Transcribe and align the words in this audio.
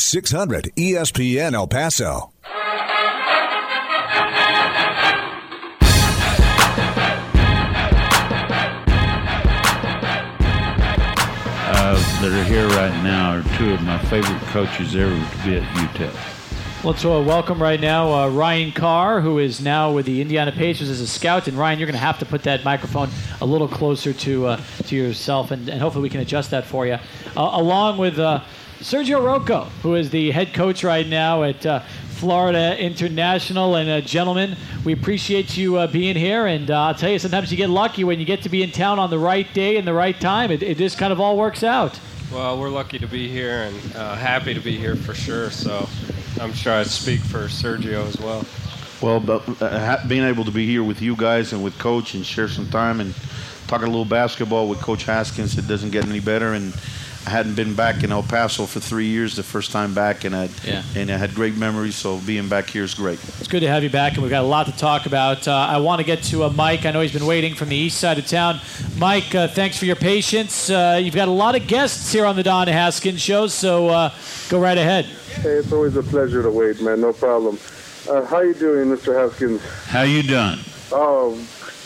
600 0.00 0.70
ESPN 0.76 1.54
El 1.54 1.66
Paso. 1.66 2.32
uh, 11.88 12.20
that 12.20 12.32
are 12.32 12.44
here 12.44 12.66
right 12.68 13.02
now 13.02 13.38
are 13.38 13.42
two 13.56 13.72
of 13.72 13.82
my 13.82 13.98
favorite 14.04 14.40
coaches 14.48 14.94
ever 14.96 15.10
to 15.10 15.44
be 15.44 15.56
at 15.56 15.62
UTEP. 15.62 16.84
Let's 16.84 17.04
uh, 17.04 17.22
welcome 17.26 17.60
right 17.60 17.80
now 17.80 18.12
uh, 18.12 18.28
Ryan 18.28 18.72
Carr, 18.72 19.20
who 19.20 19.38
is 19.38 19.60
now 19.60 19.92
with 19.92 20.06
the 20.06 20.20
Indiana 20.20 20.52
Pacers 20.52 20.88
as 20.90 21.00
a 21.00 21.06
scout. 21.06 21.48
And 21.48 21.58
Ryan, 21.58 21.78
you're 21.78 21.86
going 21.86 21.98
to 21.98 21.98
have 21.98 22.18
to 22.20 22.26
put 22.26 22.44
that 22.44 22.64
microphone 22.64 23.10
a 23.40 23.46
little 23.46 23.68
closer 23.68 24.12
to 24.12 24.46
uh, 24.46 24.60
to 24.84 24.96
yourself, 24.96 25.50
and, 25.50 25.68
and 25.68 25.80
hopefully 25.80 26.02
we 26.02 26.08
can 26.10 26.20
adjust 26.20 26.50
that 26.52 26.66
for 26.66 26.86
you. 26.86 26.94
Uh, 26.94 27.00
along 27.36 27.98
with 27.98 28.18
uh, 28.18 28.42
Sergio 28.80 29.20
Rouco, 29.20 29.68
who 29.82 29.96
is 29.96 30.10
the 30.10 30.30
head 30.30 30.54
coach 30.54 30.84
right 30.84 31.06
now 31.06 31.42
at 31.42 31.66
uh, 31.66 31.80
Florida 32.10 32.78
International. 32.78 33.74
And 33.74 33.90
uh, 33.90 34.00
gentlemen, 34.00 34.56
we 34.84 34.92
appreciate 34.92 35.56
you 35.56 35.76
uh, 35.78 35.88
being 35.88 36.14
here. 36.14 36.46
And 36.46 36.70
uh, 36.70 36.82
I'll 36.82 36.94
tell 36.94 37.10
you, 37.10 37.18
sometimes 37.18 37.50
you 37.50 37.56
get 37.56 37.70
lucky 37.70 38.04
when 38.04 38.20
you 38.20 38.24
get 38.24 38.42
to 38.42 38.48
be 38.48 38.62
in 38.62 38.70
town 38.70 39.00
on 39.00 39.10
the 39.10 39.18
right 39.18 39.52
day 39.52 39.78
and 39.78 39.86
the 39.86 39.92
right 39.92 40.18
time. 40.20 40.52
It, 40.52 40.62
it 40.62 40.78
just 40.78 40.96
kind 40.96 41.12
of 41.12 41.20
all 41.20 41.36
works 41.36 41.64
out. 41.64 41.98
Well, 42.32 42.60
we're 42.60 42.68
lucky 42.68 43.00
to 43.00 43.08
be 43.08 43.28
here 43.28 43.62
and 43.62 43.96
uh, 43.96 44.14
happy 44.14 44.54
to 44.54 44.60
be 44.60 44.76
here 44.76 44.94
for 44.94 45.14
sure. 45.14 45.50
So 45.50 45.88
I'm 46.40 46.52
sure 46.52 46.74
I'd 46.74 46.86
speak 46.86 47.20
for 47.20 47.48
Sergio 47.48 48.06
as 48.06 48.18
well. 48.20 48.44
Well, 49.02 49.18
but, 49.18 49.60
uh, 49.60 50.06
being 50.06 50.24
able 50.24 50.44
to 50.44 50.52
be 50.52 50.66
here 50.66 50.84
with 50.84 51.02
you 51.02 51.16
guys 51.16 51.52
and 51.52 51.64
with 51.64 51.76
Coach 51.78 52.14
and 52.14 52.24
share 52.24 52.48
some 52.48 52.68
time 52.68 53.00
and 53.00 53.12
talk 53.66 53.82
a 53.82 53.86
little 53.86 54.04
basketball 54.04 54.68
with 54.68 54.80
Coach 54.80 55.04
Haskins, 55.04 55.58
it 55.58 55.66
doesn't 55.66 55.90
get 55.90 56.06
any 56.06 56.20
better. 56.20 56.52
And 56.52 56.74
I 57.28 57.30
hadn't 57.30 57.56
been 57.56 57.74
back 57.74 58.02
in 58.04 58.10
El 58.10 58.22
Paso 58.22 58.64
for 58.64 58.80
three 58.80 59.04
years, 59.04 59.36
the 59.36 59.42
first 59.42 59.70
time 59.70 59.92
back, 59.92 60.24
and 60.24 60.34
I 60.34 60.48
Yeah. 60.64 60.82
and 60.96 61.10
I 61.10 61.18
had 61.18 61.34
great 61.34 61.58
memories. 61.58 61.94
So 61.94 62.16
being 62.26 62.48
back 62.48 62.70
here 62.70 62.84
is 62.84 62.94
great. 62.94 63.18
It's 63.38 63.48
good 63.48 63.60
to 63.60 63.68
have 63.68 63.82
you 63.82 63.90
back, 63.90 64.14
and 64.14 64.22
we've 64.22 64.30
got 64.30 64.44
a 64.44 64.46
lot 64.46 64.64
to 64.64 64.72
talk 64.72 65.04
about. 65.04 65.46
Uh, 65.46 65.52
I 65.52 65.76
want 65.76 65.98
to 66.00 66.06
get 66.06 66.22
to 66.30 66.44
uh, 66.44 66.48
Mike. 66.48 66.86
I 66.86 66.90
know 66.90 67.02
he's 67.02 67.12
been 67.12 67.26
waiting 67.26 67.54
from 67.54 67.68
the 67.68 67.76
east 67.76 67.98
side 67.98 68.18
of 68.18 68.26
town. 68.26 68.60
Mike, 68.96 69.34
uh, 69.34 69.46
thanks 69.46 69.76
for 69.76 69.84
your 69.84 69.96
patience. 69.96 70.70
Uh, 70.70 70.98
you've 71.02 71.14
got 71.14 71.28
a 71.28 71.30
lot 71.44 71.54
of 71.54 71.66
guests 71.66 72.10
here 72.10 72.24
on 72.24 72.34
the 72.34 72.42
Don 72.42 72.66
Haskins 72.66 73.20
show, 73.20 73.46
so 73.46 73.88
uh, 73.90 74.10
go 74.48 74.58
right 74.58 74.78
ahead. 74.78 75.04
Hey, 75.04 75.50
it's 75.60 75.70
always 75.70 75.96
a 75.96 76.02
pleasure 76.02 76.42
to 76.42 76.50
wait, 76.50 76.80
man. 76.80 77.02
No 77.02 77.12
problem. 77.12 77.58
Uh, 78.08 78.24
how 78.24 78.40
you 78.40 78.54
doing, 78.54 78.88
Mr. 78.88 79.14
Haskins? 79.14 79.60
How 79.88 80.00
you 80.00 80.22
doing? 80.22 80.60
Oh, 80.90 81.38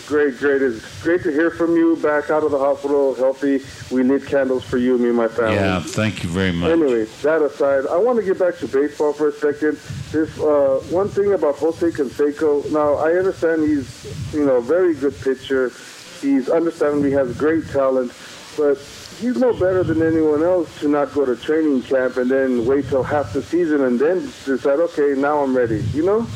great, 0.07 0.39
great. 0.39 0.63
It's 0.63 1.03
great 1.03 1.23
to 1.23 1.33
hear 1.33 1.51
from 1.51 1.77
you. 1.77 1.97
Back 1.97 2.31
out 2.31 2.43
of 2.43 2.51
the 2.51 2.59
hospital, 2.59 3.15
healthy. 3.15 3.61
We 3.95 4.03
need 4.03 4.27
candles 4.27 4.65
for 4.65 4.79
you, 4.79 4.99
me 4.99 5.09
and 5.09 5.17
my 5.17 5.29
family. 5.29 5.55
Yeah, 5.55 5.81
thank 5.81 6.23
you 6.23 6.31
very 6.31 6.53
much. 6.53 6.71
Anyway, 6.71 7.05
that 7.23 7.43
aside, 7.43 7.87
I 7.87 7.97
want 7.97 8.19
to 8.19 8.25
get 8.25 8.39
back 8.39 8.59
to 8.59 8.69
baseball 8.69 9.13
for 9.13 9.29
a 9.29 9.33
second. 9.33 9.79
This 10.11 10.39
uh, 10.41 10.83
one 10.91 11.09
thing 11.09 11.33
about 11.33 11.57
Jose 11.57 11.87
Canseco. 11.91 12.71
Now, 12.71 12.95
I 12.95 13.13
understand 13.13 13.63
he's, 13.63 14.33
you 14.35 14.45
know, 14.45 14.57
a 14.57 14.63
very 14.63 14.95
good 14.95 15.19
pitcher. 15.21 15.73
He's 16.21 16.49
understandably 16.49 17.11
has 17.13 17.37
great 17.37 17.67
talent, 17.69 18.13
but 18.57 18.79
he's 19.19 19.39
no 19.39 19.53
better 19.53 19.83
than 19.83 20.03
anyone 20.03 20.43
else 20.43 20.81
to 20.81 20.89
not 20.89 21.13
go 21.15 21.25
to 21.25 21.37
training 21.37 21.83
camp 21.83 22.17
and 22.17 22.31
then 22.31 22.67
wait 22.67 22.89
till 22.89 23.03
half 23.03 23.33
the 23.33 23.43
season 23.43 23.83
and 23.83 23.99
then 23.99 24.21
decide, 24.45 24.79
okay, 24.79 25.15
now 25.21 25.43
I'm 25.43 25.57
ready. 25.57 25.83
You 25.95 26.05
know? 26.05 26.27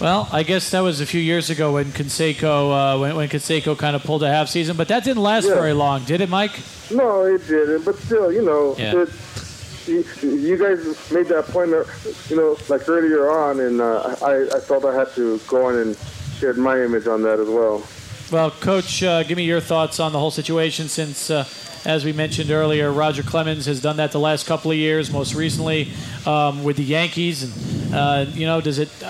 Well, 0.00 0.28
I 0.30 0.44
guess 0.44 0.70
that 0.70 0.80
was 0.80 1.00
a 1.00 1.06
few 1.06 1.20
years 1.20 1.50
ago 1.50 1.72
when 1.72 1.86
Canseco 1.86 2.94
uh, 2.94 2.98
when, 3.00 3.16
when 3.16 3.28
Canseco 3.28 3.76
kind 3.76 3.96
of 3.96 4.04
pulled 4.04 4.22
a 4.22 4.28
half 4.28 4.48
season, 4.48 4.76
but 4.76 4.86
that 4.88 5.02
didn't 5.02 5.22
last 5.24 5.46
Yeah. 5.48 5.54
very 5.54 5.72
long, 5.72 6.04
did 6.04 6.20
it, 6.20 6.28
Mike? 6.28 6.52
No, 6.92 7.22
it 7.24 7.44
didn't. 7.48 7.84
But 7.84 7.96
still, 7.98 8.32
you 8.32 8.42
know, 8.42 8.76
Yeah. 8.78 9.02
it, 9.02 9.08
you, 9.88 10.04
you 10.30 10.56
guys 10.56 11.10
made 11.10 11.26
that 11.26 11.46
point, 11.46 11.72
uh, 11.72 11.82
you 12.28 12.36
know, 12.36 12.56
like 12.68 12.88
earlier 12.88 13.28
on, 13.30 13.58
and 13.58 13.80
uh, 13.80 14.14
I, 14.22 14.46
I 14.56 14.60
felt 14.60 14.84
I 14.84 14.94
had 14.94 15.12
to 15.16 15.38
go 15.48 15.66
on 15.66 15.74
and 15.76 15.96
share 16.38 16.54
my 16.54 16.80
image 16.80 17.08
on 17.08 17.22
that 17.22 17.40
as 17.40 17.48
well. 17.48 17.82
Well, 18.30 18.50
Coach, 18.52 19.02
uh, 19.02 19.22
give 19.24 19.36
me 19.36 19.44
your 19.44 19.60
thoughts 19.60 19.98
on 19.98 20.12
the 20.12 20.18
whole 20.20 20.30
situation 20.30 20.86
since, 20.88 21.30
uh, 21.30 21.44
as 21.84 22.04
we 22.04 22.12
mentioned 22.12 22.50
earlier, 22.50 22.90
Roger 22.92 23.22
Clemens 23.22 23.66
has 23.66 23.80
done 23.80 23.96
that 23.96 24.12
the 24.12 24.20
last 24.20 24.46
couple 24.46 24.70
of 24.70 24.76
years, 24.76 25.10
most 25.12 25.34
recently 25.34 25.90
um, 26.26 26.62
with 26.64 26.76
the 26.76 26.84
Yankees. 26.84 27.42
And, 27.44 27.94
uh, 27.94 28.26
you 28.32 28.46
know, 28.46 28.60
does 28.60 28.78
it, 28.78 28.90
uh, 29.02 29.08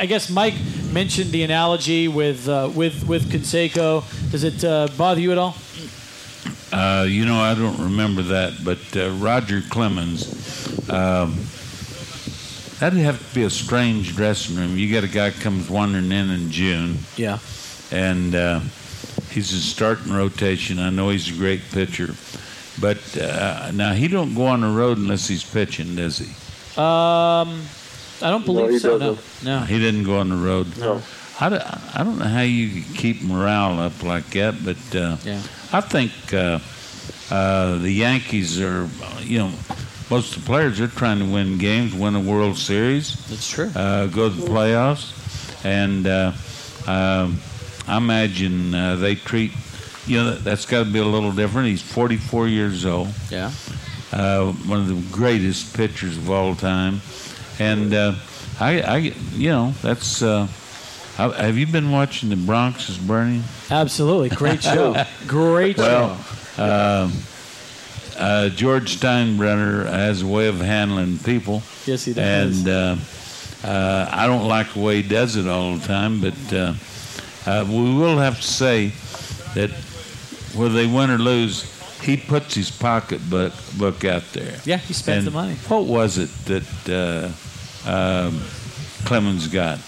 I 0.00 0.06
guess 0.06 0.28
Mike 0.30 0.54
mentioned 0.92 1.30
the 1.30 1.42
analogy 1.42 2.08
with, 2.08 2.48
uh, 2.48 2.70
with, 2.74 3.06
with 3.06 3.30
Canseco. 3.30 4.02
Does 4.30 4.44
it 4.44 4.64
uh, 4.64 4.88
bother 4.96 5.20
you 5.20 5.32
at 5.32 5.38
all? 5.38 5.56
Uh, 6.72 7.04
you 7.08 7.24
know, 7.24 7.36
I 7.40 7.54
don't 7.54 7.78
remember 7.78 8.22
that, 8.22 8.54
but 8.64 8.78
uh, 8.96 9.10
Roger 9.12 9.62
Clemens, 9.70 10.90
um, 10.90 11.36
that'd 12.80 12.98
have 12.98 13.18
to 13.28 13.34
be 13.34 13.44
a 13.44 13.50
strange 13.50 14.14
dressing 14.16 14.56
room. 14.56 14.76
You 14.76 14.92
got 14.92 15.04
a 15.04 15.08
guy 15.08 15.30
comes 15.30 15.70
wandering 15.70 16.10
in 16.12 16.30
in 16.30 16.50
June, 16.50 16.98
Yeah. 17.16 17.38
and 17.92 18.34
uh, 18.34 18.60
he's 19.36 19.52
a 19.52 19.60
starting 19.60 20.12
rotation. 20.14 20.78
I 20.78 20.88
know 20.88 21.10
he's 21.10 21.28
a 21.30 21.34
great 21.38 21.60
pitcher, 21.70 22.14
but 22.80 22.98
uh, 23.18 23.70
now 23.74 23.92
he 23.92 24.08
don't 24.08 24.34
go 24.34 24.46
on 24.46 24.62
the 24.62 24.68
road 24.68 24.96
unless 24.96 25.28
he's 25.28 25.44
pitching, 25.44 25.94
does 25.94 26.16
he? 26.18 26.26
Um, 26.80 27.60
I 28.22 28.30
don't 28.30 28.46
believe 28.46 28.70
he 28.70 28.78
so, 28.78 28.96
no. 28.96 29.14
doesn't. 29.14 29.44
No. 29.44 29.60
He 29.60 29.78
didn't 29.78 30.04
go 30.04 30.18
on 30.20 30.30
the 30.30 30.36
road. 30.36 30.76
No. 30.78 31.02
I, 31.38 31.50
don't- 31.50 31.62
I 31.96 32.02
don't 32.02 32.18
know 32.18 32.24
how 32.24 32.40
you 32.40 32.82
keep 32.94 33.22
morale 33.22 33.78
up 33.78 34.02
like 34.02 34.30
that, 34.30 34.54
but 34.64 34.96
uh, 34.96 35.16
Yeah. 35.22 35.42
I 35.70 35.82
think 35.82 36.12
uh, 36.32 36.58
uh, 37.30 37.76
the 37.78 37.90
Yankees 37.90 38.58
are, 38.60 38.88
you 39.20 39.38
know, 39.40 39.52
most 40.08 40.34
of 40.36 40.42
the 40.44 40.46
players 40.46 40.80
are 40.80 40.88
trying 40.88 41.18
to 41.18 41.26
win 41.26 41.58
games, 41.58 41.92
win 41.94 42.14
a 42.14 42.20
World 42.20 42.56
Series, 42.56 43.16
That's 43.28 43.50
true. 43.50 43.70
uh, 43.74 44.06
go 44.06 44.30
to 44.30 44.34
the 44.34 44.46
playoffs, 44.46 45.12
and 45.64 46.06
uh, 46.06 46.32
um, 46.90 47.38
I 47.88 47.96
imagine 47.98 48.74
uh, 48.74 48.96
they 48.96 49.14
treat, 49.14 49.52
you 50.06 50.18
know, 50.18 50.34
that's 50.34 50.66
got 50.66 50.84
to 50.84 50.90
be 50.90 50.98
a 50.98 51.04
little 51.04 51.32
different. 51.32 51.68
He's 51.68 51.82
44 51.82 52.48
years 52.48 52.84
old 52.84 53.08
Yeah. 53.30 53.50
uh, 54.12 54.52
one 54.52 54.80
of 54.80 54.88
the 54.88 55.00
greatest 55.16 55.74
pitchers 55.76 56.16
of 56.16 56.28
all 56.30 56.54
time, 56.54 57.00
and 57.58 57.94
uh, 57.94 58.14
I, 58.60 58.80
I, 58.82 58.96
you 59.34 59.50
know, 59.50 59.74
that's. 59.82 60.22
Uh, 60.22 60.48
how- 61.16 61.30
have 61.30 61.56
you 61.56 61.66
been 61.66 61.90
watching 61.92 62.28
The 62.28 62.36
Bronx 62.36 62.88
is 62.90 62.98
Burning? 62.98 63.42
Absolutely. 63.70 64.28
Great 64.28 64.62
show. 64.62 65.02
Great 65.26 65.78
Well, 65.78 66.16
show. 66.56 66.62
uh, 66.62 67.10
uh, 68.18 68.48
George 68.50 68.98
Steinbrenner 69.00 69.86
has 69.86 70.22
a 70.22 70.26
way 70.26 70.48
of 70.48 70.60
handling 70.60 71.18
people, 71.18 71.62
Yes, 71.86 72.04
he 72.04 72.12
does. 72.12 72.58
and 72.58 72.68
uh, 72.68 72.96
uh, 73.66 74.08
I 74.12 74.26
don't 74.26 74.46
like 74.48 74.72
the 74.74 74.80
way 74.80 75.00
he 75.02 75.08
does 75.08 75.36
it 75.36 75.46
all 75.48 75.76
the 75.76 75.86
time. 75.86 76.20
But 76.20 76.34
uh, 77.46 77.64
we 77.68 77.94
will 77.94 78.18
have 78.18 78.36
to 78.36 78.46
say 78.46 78.92
that 79.54 79.70
whether 80.54 80.74
they 80.74 80.86
win 80.86 81.10
or 81.10 81.18
lose, 81.18 81.64
he 82.02 82.16
puts 82.16 82.54
his 82.54 82.70
pocketbook 82.70 83.52
book 83.78 84.04
out 84.04 84.22
there. 84.32 84.58
yeah, 84.64 84.76
he 84.78 84.92
spends 84.92 85.26
And 85.26 85.26
the 85.28 85.30
money. 85.38 85.54
What 85.68 85.84
was 85.84 86.18
it 86.18 86.30
that 86.46 87.34
uh, 87.86 87.90
um, 87.90 88.40
Clemens 89.04 89.48
got? 89.48 89.78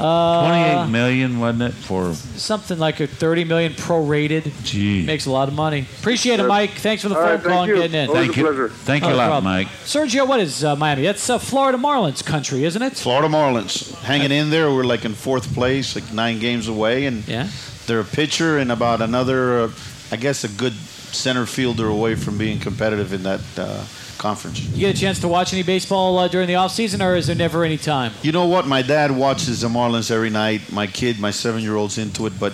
Uh, 0.00 0.48
Twenty-eight 0.48 0.90
million, 0.90 1.38
wasn't 1.40 1.62
it? 1.62 1.72
For 1.74 2.14
something 2.14 2.78
like 2.78 3.00
a 3.00 3.06
30 3.06 3.44
million 3.44 3.72
prorated. 3.74 4.50
gee, 4.64 5.04
Makes 5.04 5.26
a 5.26 5.30
lot 5.30 5.48
of 5.48 5.54
money. 5.54 5.86
Appreciate 6.00 6.40
it, 6.40 6.46
Mike. 6.46 6.70
Thanks 6.70 7.02
for 7.02 7.10
the 7.10 7.16
All 7.16 7.22
phone 7.22 7.34
right, 7.36 7.44
call 7.44 7.62
and 7.64 7.74
getting 7.74 7.94
in. 8.00 8.08
Always 8.08 8.24
thank 8.26 8.36
a 8.36 8.40
you, 8.40 8.46
pleasure. 8.46 8.68
thank 8.70 9.04
you 9.04 9.10
a 9.10 9.14
a 9.14 9.16
lot, 9.16 9.26
problem. 9.28 9.44
Mike. 9.52 9.68
Sergio, 9.84 10.26
what 10.26 10.40
is 10.40 10.64
uh, 10.64 10.74
Miami? 10.76 11.02
That's 11.02 11.28
uh, 11.28 11.38
Florida 11.38 11.76
Marlins 11.78 12.24
country, 12.24 12.64
isn't 12.64 12.80
it? 12.82 12.94
Florida 12.96 13.28
Marlins 13.28 13.94
hanging 14.02 14.30
in 14.32 14.50
there. 14.50 14.70
We're 14.72 14.84
like 14.84 15.04
in 15.04 15.12
fourth 15.14 15.52
place, 15.54 15.94
like 15.94 16.10
nine 16.12 16.38
games 16.38 16.66
away, 16.68 17.04
and 17.06 17.26
Yeah. 17.28 17.48
they're 17.86 18.00
a 18.00 18.04
pitcher 18.04 18.58
and 18.58 18.72
about 18.72 19.02
another, 19.02 19.60
uh, 19.64 19.70
I 20.12 20.16
guess, 20.16 20.44
a 20.44 20.48
good 20.48 20.72
center 21.14 21.46
fielder 21.46 21.88
away 21.88 22.14
from 22.14 22.38
being 22.38 22.58
competitive 22.58 23.12
in 23.12 23.22
that 23.22 23.40
uh, 23.56 23.84
conference. 24.18 24.60
You 24.60 24.80
get 24.80 24.96
a 24.96 24.98
chance 24.98 25.18
to 25.20 25.28
watch 25.28 25.52
any 25.52 25.62
baseball 25.62 26.18
uh, 26.18 26.28
during 26.28 26.46
the 26.46 26.54
offseason, 26.54 27.04
or 27.04 27.16
is 27.16 27.26
there 27.26 27.36
never 27.36 27.64
any 27.64 27.78
time? 27.78 28.12
You 28.22 28.32
know 28.32 28.46
what? 28.46 28.66
My 28.66 28.82
dad 28.82 29.10
watches 29.10 29.62
the 29.62 29.68
Marlins 29.68 30.10
every 30.10 30.30
night. 30.30 30.72
My 30.72 30.86
kid, 30.86 31.18
my 31.18 31.30
seven-year-old's 31.30 31.98
into 31.98 32.26
it, 32.26 32.38
but 32.38 32.52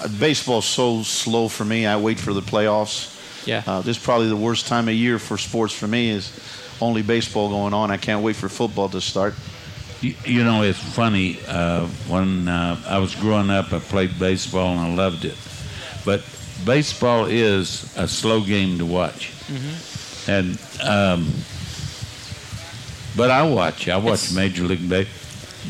uh, 0.00 0.08
baseball's 0.18 0.66
so 0.66 1.02
slow 1.02 1.48
for 1.48 1.64
me. 1.64 1.86
I 1.86 1.96
wait 1.96 2.18
for 2.18 2.32
the 2.32 2.42
playoffs. 2.42 3.12
Yeah. 3.46 3.62
Uh, 3.66 3.80
this 3.80 3.96
is 3.96 4.02
probably 4.02 4.28
the 4.28 4.36
worst 4.36 4.66
time 4.66 4.88
of 4.88 4.94
year 4.94 5.18
for 5.18 5.36
sports 5.36 5.72
for 5.72 5.86
me. 5.86 6.10
Is 6.10 6.32
only 6.80 7.02
baseball 7.02 7.48
going 7.48 7.74
on. 7.74 7.90
I 7.90 7.96
can't 7.96 8.22
wait 8.22 8.36
for 8.36 8.48
football 8.48 8.88
to 8.88 9.00
start. 9.00 9.34
You, 10.00 10.14
you 10.24 10.44
know, 10.44 10.62
it's 10.62 10.78
funny. 10.78 11.38
Uh, 11.46 11.86
when 12.08 12.48
uh, 12.48 12.80
I 12.86 12.98
was 12.98 13.14
growing 13.14 13.50
up, 13.50 13.72
I 13.72 13.78
played 13.78 14.18
baseball 14.18 14.76
and 14.76 14.80
I 14.80 14.94
loved 14.94 15.24
it. 15.24 15.36
But 16.04 16.20
baseball 16.64 17.26
is 17.26 17.92
a 17.96 18.06
slow 18.08 18.40
game 18.42 18.78
to 18.78 18.86
watch. 18.86 19.32
And 20.28 20.58
um, 20.82 21.30
but 23.16 23.30
I 23.30 23.42
watch. 23.48 23.88
I 23.88 23.96
watch 23.96 24.24
It's- 24.24 24.32
Major 24.34 24.64
League 24.64 24.88
ba- 24.88 25.06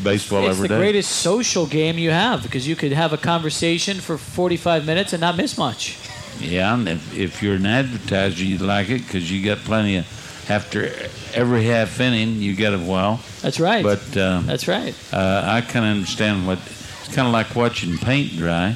Baseball 0.03 0.39
every 0.49 0.67
day. 0.67 0.73
it's 0.75 0.77
the 0.77 0.77
greatest 0.77 1.11
social 1.11 1.65
game 1.65 1.97
you 1.97 2.11
have 2.11 2.43
because 2.43 2.67
you 2.67 2.75
could 2.75 2.91
have 2.91 3.13
a 3.13 3.17
conversation 3.17 4.01
for 4.01 4.17
45 4.17 4.85
minutes 4.85 5.13
and 5.13 5.21
not 5.21 5.37
miss 5.37 5.57
much. 5.57 5.97
Yeah, 6.41 6.73
and 6.73 6.89
if, 6.89 7.17
if 7.17 7.41
you're 7.41 7.55
an 7.55 7.65
advertiser, 7.65 8.43
you 8.43 8.57
like 8.57 8.89
it 8.89 9.03
because 9.05 9.31
you 9.31 9.41
got 9.45 9.59
plenty 9.59 9.95
of 9.97 10.05
after 10.49 10.91
every 11.33 11.63
half 11.63 11.97
inning, 12.01 12.41
you 12.41 12.55
get 12.57 12.73
a 12.73 12.77
well. 12.77 13.21
That's 13.41 13.57
right. 13.59 13.83
But 13.83 14.17
um, 14.17 14.45
That's 14.45 14.67
right. 14.67 14.93
uh, 15.13 15.43
I 15.45 15.61
of 15.85 15.91
understand 15.95 16.45
what 16.45 16.59
it's 16.59 17.15
kind 17.15 17.27
of 17.27 17.33
like 17.33 17.55
watching 17.55 17.97
paint 17.97 18.35
dry, 18.35 18.75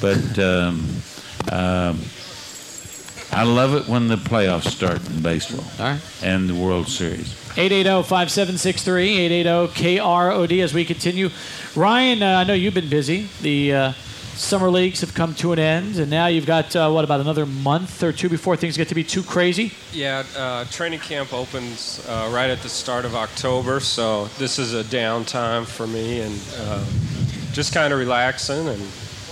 but 0.00 0.38
um, 0.38 0.86
um, 1.52 2.00
I 3.30 3.44
love 3.44 3.74
it 3.74 3.88
when 3.88 4.08
the 4.08 4.16
playoffs 4.16 4.68
start 4.68 5.06
in 5.08 5.22
baseball 5.22 5.64
All 5.78 5.92
right. 5.92 6.00
and 6.22 6.48
the 6.48 6.54
World 6.54 6.88
Series. 6.88 7.34
880-5763, 7.54 9.44
880-KROD 9.44 10.62
as 10.62 10.74
we 10.74 10.84
continue. 10.84 11.30
Ryan, 11.74 12.22
uh, 12.22 12.38
I 12.38 12.44
know 12.44 12.54
you've 12.54 12.74
been 12.74 12.88
busy. 12.88 13.28
The 13.40 13.72
uh, 13.74 13.92
summer 14.34 14.70
leagues 14.70 15.00
have 15.00 15.14
come 15.14 15.34
to 15.36 15.52
an 15.52 15.58
end, 15.58 15.96
and 15.98 16.10
now 16.10 16.26
you've 16.26 16.46
got, 16.46 16.74
uh, 16.74 16.90
what, 16.90 17.04
about 17.04 17.20
another 17.20 17.46
month 17.46 18.02
or 18.02 18.12
two 18.12 18.28
before 18.28 18.56
things 18.56 18.76
get 18.76 18.88
to 18.88 18.94
be 18.94 19.04
too 19.04 19.22
crazy? 19.22 19.72
Yeah, 19.92 20.24
uh, 20.36 20.64
training 20.66 21.00
camp 21.00 21.32
opens 21.32 22.06
uh, 22.08 22.30
right 22.32 22.50
at 22.50 22.60
the 22.60 22.68
start 22.68 23.04
of 23.04 23.14
October, 23.14 23.80
so 23.80 24.26
this 24.38 24.58
is 24.58 24.74
a 24.74 24.84
downtime 24.84 25.66
for 25.66 25.86
me 25.86 26.20
and 26.20 26.40
uh, 26.58 26.84
just 27.52 27.74
kind 27.74 27.92
of 27.92 27.98
relaxing 27.98 28.68
and 28.68 28.82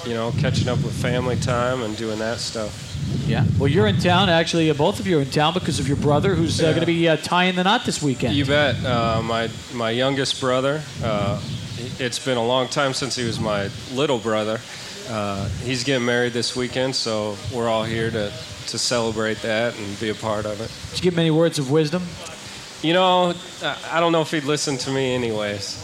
you 0.07 0.15
know 0.15 0.33
catching 0.39 0.69
up 0.69 0.79
with 0.83 0.93
family 0.95 1.37
time 1.37 1.83
and 1.83 1.97
doing 1.97 2.19
that 2.19 2.39
stuff. 2.39 2.87
Yeah. 3.27 3.45
Well, 3.59 3.69
you're 3.69 3.87
in 3.87 3.99
town. 3.99 4.29
Actually, 4.29 4.71
uh, 4.71 4.75
both 4.75 5.01
of 5.01 5.07
you 5.07 5.19
are 5.19 5.23
in 5.23 5.31
town 5.31 5.55
because 5.55 5.81
of 5.81 5.89
your 5.89 5.97
brother 5.97 6.35
who's 6.35 6.61
uh, 6.61 6.65
Yeah. 6.67 6.71
going 6.71 6.81
to 6.81 6.87
be 6.87 7.09
uh, 7.09 7.17
tying 7.17 7.57
the 7.57 7.65
knot 7.65 7.85
this 7.85 8.03
weekend. 8.03 8.35
You 8.35 8.45
bet. 8.45 8.85
Uh, 8.85 9.21
my 9.23 9.49
my 9.75 9.91
youngest 9.91 10.41
brother. 10.41 10.83
Uh, 11.03 11.41
it's 11.99 12.19
been 12.25 12.37
a 12.37 12.45
long 12.45 12.69
time 12.69 12.93
since 12.95 13.17
he 13.17 13.25
was 13.25 13.41
my 13.41 13.71
little 13.93 14.19
brother. 14.19 14.61
Uh, 15.09 15.49
he's 15.65 15.83
getting 15.83 16.05
married 16.07 16.33
this 16.33 16.55
weekend, 16.55 16.95
so 16.95 17.37
we're 17.55 17.69
all 17.69 17.85
here 17.85 18.11
to 18.11 18.33
to 18.69 18.79
celebrate 18.79 19.41
that 19.43 19.77
and 19.77 19.99
be 20.01 20.11
a 20.11 20.15
part 20.15 20.45
of 20.47 20.61
it. 20.61 20.71
Did 20.91 20.99
you 20.99 21.03
give 21.05 21.15
him 21.15 21.21
any 21.21 21.31
words 21.33 21.59
of 21.59 21.71
wisdom? 21.71 22.03
You 22.83 22.93
know, 22.93 23.35
I 23.63 23.77
I 23.93 24.01
don't 24.01 24.13
know 24.13 24.21
if 24.23 24.31
he'd 24.31 24.45
listen 24.45 24.77
to 24.79 24.91
me 24.91 25.15
anyways. 25.15 25.77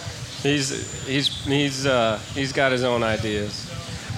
He's 0.42 1.04
he's 1.06 1.28
he's 1.44 1.86
uh, 1.86 2.20
he's 2.34 2.52
got 2.52 2.70
his 2.72 2.84
own 2.84 3.02
ideas. 3.02 3.65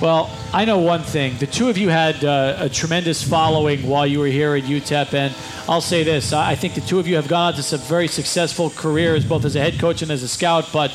Well, 0.01 0.31
I 0.53 0.65
know 0.65 0.79
one 0.79 1.03
thing. 1.03 1.37
The 1.39 1.49
two 1.49 1.69
of 1.69 1.77
you 1.77 1.89
had 1.89 2.25
uh, 2.25 2.57
a 2.61 2.69
tremendous 2.69 3.21
following 3.21 3.89
while 3.89 4.07
you 4.07 4.21
were 4.21 4.29
here 4.29 4.55
at 4.55 4.63
UTEP, 4.63 5.13
and 5.13 5.35
I'll 5.69 5.81
say 5.81 6.05
this: 6.05 6.33
I 6.33 6.55
think 6.55 6.75
the 6.75 6.81
two 6.81 7.01
of 7.01 7.09
you 7.09 7.17
have 7.17 7.27
gone 7.27 7.49
on 7.49 7.55
to 7.55 7.65
some 7.65 7.81
very 7.81 8.07
successful 8.07 8.71
careers, 8.71 9.25
both 9.25 9.45
as 9.45 9.57
a 9.57 9.61
head 9.61 9.81
coach 9.81 10.01
and 10.03 10.11
as 10.13 10.23
a 10.23 10.29
scout. 10.29 10.69
But 10.73 10.93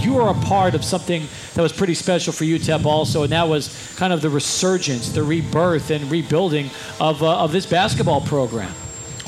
you 0.00 0.14
were 0.14 0.28
a 0.28 0.34
part 0.34 0.74
of 0.74 0.84
something 0.84 1.22
that 1.54 1.62
was 1.62 1.72
pretty 1.72 1.94
special 1.94 2.32
for 2.32 2.42
UTEP, 2.42 2.84
also, 2.84 3.22
and 3.22 3.30
that 3.32 3.48
was 3.48 3.94
kind 3.96 4.12
of 4.12 4.22
the 4.22 4.30
resurgence, 4.30 5.10
the 5.10 5.22
rebirth, 5.22 5.90
and 5.90 6.10
rebuilding 6.10 6.68
of 7.00 7.22
uh, 7.22 7.44
of 7.44 7.52
this 7.52 7.66
basketball 7.66 8.22
program. 8.22 8.74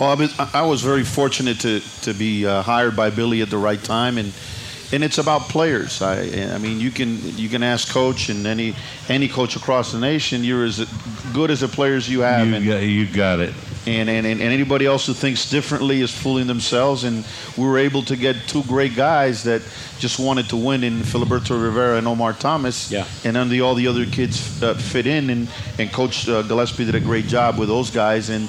Well, 0.01 0.11
I 0.11 0.15
was, 0.15 0.39
I 0.39 0.63
was 0.63 0.83
very 0.83 1.05
fortunate 1.05 1.61
to, 1.61 1.81
to 2.03 2.13
be 2.13 2.45
uh, 2.45 2.63
hired 2.63 2.97
by 2.97 3.11
Billy 3.11 3.43
at 3.43 3.51
the 3.51 3.59
right 3.59 3.81
time, 3.81 4.19
and 4.19 4.33
and 4.93 5.03
it's 5.05 5.19
about 5.19 5.43
players. 5.49 6.01
I 6.03 6.21
I 6.55 6.59
mean, 6.59 6.81
you 6.81 6.91
can 6.91 7.19
you 7.37 7.49
can 7.49 7.63
ask 7.63 7.89
coach 7.93 8.29
and 8.29 8.47
any 8.47 8.75
any 9.09 9.29
coach 9.29 9.57
across 9.57 9.93
the 9.93 9.99
nation. 9.99 10.45
You're 10.45 10.65
as 10.65 10.79
good 11.33 11.51
as 11.51 11.61
the 11.61 11.69
players 11.69 12.09
you 12.09 12.21
have, 12.21 12.47
You 12.47 12.55
and, 12.55 12.67
got, 12.67 12.83
you 12.83 13.07
got 13.07 13.41
it. 13.41 13.55
and, 13.87 14.09
and 14.09 14.27
and 14.27 14.41
anybody 14.41 14.87
else 14.87 15.07
who 15.07 15.15
thinks 15.15 15.51
differently 15.51 16.01
is 16.01 16.11
fooling 16.11 16.47
themselves. 16.47 17.05
And 17.05 17.25
we 17.57 17.65
were 17.65 17.79
able 17.79 18.03
to 18.03 18.17
get 18.17 18.37
two 18.47 18.63
great 18.65 18.95
guys 18.97 19.43
that 19.45 19.63
just 19.99 20.19
wanted 20.19 20.49
to 20.49 20.57
win 20.57 20.83
in 20.85 21.01
Filiberto 21.03 21.51
Rivera 21.61 21.97
and 21.99 22.07
Omar 22.07 22.33
Thomas. 22.35 22.91
Yeah. 22.91 23.07
And 23.25 23.35
then 23.37 23.49
the, 23.49 23.61
all 23.63 23.75
the 23.75 23.87
other 23.89 24.07
kids 24.07 24.63
uh, 24.63 24.75
fit 24.75 25.07
in, 25.07 25.31
and 25.31 25.49
and 25.79 25.93
Coach 25.93 26.29
uh, 26.29 26.43
Gillispie 26.43 26.87
did 26.87 26.95
a 26.95 27.01
great 27.01 27.27
job 27.27 27.59
with 27.59 27.69
those 27.69 27.91
guys, 27.91 28.31
and 28.31 28.49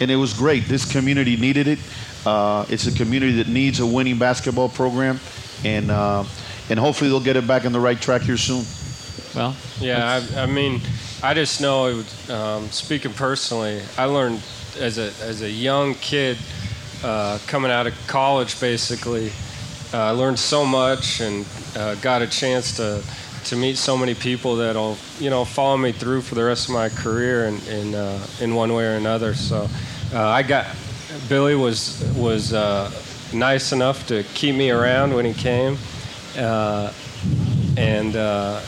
and 0.00 0.10
it 0.10 0.16
was 0.16 0.32
great. 0.34 0.66
This 0.68 0.84
community 0.84 1.36
needed 1.36 1.66
it. 1.68 1.78
Uh, 2.26 2.64
it's 2.68 2.86
a 2.86 2.92
community 2.92 3.36
that 3.36 3.46
needs 3.48 3.78
a 3.80 3.86
winning 3.86 4.18
basketball 4.18 4.68
program, 4.68 5.18
and 5.64 5.90
uh, 5.90 6.24
and 6.68 6.78
hopefully 6.78 7.10
they'll 7.10 7.20
get 7.20 7.36
it 7.36 7.46
back 7.46 7.64
on 7.64 7.72
the 7.72 7.80
right 7.80 8.00
track 8.00 8.22
here 8.22 8.36
soon. 8.36 8.64
Well, 9.34 9.54
Yeah, 9.80 10.22
I, 10.36 10.42
I 10.42 10.46
mean, 10.46 10.80
I 11.22 11.34
just 11.34 11.60
know, 11.60 11.86
it 11.86 11.94
would, 11.96 12.30
um, 12.34 12.68
speaking 12.70 13.12
personally, 13.12 13.82
I 13.98 14.04
learned 14.04 14.40
as 14.78 14.98
a 14.98 15.12
as 15.22 15.42
a 15.42 15.50
young 15.50 15.94
kid 15.94 16.38
uh, 17.04 17.38
coming 17.46 17.70
out 17.70 17.86
of 17.86 17.94
college, 18.06 18.58
basically, 18.60 19.30
uh, 19.92 19.98
I 19.98 20.10
learned 20.10 20.38
so 20.38 20.64
much 20.64 21.20
and 21.20 21.46
uh, 21.76 21.94
got 21.96 22.22
a 22.22 22.26
chance 22.26 22.76
to 22.76 23.02
to 23.44 23.56
meet 23.56 23.76
so 23.76 23.96
many 23.96 24.14
people 24.14 24.56
that'll 24.56 24.96
you 25.20 25.30
know 25.30 25.44
follow 25.44 25.76
me 25.76 25.92
through 25.92 26.22
for 26.22 26.34
the 26.34 26.44
rest 26.44 26.68
of 26.68 26.74
my 26.74 26.88
career 26.88 27.46
in 27.46 27.60
in, 27.68 27.94
uh, 27.94 28.26
in 28.40 28.54
one 28.54 28.72
way 28.72 28.84
or 28.84 28.96
another. 28.96 29.34
So 29.34 29.68
uh, 30.12 30.28
I 30.28 30.42
got 30.42 30.66
Billy 31.28 31.54
was 31.54 32.02
was 32.16 32.52
uh, 32.52 32.90
nice 33.38 33.72
enough 33.72 34.06
to 34.08 34.22
keep 34.34 34.54
me 34.54 34.70
around 34.70 35.14
when 35.14 35.24
he 35.24 35.34
came. 35.34 35.78
Uh, 36.36 36.92
and 37.76 38.16
uh, 38.16 38.60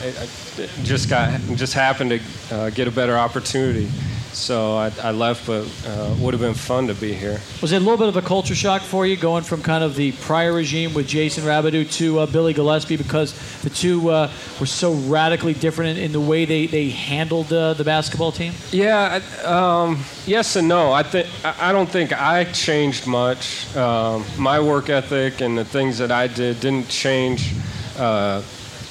just 0.82 1.08
got 1.08 1.40
just 1.54 1.72
happened 1.72 2.10
to 2.10 2.54
uh, 2.54 2.70
get 2.70 2.86
a 2.86 2.90
better 2.90 3.16
opportunity. 3.16 3.90
So 4.32 4.76
I, 4.76 4.92
I 5.02 5.10
left, 5.10 5.46
but 5.46 5.66
uh, 5.86 6.14
would 6.20 6.34
have 6.34 6.40
been 6.40 6.54
fun 6.54 6.86
to 6.88 6.94
be 6.94 7.12
here. 7.12 7.40
Was 7.60 7.72
it 7.72 7.76
a 7.76 7.80
little 7.80 7.96
bit 7.96 8.08
of 8.08 8.16
a 8.16 8.22
culture 8.22 8.54
shock 8.54 8.82
for 8.82 9.06
you 9.06 9.16
going 9.16 9.42
from 9.42 9.62
kind 9.62 9.82
of 9.82 9.96
the 9.96 10.12
prior 10.12 10.52
regime 10.52 10.94
with 10.94 11.08
Jason 11.08 11.44
Rabedeaux 11.44 11.84
to 11.84 12.20
uh, 12.20 12.26
Billy 12.26 12.54
Gillispie 12.54 12.98
because 12.98 13.34
the 13.62 13.70
two 13.70 14.10
uh, 14.10 14.30
were 14.60 14.66
so 14.66 14.94
radically 14.94 15.54
different 15.54 15.98
in, 15.98 16.04
in 16.04 16.12
the 16.12 16.20
way 16.20 16.44
they, 16.44 16.66
they 16.66 16.90
handled 16.90 17.52
uh, 17.52 17.74
the 17.74 17.84
basketball 17.84 18.30
team? 18.32 18.52
Yeah, 18.70 19.20
um, 19.44 19.98
yes 20.26 20.56
and 20.56 20.68
no. 20.68 20.92
I 20.92 21.02
think 21.02 21.26
I 21.44 21.72
don't 21.72 21.88
think 21.88 22.12
I 22.12 22.44
changed 22.44 23.06
much. 23.06 23.74
Um, 23.76 24.24
my 24.38 24.60
work 24.60 24.88
ethic 24.88 25.40
and 25.40 25.56
the 25.56 25.64
things 25.64 25.98
that 25.98 26.12
I 26.12 26.26
did 26.26 26.60
didn't 26.60 26.88
change 26.88 27.54
uh, 27.98 28.42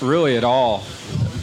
really 0.01 0.37
at 0.37 0.43
all. 0.43 0.83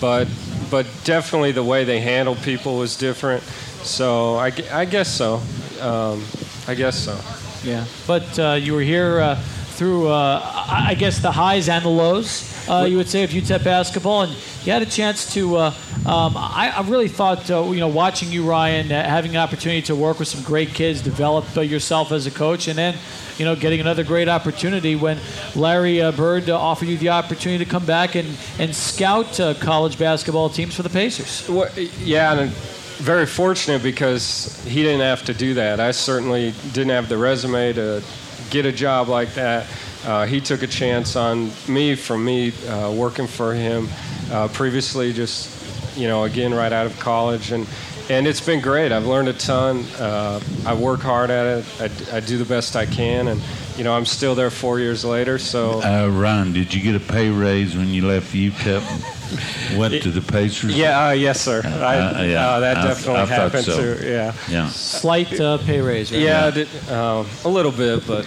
But 0.00 0.28
but 0.70 0.86
definitely 1.04 1.52
the 1.52 1.62
way 1.62 1.84
they 1.84 2.00
handled 2.00 2.38
people 2.42 2.78
was 2.78 2.96
different. 2.96 3.42
So 3.84 4.36
I, 4.36 4.50
I 4.72 4.84
guess 4.86 5.14
so. 5.14 5.40
Um, 5.80 6.24
I 6.66 6.74
guess 6.74 6.98
so. 6.98 7.20
Yeah. 7.62 7.84
But 8.06 8.38
uh, 8.38 8.52
you 8.54 8.74
were 8.74 8.80
here 8.80 9.20
uh, 9.20 9.36
through, 9.74 10.08
uh, 10.08 10.40
I 10.42 10.94
guess, 10.94 11.18
the 11.18 11.30
highs 11.30 11.68
and 11.68 11.84
the 11.84 11.90
lows, 11.90 12.68
uh, 12.68 12.86
you 12.88 12.96
would 12.96 13.08
say, 13.08 13.24
of 13.24 13.30
UTEP 13.30 13.64
basketball. 13.64 14.22
And 14.22 14.32
you 14.64 14.72
had 14.72 14.82
a 14.82 14.86
chance 14.86 15.34
to, 15.34 15.56
uh, 15.56 15.66
um, 16.06 16.36
I, 16.36 16.72
I 16.76 16.82
really 16.82 17.08
thought, 17.08 17.50
uh, 17.50 17.64
you 17.64 17.80
know, 17.80 17.88
watching 17.88 18.30
you, 18.30 18.48
Ryan, 18.48 18.90
uh, 18.90 19.08
having 19.08 19.32
an 19.32 19.36
opportunity 19.36 19.82
to 19.82 19.94
work 19.94 20.18
with 20.18 20.28
some 20.28 20.42
great 20.42 20.70
kids, 20.70 21.02
develop 21.02 21.44
uh, 21.56 21.60
yourself 21.60 22.12
as 22.12 22.26
a 22.26 22.30
coach, 22.30 22.68
and 22.68 22.78
then, 22.78 22.96
you 23.36 23.44
know, 23.44 23.56
getting 23.56 23.80
another 23.80 24.04
great 24.04 24.28
opportunity 24.28 24.96
when 24.96 25.18
Larry 25.54 26.00
uh, 26.00 26.12
Bird 26.12 26.48
uh, 26.48 26.58
offered 26.58 26.88
you 26.88 26.96
the 26.96 27.10
opportunity 27.10 27.62
to 27.64 27.70
come 27.70 27.84
back 27.84 28.14
and, 28.14 28.28
and 28.58 28.74
scout 28.74 29.38
uh, 29.40 29.54
college 29.54 29.98
basketball 29.98 30.48
teams 30.48 30.74
for 30.74 30.82
the 30.82 30.90
Pacers. 30.90 31.46
Well, 31.48 31.70
yeah, 32.00 32.38
and 32.38 32.52
very 32.98 33.26
fortunate 33.26 33.82
because 33.82 34.62
he 34.64 34.82
didn't 34.82 35.00
have 35.00 35.24
to 35.24 35.34
do 35.34 35.54
that. 35.54 35.80
I 35.80 35.90
certainly 35.90 36.54
didn't 36.72 36.90
have 36.90 37.08
the 37.08 37.18
resume 37.18 37.72
to 37.72 38.02
get 38.50 38.66
a 38.66 38.72
job 38.72 39.08
like 39.08 39.34
that. 39.34 39.66
Uh, 40.04 40.26
he 40.26 40.40
took 40.40 40.62
a 40.62 40.66
chance 40.66 41.16
on 41.16 41.50
me 41.66 41.94
from 41.94 42.24
me 42.24 42.52
uh, 42.68 42.92
working 42.92 43.26
for 43.26 43.54
him 43.54 43.88
uh, 44.30 44.48
previously, 44.48 45.12
just 45.12 45.50
you 45.96 46.08
know, 46.08 46.24
again 46.24 46.52
right 46.52 46.72
out 46.72 46.86
of 46.86 46.98
college, 46.98 47.52
and 47.52 47.66
and 48.10 48.26
it's 48.26 48.40
been 48.40 48.60
great. 48.60 48.92
I've 48.92 49.06
learned 49.06 49.28
a 49.28 49.32
ton. 49.32 49.84
Uh, 49.98 50.40
I 50.66 50.74
work 50.74 51.00
hard 51.00 51.30
at 51.30 51.46
it. 51.80 52.12
I 52.12 52.20
do 52.20 52.38
the 52.38 52.44
best 52.44 52.76
I 52.76 52.86
can, 52.86 53.28
and 53.28 53.40
you 53.76 53.84
know, 53.84 53.94
I'm 53.94 54.04
still 54.06 54.34
there 54.34 54.50
four 54.50 54.78
years 54.78 55.04
later. 55.04 55.38
So. 55.38 55.82
Uh, 55.82 56.08
Ron, 56.08 56.52
did 56.52 56.72
you 56.72 56.80
get 56.82 56.94
a 56.94 57.00
pay 57.12 57.28
raise 57.30 57.76
when 57.76 57.88
you 57.88 58.06
left 58.06 58.32
UTEP? 58.34 59.78
Went 59.78 60.02
to 60.02 60.10
the 60.10 60.20
Pacers? 60.20 60.76
Yeah, 60.76 61.08
uh, 61.08 61.10
yes, 61.10 61.40
sir. 61.40 61.60
I, 61.64 61.96
Uh, 61.98 62.22
yeah, 62.22 62.48
uh, 62.50 62.60
that 62.60 62.76
I- 62.78 62.86
definitely 62.86 63.14
I 63.14 63.26
thought 63.26 63.28
happened 63.28 63.64
so. 63.64 63.96
too. 63.96 64.06
Yeah. 64.06 64.32
Yeah. 64.48 64.68
Slight 64.68 65.40
uh, 65.40 65.58
pay 65.58 65.80
raise, 65.80 66.12
right? 66.12 66.20
Yeah, 66.20 66.46
I 66.46 66.50
did, 66.50 66.68
um, 66.90 67.26
a 67.44 67.48
little 67.48 67.72
bit, 67.72 68.06
but 68.06 68.26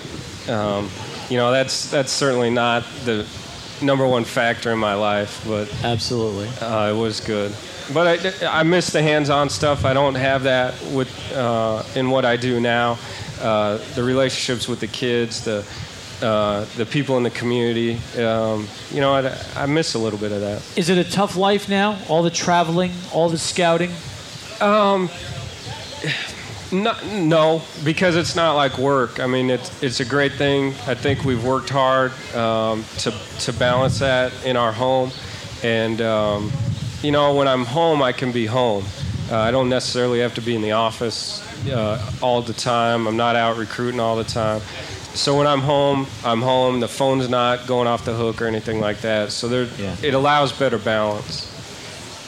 um, 0.49 0.89
you 1.29 1.37
know 1.37 1.51
that's 1.51 1.89
that's 1.91 2.11
certainly 2.11 2.49
not 2.49 2.83
the 3.05 3.25
number 3.81 4.05
one 4.07 4.23
factor 4.25 4.71
in 4.71 4.79
my 4.79 4.95
life, 4.95 5.43
but 5.47 5.69
Absolutely. 5.83 6.49
uh, 6.65 6.89
it 6.91 6.97
was 6.97 7.19
good. 7.21 7.53
But 7.93 8.25
I, 8.43 8.59
I 8.59 8.63
miss 8.63 8.89
the 8.89 9.01
hands-on 9.01 9.49
stuff. 9.49 9.85
I 9.85 9.93
don't 9.93 10.15
have 10.15 10.43
that 10.43 10.73
with 10.91 11.09
uh, 11.33 11.83
in 11.95 12.09
what 12.09 12.25
I 12.25 12.37
do 12.37 12.59
now. 12.59 12.97
Uh, 13.41 13.77
the 13.95 14.03
relationships 14.03 14.67
with 14.67 14.79
the 14.79 14.87
kids, 14.87 15.43
the 15.43 15.65
uh, 16.21 16.65
the 16.75 16.85
people 16.85 17.17
in 17.17 17.23
the 17.23 17.29
community. 17.29 17.99
Um, 18.17 18.67
you 18.91 19.01
know, 19.01 19.13
I, 19.13 19.37
I 19.55 19.65
miss 19.67 19.93
a 19.93 19.99
little 19.99 20.19
bit 20.19 20.31
of 20.31 20.41
that. 20.41 20.63
Is 20.75 20.89
it 20.89 20.97
a 20.97 21.09
tough 21.09 21.35
life 21.35 21.69
now? 21.69 21.99
All 22.09 22.23
the 22.23 22.31
traveling, 22.31 22.91
all 23.13 23.29
the 23.29 23.37
scouting? 23.37 23.91
No, 26.71 26.93
no, 27.05 27.61
because 27.85 28.17
it's 28.17 28.35
not 28.35 28.55
like 28.55 28.77
work. 28.77 29.21
I 29.21 29.27
mean, 29.27 29.49
it's 29.49 29.71
it's 29.81 29.99
a 30.01 30.05
great 30.05 30.33
thing. 30.33 30.73
I 30.85 30.95
think 30.95 31.23
we've 31.23 31.43
worked 31.43 31.69
hard 31.69 32.11
um, 32.35 32.83
to 32.99 33.13
to 33.39 33.53
balance 33.53 33.99
that 33.99 34.33
in 34.43 34.57
our 34.57 34.73
home, 34.73 35.11
and 35.63 36.01
um, 36.01 36.51
you 37.03 37.11
know, 37.11 37.33
when 37.35 37.47
I'm 37.47 37.65
home, 37.65 38.01
I 38.01 38.11
can 38.11 38.31
be 38.31 38.45
home. 38.45 38.85
Uh, 39.31 39.37
I 39.37 39.51
don't 39.51 39.69
necessarily 39.69 40.19
have 40.21 40.33
to 40.35 40.41
be 40.41 40.55
in 40.55 40.61
the 40.61 40.71
office 40.71 41.41
uh, 41.67 42.11
all 42.21 42.41
the 42.41 42.53
time. 42.53 43.07
I'm 43.07 43.17
not 43.17 43.35
out 43.35 43.57
recruiting 43.57 43.99
all 43.99 44.15
the 44.15 44.23
time. 44.23 44.61
So 45.13 45.37
when 45.37 45.47
I'm 45.47 45.59
home, 45.61 46.07
I'm 46.23 46.41
home. 46.41 46.79
The 46.79 46.87
phone's 46.87 47.27
not 47.27 47.67
going 47.67 47.87
off 47.87 48.05
the 48.05 48.13
hook 48.13 48.41
or 48.41 48.45
anything 48.47 48.79
like 48.79 49.01
that. 49.01 49.31
So 49.31 49.47
there, 49.47 49.63
Yeah. 49.77 49.95
it 50.01 50.13
allows 50.13 50.51
better 50.53 50.77
balance. 50.77 51.51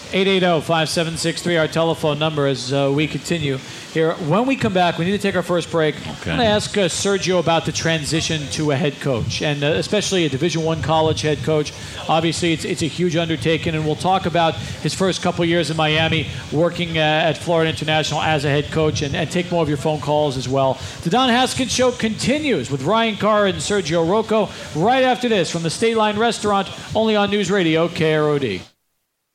880-5763, 0.09 1.59
our 1.59 1.67
telephone 1.67 2.17
number 2.17 2.47
as 2.47 2.73
uh, 2.73 2.91
we 2.93 3.07
continue 3.07 3.57
here. 3.93 4.13
When 4.13 4.45
we 4.45 4.55
come 4.55 4.73
back, 4.73 4.97
we 4.97 5.05
need 5.05 5.11
to 5.11 5.19
take 5.19 5.35
our 5.35 5.43
first 5.43 5.69
break. 5.71 5.95
Okay. 5.95 6.09
I'm 6.09 6.25
going 6.25 6.39
to 6.39 6.45
ask 6.45 6.77
uh, 6.77 6.81
Sergio 6.85 7.39
about 7.39 7.65
the 7.65 7.71
transition 7.71 8.41
to 8.51 8.71
a 8.71 8.75
head 8.75 8.99
coach, 9.01 9.41
and 9.41 9.63
uh, 9.63 9.67
especially 9.67 10.25
a 10.25 10.29
Division 10.29 10.63
One 10.63 10.81
college 10.81 11.21
head 11.21 11.39
coach. 11.39 11.73
Obviously, 12.07 12.53
it's, 12.53 12.65
it's 12.65 12.81
a 12.81 12.87
huge 12.87 13.15
undertaking, 13.15 13.75
and 13.75 13.85
we'll 13.85 13.95
talk 13.95 14.25
about 14.25 14.55
his 14.55 14.93
first 14.93 15.21
couple 15.21 15.45
years 15.45 15.69
in 15.69 15.77
Miami, 15.77 16.27
working 16.51 16.97
uh, 16.97 17.01
at 17.01 17.37
Florida 17.37 17.69
International 17.69 18.21
as 18.21 18.45
a 18.45 18.49
head 18.49 18.71
coach, 18.71 19.01
and, 19.01 19.15
and 19.15 19.29
take 19.29 19.51
more 19.51 19.61
of 19.61 19.69
your 19.69 19.77
phone 19.77 19.99
calls 19.99 20.37
as 20.37 20.49
well. 20.49 20.79
The 21.03 21.09
Don 21.09 21.29
Haskins 21.29 21.71
Show 21.71 21.91
continues 21.91 22.71
with 22.71 22.83
Ryan 22.83 23.15
Carr 23.15 23.47
and 23.47 23.57
Sergio 23.57 24.05
Rouco 24.05 24.49
right 24.81 25.03
after 25.03 25.29
this 25.29 25.51
from 25.51 25.63
the 25.63 25.69
State 25.69 25.97
Line 25.97 26.17
Restaurant, 26.17 26.69
only 26.95 27.15
on 27.15 27.29
News 27.29 27.51
Radio 27.51 27.87
KROD. 27.87 28.61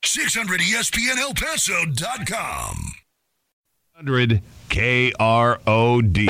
600 0.07 0.61
ESPNElPaso.com. 0.61 2.95
100 3.97 4.43
KROD. 4.69 6.29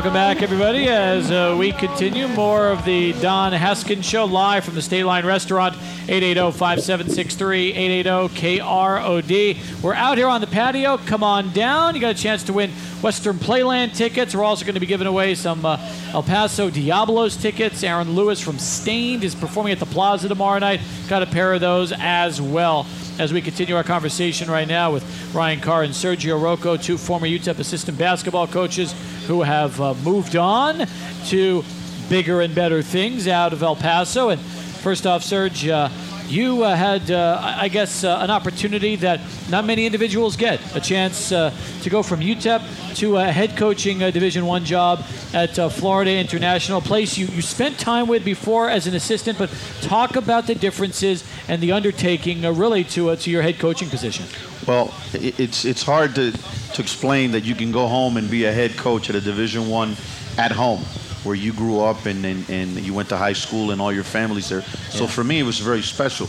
Welcome 0.00 0.14
back, 0.14 0.40
everybody, 0.40 0.88
as 0.88 1.30
uh, 1.30 1.54
we 1.58 1.72
continue 1.72 2.26
more 2.26 2.68
of 2.68 2.86
the 2.86 3.12
Don 3.20 3.52
Haskins 3.52 4.06
Show 4.06 4.24
live 4.24 4.64
from 4.64 4.74
the 4.74 4.80
State 4.80 5.04
Line 5.04 5.26
Restaurant, 5.26 5.74
880-5763, 6.06 8.04
880-KROD. 8.04 9.82
We're 9.82 9.92
out 9.92 10.16
here 10.16 10.28
on 10.28 10.40
the 10.40 10.46
patio. 10.46 10.96
Come 10.96 11.22
on 11.22 11.52
down. 11.52 11.94
You 11.94 12.00
got 12.00 12.16
a 12.16 12.18
chance 12.18 12.42
to 12.44 12.54
win 12.54 12.70
Western 13.02 13.36
Playland 13.36 13.94
tickets. 13.94 14.34
We're 14.34 14.42
also 14.42 14.64
going 14.64 14.72
to 14.72 14.80
be 14.80 14.86
giving 14.86 15.06
away 15.06 15.34
some 15.34 15.66
uh, 15.66 15.76
El 16.14 16.22
Paso 16.22 16.70
Diablos 16.70 17.36
tickets. 17.36 17.82
Aaron 17.82 18.14
Lewis 18.14 18.40
from 18.40 18.58
Staind 18.58 19.22
is 19.22 19.34
performing 19.34 19.74
at 19.74 19.80
the 19.80 19.86
Plaza 19.86 20.30
tomorrow 20.30 20.60
night. 20.60 20.80
Got 21.10 21.24
a 21.24 21.26
pair 21.26 21.52
of 21.52 21.60
those 21.60 21.92
as 21.98 22.40
well 22.40 22.86
as 23.20 23.34
we 23.34 23.42
continue 23.42 23.76
our 23.76 23.84
conversation 23.84 24.50
right 24.50 24.66
now 24.66 24.90
with 24.90 25.04
Ryan 25.34 25.60
Carr 25.60 25.82
and 25.82 25.92
Sergio 25.92 26.40
Rouco, 26.40 26.82
two 26.82 26.96
former 26.96 27.26
UTEP 27.26 27.58
assistant 27.58 27.98
basketball 27.98 28.46
coaches 28.46 28.94
who 29.26 29.42
have 29.42 29.78
uh, 29.78 29.92
moved 29.96 30.36
on 30.36 30.86
to 31.26 31.62
bigger 32.08 32.40
and 32.40 32.54
better 32.54 32.80
things 32.80 33.28
out 33.28 33.52
of 33.52 33.62
El 33.62 33.76
Paso. 33.76 34.30
And 34.30 34.40
first 34.40 35.06
off, 35.06 35.22
Serge, 35.22 35.68
uh, 35.68 35.90
you 36.30 36.62
uh, 36.62 36.76
had, 36.76 37.10
uh, 37.10 37.40
I 37.42 37.68
guess, 37.68 38.04
uh, 38.04 38.18
an 38.20 38.30
opportunity 38.30 38.96
that 38.96 39.20
not 39.50 39.64
many 39.64 39.86
individuals 39.86 40.36
get 40.36 40.60
a 40.76 40.80
chance 40.80 41.32
uh, 41.32 41.52
to 41.82 41.90
go 41.90 42.02
from 42.02 42.20
UTEP 42.20 42.96
to 42.96 43.16
a 43.16 43.24
head 43.24 43.56
coaching 43.56 44.02
uh, 44.02 44.10
Division 44.10 44.46
One 44.46 44.64
job 44.64 45.04
at 45.34 45.58
uh, 45.58 45.68
Florida 45.68 46.16
International, 46.16 46.80
place 46.80 47.18
you, 47.18 47.26
you 47.26 47.42
spent 47.42 47.78
time 47.78 48.06
with 48.06 48.24
before 48.24 48.70
as 48.70 48.86
an 48.86 48.94
assistant. 48.94 49.38
But 49.38 49.50
talk 49.82 50.16
about 50.16 50.46
the 50.46 50.54
differences 50.54 51.24
and 51.48 51.60
the 51.60 51.72
undertaking, 51.72 52.42
really, 52.42 52.84
to 52.84 53.16
to 53.16 53.30
your 53.30 53.42
head 53.42 53.58
coaching 53.58 53.88
position. 53.88 54.26
Well, 54.66 54.94
it's 55.12 55.64
it's 55.64 55.82
hard 55.82 56.14
to 56.14 56.32
to 56.74 56.82
explain 56.82 57.32
that 57.32 57.44
you 57.44 57.54
can 57.54 57.72
go 57.72 57.88
home 57.88 58.16
and 58.16 58.30
be 58.30 58.44
a 58.44 58.52
head 58.52 58.76
coach 58.76 59.10
at 59.10 59.16
a 59.16 59.20
Division 59.20 59.68
One 59.68 59.96
at 60.38 60.52
home, 60.52 60.84
where 61.24 61.34
you 61.34 61.52
grew 61.52 61.80
up 61.80 62.06
and, 62.06 62.24
and 62.24 62.48
and 62.50 62.80
you 62.80 62.94
went 62.94 63.08
to 63.10 63.16
high 63.16 63.34
school 63.34 63.70
and 63.70 63.80
all 63.80 63.92
your 63.92 64.04
families 64.04 64.48
there. 64.48 64.62
So 64.90 65.06
for 65.06 65.24
me, 65.24 65.38
it 65.38 65.44
was 65.44 65.58
very 65.60 65.82
special. 65.82 66.28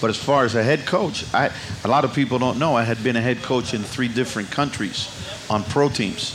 But 0.00 0.10
as 0.10 0.16
far 0.16 0.44
as 0.44 0.54
a 0.56 0.62
head 0.62 0.84
coach, 0.84 1.24
I 1.32 1.50
a 1.84 1.88
lot 1.88 2.04
of 2.04 2.12
people 2.12 2.38
don't 2.38 2.58
know 2.58 2.74
I 2.76 2.84
had 2.84 3.02
been 3.02 3.16
a 3.16 3.20
head 3.22 3.42
coach 3.42 3.72
in 3.74 3.82
three 3.82 4.08
different 4.08 4.50
countries 4.50 5.08
on 5.48 5.62
pro 5.64 5.88
teams, 5.88 6.34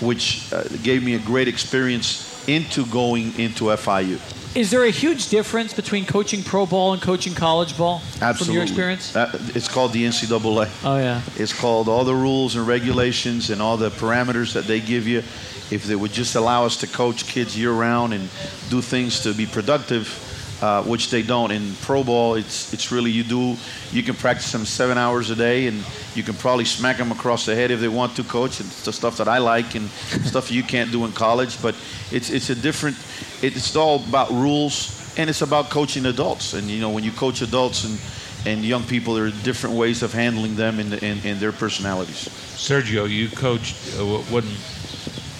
which 0.00 0.52
uh, 0.52 0.64
gave 0.82 1.02
me 1.02 1.14
a 1.14 1.20
great 1.20 1.48
experience 1.48 2.48
into 2.48 2.84
going 2.86 3.38
into 3.38 3.64
FIU. 3.66 4.18
Is 4.54 4.70
there 4.70 4.84
a 4.84 4.90
huge 4.90 5.30
difference 5.30 5.74
between 5.74 6.06
coaching 6.06 6.44
pro 6.44 6.64
ball 6.64 6.92
and 6.92 7.02
coaching 7.02 7.34
college 7.34 7.76
ball 7.76 8.00
Absolutely. 8.20 8.44
from 8.44 8.54
your 8.54 8.62
experience? 8.62 9.12
That- 9.12 9.34
it's 9.56 9.66
called 9.66 9.92
the 9.92 10.04
NCAA. 10.04 10.68
Oh 10.84 10.96
yeah. 10.96 11.22
It's 11.36 11.52
called 11.52 11.88
all 11.88 12.04
the 12.04 12.14
rules 12.14 12.54
and 12.54 12.66
regulations 12.66 13.50
and 13.50 13.60
all 13.60 13.76
the 13.76 13.90
parameters 13.90 14.52
that 14.52 14.66
they 14.66 14.80
give 14.80 15.08
you. 15.08 15.22
If 15.70 15.84
they 15.84 15.96
would 15.96 16.12
just 16.12 16.34
allow 16.34 16.64
us 16.64 16.76
to 16.78 16.86
coach 16.86 17.26
kids 17.26 17.58
year 17.58 17.72
round 17.72 18.12
and 18.12 18.28
do 18.70 18.80
things 18.82 19.20
to 19.20 19.32
be 19.32 19.46
productive, 19.46 20.08
uh, 20.62 20.82
which 20.82 21.10
they 21.10 21.22
don't 21.22 21.50
in 21.50 21.74
pro 21.82 22.04
ball, 22.04 22.34
it's 22.34 22.72
it's 22.72 22.92
really 22.92 23.10
you 23.10 23.24
do. 23.24 23.56
You 23.90 24.02
can 24.02 24.14
practice 24.14 24.50
them 24.52 24.64
seven 24.64 24.96
hours 24.96 25.30
a 25.30 25.36
day, 25.36 25.66
and 25.66 25.84
you 26.14 26.22
can 26.22 26.34
probably 26.34 26.64
smack 26.64 26.98
them 26.98 27.12
across 27.12 27.44
the 27.44 27.54
head 27.54 27.70
if 27.70 27.80
they 27.80 27.88
want 27.88 28.16
to, 28.16 28.24
coach. 28.24 28.60
It's 28.60 28.84
the 28.84 28.92
stuff 28.92 29.16
that 29.16 29.28
I 29.28 29.38
like 29.38 29.74
and 29.74 29.88
stuff 30.24 30.50
you 30.50 30.62
can't 30.62 30.90
do 30.90 31.04
in 31.04 31.12
college. 31.12 31.60
But 31.60 31.74
it's 32.10 32.30
it's 32.30 32.50
a 32.50 32.54
different. 32.54 32.96
It's 33.42 33.76
all 33.76 33.96
about 34.08 34.30
rules, 34.30 35.12
and 35.18 35.28
it's 35.28 35.42
about 35.42 35.70
coaching 35.70 36.06
adults. 36.06 36.54
And 36.54 36.68
you 36.68 36.80
know 36.80 36.90
when 36.90 37.04
you 37.04 37.12
coach 37.12 37.42
adults 37.42 37.84
and 37.84 37.98
and 38.46 38.64
young 38.64 38.84
people, 38.84 39.14
there 39.14 39.24
are 39.24 39.30
different 39.42 39.76
ways 39.76 40.02
of 40.02 40.12
handling 40.12 40.56
them 40.56 40.78
and 40.78 40.92
in, 41.02 41.38
their 41.38 41.52
personalities. 41.52 42.28
Sergio, 42.56 43.08
you 43.08 43.28
coached. 43.28 43.76
Uh, 43.98 44.04
what, 44.30 44.44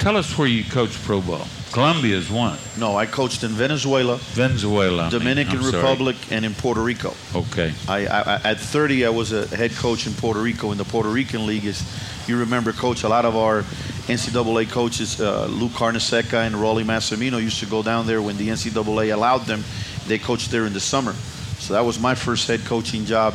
tell 0.05 0.17
us 0.19 0.37
where 0.37 0.47
you 0.47 0.63
coached 0.65 1.03
pro 1.05 1.23
ball. 1.23 1.47
Colombia 1.73 2.15
is 2.15 2.31
one. 2.31 2.59
No, 2.79 2.95
I 2.95 3.07
coached 3.07 3.43
in 3.43 3.53
Venezuela, 3.53 4.19
Venezuela, 4.35 5.05
I 5.05 5.11
mean. 5.11 5.19
Dominican 5.19 5.57
I'm 5.59 5.63
sorry. 5.65 5.83
Republic, 5.83 6.17
and 6.31 6.45
in 6.45 6.53
Puerto 6.55 6.83
Rico. 6.83 7.15
Okay. 7.35 7.73
I, 7.89 8.07
I, 8.07 8.35
at 8.45 8.59
30, 8.61 9.07
I 9.07 9.09
was 9.09 9.33
a 9.33 9.47
head 9.57 9.73
coach 9.73 10.07
in 10.07 10.13
Puerto 10.13 10.41
Rico 10.41 10.73
in 10.73 10.79
the 10.79 10.85
Puerto 10.85 11.09
Rican 11.09 11.47
League. 11.47 11.65
Is 11.65 11.83
you 12.29 12.39
remember, 12.39 12.73
coach? 12.73 13.03
A 13.03 13.09
lot 13.09 13.25
of 13.25 13.35
our 13.35 13.63
NCAA 14.07 14.71
coaches, 14.71 15.21
uh, 15.21 15.47
Luke 15.47 15.73
Carnesecca 15.73 16.47
and 16.47 16.55
Rollie 16.55 16.85
Massimino, 16.85 17.41
used 17.43 17.61
to 17.61 17.67
go 17.67 17.83
down 17.83 18.07
there 18.07 18.21
when 18.21 18.37
the 18.37 18.49
NCAA 18.49 19.13
allowed 19.15 19.47
them. 19.47 19.65
They 20.07 20.19
coached 20.19 20.51
there 20.51 20.67
in 20.67 20.75
the 20.75 20.81
summer, 20.81 21.15
so 21.59 21.73
that 21.73 21.85
was 21.85 21.99
my 21.99 22.15
first 22.15 22.47
head 22.47 22.61
coaching 22.67 23.07
job. 23.07 23.35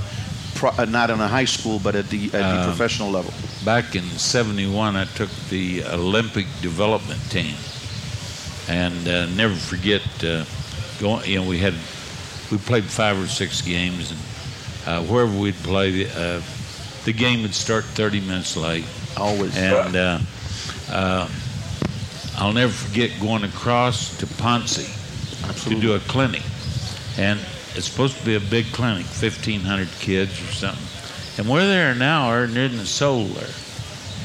Pro, 0.56 0.70
uh, 0.78 0.86
not 0.86 1.10
in 1.10 1.20
a 1.20 1.28
high 1.28 1.46
school, 1.46 1.80
but 1.80 1.96
at 1.96 2.10
the 2.10 2.26
at 2.26 2.32
the 2.32 2.60
Um, 2.62 2.66
professional 2.70 3.10
level. 3.10 3.34
Back 3.66 3.96
in 3.96 4.04
'71, 4.04 4.96
I 4.96 5.06
took 5.06 5.30
the 5.50 5.84
Olympic 5.86 6.46
development 6.62 7.20
team, 7.30 7.56
and 8.70 9.08
uh, 9.08 9.26
never 9.36 9.56
forget 9.56 10.02
uh, 10.24 10.46
going. 11.00 11.26
You 11.30 11.42
know, 11.42 11.48
we 11.48 11.58
had 11.58 11.74
we 12.52 12.58
played 12.58 12.86
five 12.86 13.22
or 13.22 13.28
six 13.28 13.62
games, 13.62 14.12
and 14.12 14.20
uh, 14.88 15.04
wherever 15.04 15.38
we'd 15.38 15.56
play, 15.56 16.10
uh, 16.10 16.42
the 17.06 17.14
game 17.14 17.42
would 17.42 17.54
start 17.54 17.84
30 17.84 18.22
minutes 18.22 18.56
late. 18.56 18.86
Always. 19.18 19.58
And 19.58 19.96
uh, 19.96 20.20
uh, 20.90 21.30
I'll 22.38 22.54
never 22.54 22.72
forget 22.72 23.12
going 23.20 23.44
across 23.44 24.18
to 24.20 24.28
Ponce 24.28 24.78
to 25.66 25.80
do 25.80 25.94
a 25.94 26.00
clinic. 26.00 26.44
And 27.18 27.40
it's 27.76 27.88
supposed 27.88 28.18
to 28.18 28.26
be 28.26 28.36
a 28.36 28.40
big 28.40 28.66
clinic, 28.68 29.06
1,500 29.06 29.88
kids 30.00 30.32
or 30.42 30.52
something. 30.54 30.99
And 31.40 31.48
we're 31.48 31.66
there 31.66 31.96
now, 31.96 32.34
and 32.34 32.54
there 32.54 32.66
isn't 32.66 32.82
a 32.82 32.86
soul. 32.86 33.30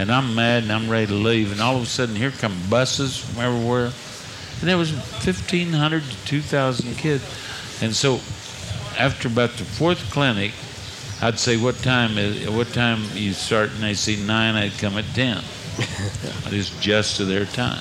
And 0.00 0.10
I'm 0.10 0.34
mad 0.34 0.64
and 0.64 0.72
I'm 0.72 0.90
ready 0.90 1.06
to 1.06 1.14
leave. 1.14 1.52
And 1.52 1.60
all 1.60 1.76
of 1.76 1.82
a 1.84 1.86
sudden, 1.86 2.16
here 2.16 2.32
come 2.32 2.56
buses 2.68 3.16
from 3.16 3.40
everywhere. 3.40 3.92
And 4.58 4.68
there 4.68 4.76
was 4.76 4.90
1,500 4.92 6.02
to 6.02 6.24
2,000 6.24 6.96
kids. 6.96 7.22
And 7.80 7.94
so 7.94 8.14
after 8.98 9.28
about 9.28 9.50
the 9.50 9.64
fourth 9.64 10.10
clinic, 10.10 10.54
I'd 11.22 11.38
say, 11.38 11.56
"What 11.56 11.76
time 11.84 12.18
is? 12.18 12.50
What 12.50 12.72
time 12.72 13.04
you 13.14 13.32
start?" 13.32 13.70
And 13.70 13.84
they 13.84 13.94
say 13.94 14.16
nine. 14.16 14.56
I'd 14.56 14.76
come 14.78 14.98
at 14.98 15.04
ten. 15.14 15.38
it's 16.46 16.70
just 16.80 17.18
to 17.18 17.24
their 17.24 17.44
time. 17.44 17.80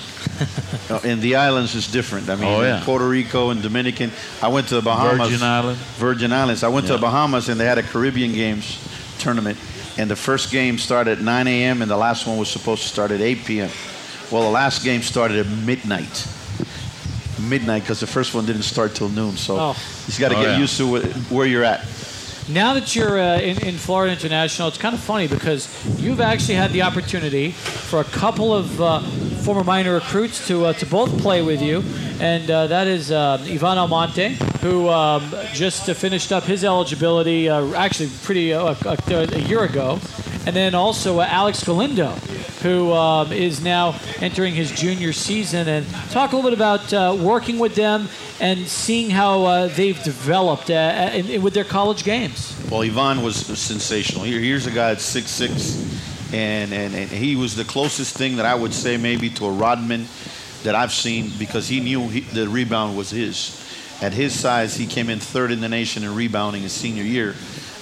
In 1.02 1.20
the 1.20 1.34
islands, 1.34 1.74
it's 1.74 1.90
different. 1.90 2.28
I 2.30 2.36
mean, 2.36 2.44
Oh, 2.44 2.62
yeah. 2.62 2.82
Puerto 2.84 3.08
Rico 3.08 3.50
and 3.50 3.62
Dominican. 3.62 4.12
I 4.40 4.48
went 4.48 4.68
to 4.68 4.76
the 4.76 4.82
Bahamas. 4.82 5.28
Virgin 5.28 5.42
Island. 5.42 5.78
Virgin 5.98 6.32
Islands. 6.32 6.62
I 6.62 6.68
went 6.68 6.86
to 6.86 6.92
the 6.92 6.98
Bahamas 7.00 7.48
and 7.48 7.58
they 7.58 7.66
had 7.66 7.78
a 7.78 7.82
Caribbean 7.82 8.32
Games 8.32 8.78
tournament, 9.18 9.58
and 9.98 10.10
the 10.10 10.16
first 10.16 10.50
game 10.50 10.78
started 10.78 11.18
at 11.18 11.24
9 11.24 11.46
a.m. 11.46 11.82
and 11.82 11.90
the 11.90 11.96
last 11.96 12.26
one 12.26 12.36
was 12.38 12.48
supposed 12.50 12.82
to 12.82 12.88
start 12.88 13.10
at 13.10 13.20
8 13.20 13.44
p.m. 13.44 13.70
Well, 14.30 14.42
the 14.42 14.50
last 14.50 14.82
game 14.84 15.02
started 15.02 15.38
at 15.38 15.46
midnight. 15.64 16.26
Midnight 17.40 17.82
because 17.82 18.00
the 18.00 18.06
first 18.06 18.34
one 18.34 18.46
didn't 18.46 18.62
start 18.62 18.94
till 18.94 19.08
noon. 19.08 19.36
So 19.36 19.56
Oh. 19.58 19.76
you 20.06 20.18
got 20.18 20.30
to 20.30 20.36
Oh, 20.36 20.42
get 20.42 20.50
yeah. 20.52 20.58
used 20.58 20.76
to 20.78 20.98
where 21.30 21.46
you're 21.46 21.64
at. 21.64 21.84
Now 22.48 22.74
that 22.74 22.94
you're 22.94 23.18
uh, 23.18 23.38
in, 23.40 23.58
in 23.66 23.74
Florida 23.76 24.12
International, 24.12 24.68
it's 24.68 24.76
kind 24.78 24.94
of 24.94 25.00
funny 25.00 25.26
because 25.26 25.68
you've 25.98 26.20
actually 26.20 26.54
had 26.56 26.72
the 26.72 26.82
opportunity 26.82 27.50
for 27.52 28.00
a 28.00 28.04
couple 28.04 28.54
of 28.54 28.80
uh, 28.80 29.00
former 29.44 29.62
Miner 29.62 29.92
recruits 29.92 30.48
to 30.48 30.64
uh, 30.64 30.72
to 30.72 30.86
both 30.86 31.20
play 31.20 31.42
with 31.42 31.60
you, 31.60 31.84
and 32.18 32.50
uh, 32.50 32.66
that 32.68 32.86
is 32.86 33.10
uh, 33.12 33.38
Ivan 33.42 33.76
Almonte, 33.76 34.30
who 34.62 34.88
um, 34.88 35.34
just 35.52 35.84
finished 35.90 36.32
up 36.32 36.44
his 36.44 36.64
eligibility, 36.64 37.50
actually 37.50 38.08
pretty 38.22 38.52
a, 38.52 38.74
year 39.46 39.64
ago, 39.64 40.00
and 40.46 40.56
then 40.56 40.74
also 40.74 41.20
Alex 41.20 41.62
Galindo, 41.62 42.12
who 42.62 42.92
um, 42.94 43.32
is 43.32 43.62
now 43.62 43.94
entering 44.20 44.54
his 44.54 44.72
junior 44.72 45.12
season. 45.12 45.68
And 45.68 45.86
talk 46.10 46.32
a 46.32 46.36
little 46.36 46.50
bit 46.50 46.56
about 46.56 46.92
uh, 46.94 47.14
working 47.20 47.58
with 47.58 47.74
them 47.74 48.08
and 48.40 48.66
seeing 48.66 49.10
how 49.10 49.44
uh, 49.44 49.68
they've 49.68 50.02
developed 50.02 50.70
uh, 50.70 51.10
in, 51.12 51.26
in- 51.26 51.42
with 51.42 51.52
their 51.52 51.64
college 51.64 52.02
games. 52.02 52.58
Well, 52.70 52.80
Ivan 52.80 53.22
was 53.22 53.36
sensational. 53.36 54.24
Here, 54.24 54.40
here's 54.40 54.66
a 54.66 54.70
guy 54.70 54.92
at 54.92 55.00
six 55.02 55.30
six, 55.30 55.54
and, 56.32 56.72
and 56.72 56.94
and 56.94 57.10
he 57.10 57.36
was 57.36 57.56
the 57.56 57.64
closest 57.64 58.16
thing 58.16 58.36
that 58.36 58.46
I 58.46 58.54
would 58.54 58.72
say 58.72 58.96
maybe 58.96 59.30
to 59.30 59.46
a 59.46 59.52
Rodman 59.52 60.06
that 60.64 60.74
I've 60.74 60.92
seen 60.92 61.30
because 61.38 61.68
he 61.68 61.80
knew 61.80 62.08
he, 62.08 62.20
the 62.20 62.48
rebound 62.48 62.96
was 62.96 63.10
his. 63.10 63.60
At 64.02 64.12
his 64.12 64.38
size, 64.38 64.76
he 64.76 64.86
came 64.86 65.08
in 65.08 65.20
third 65.20 65.52
in 65.52 65.60
the 65.60 65.68
nation 65.68 66.02
in 66.02 66.14
rebounding 66.14 66.62
his 66.62 66.72
senior 66.72 67.04
year, 67.04 67.34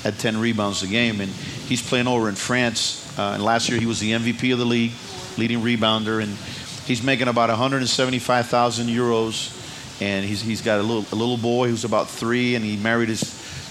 at 0.05 0.19
10 0.19 0.39
rebounds 0.39 0.83
a 0.83 0.87
game, 0.87 1.21
and 1.21 1.31
he's 1.31 1.81
playing 1.81 2.07
over 2.07 2.29
in 2.29 2.35
France. 2.35 2.99
Uh, 3.19 3.33
and 3.35 3.45
last 3.45 3.69
year, 3.69 3.81
he 3.81 3.87
was 3.87 3.99
the 3.99 4.13
MVP 4.13 4.53
of 4.53 4.59
the 4.59 4.65
league, 4.65 4.93
leading 5.39 5.61
rebounder, 5.61 6.23
and 6.23 6.37
he's 6.87 7.03
making 7.03 7.29
about 7.29 7.49
175,000 7.49 8.89
euros. 8.89 9.59
And 10.03 10.25
he's, 10.25 10.43
he's 10.43 10.63
got 10.63 10.81
a 10.81 10.83
little 10.83 11.07
a 11.13 11.17
little 11.17 11.37
boy 11.37 11.69
who's 11.69 11.85
about 11.85 12.09
three, 12.09 12.57
and 12.57 12.65
he 12.65 12.77
married 12.77 13.09
his 13.09 13.23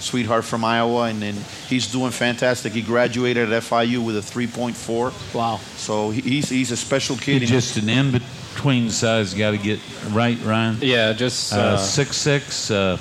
sweetheart 0.02 0.44
from 0.44 0.64
Iowa, 0.64 1.04
and 1.04 1.22
then 1.22 1.34
he's 1.68 1.86
doing 1.90 2.10
fantastic. 2.10 2.72
He 2.72 2.82
graduated 2.82 3.52
at 3.52 3.62
FIU 3.62 4.04
with 4.04 4.16
a 4.16 4.20
3.4. 4.20 5.34
Wow. 5.34 5.58
So 5.76 6.10
he's 6.10 6.48
he's 6.48 6.70
a 6.72 6.76
special 6.76 7.16
kid. 7.16 7.40
He's 7.42 7.50
just 7.50 7.76
an 7.76 7.88
in 7.88 8.10
between 8.12 8.90
size 8.90 9.34
got 9.34 9.52
to 9.52 9.58
get 9.58 9.78
right, 10.10 10.38
Ryan. 10.44 10.76
Yeah, 10.80 11.12
just 11.12 11.52
Uh, 11.52 11.56
uh, 11.56 11.76
six 11.78 12.16
six. 12.16 12.70
Uh, 12.70 12.98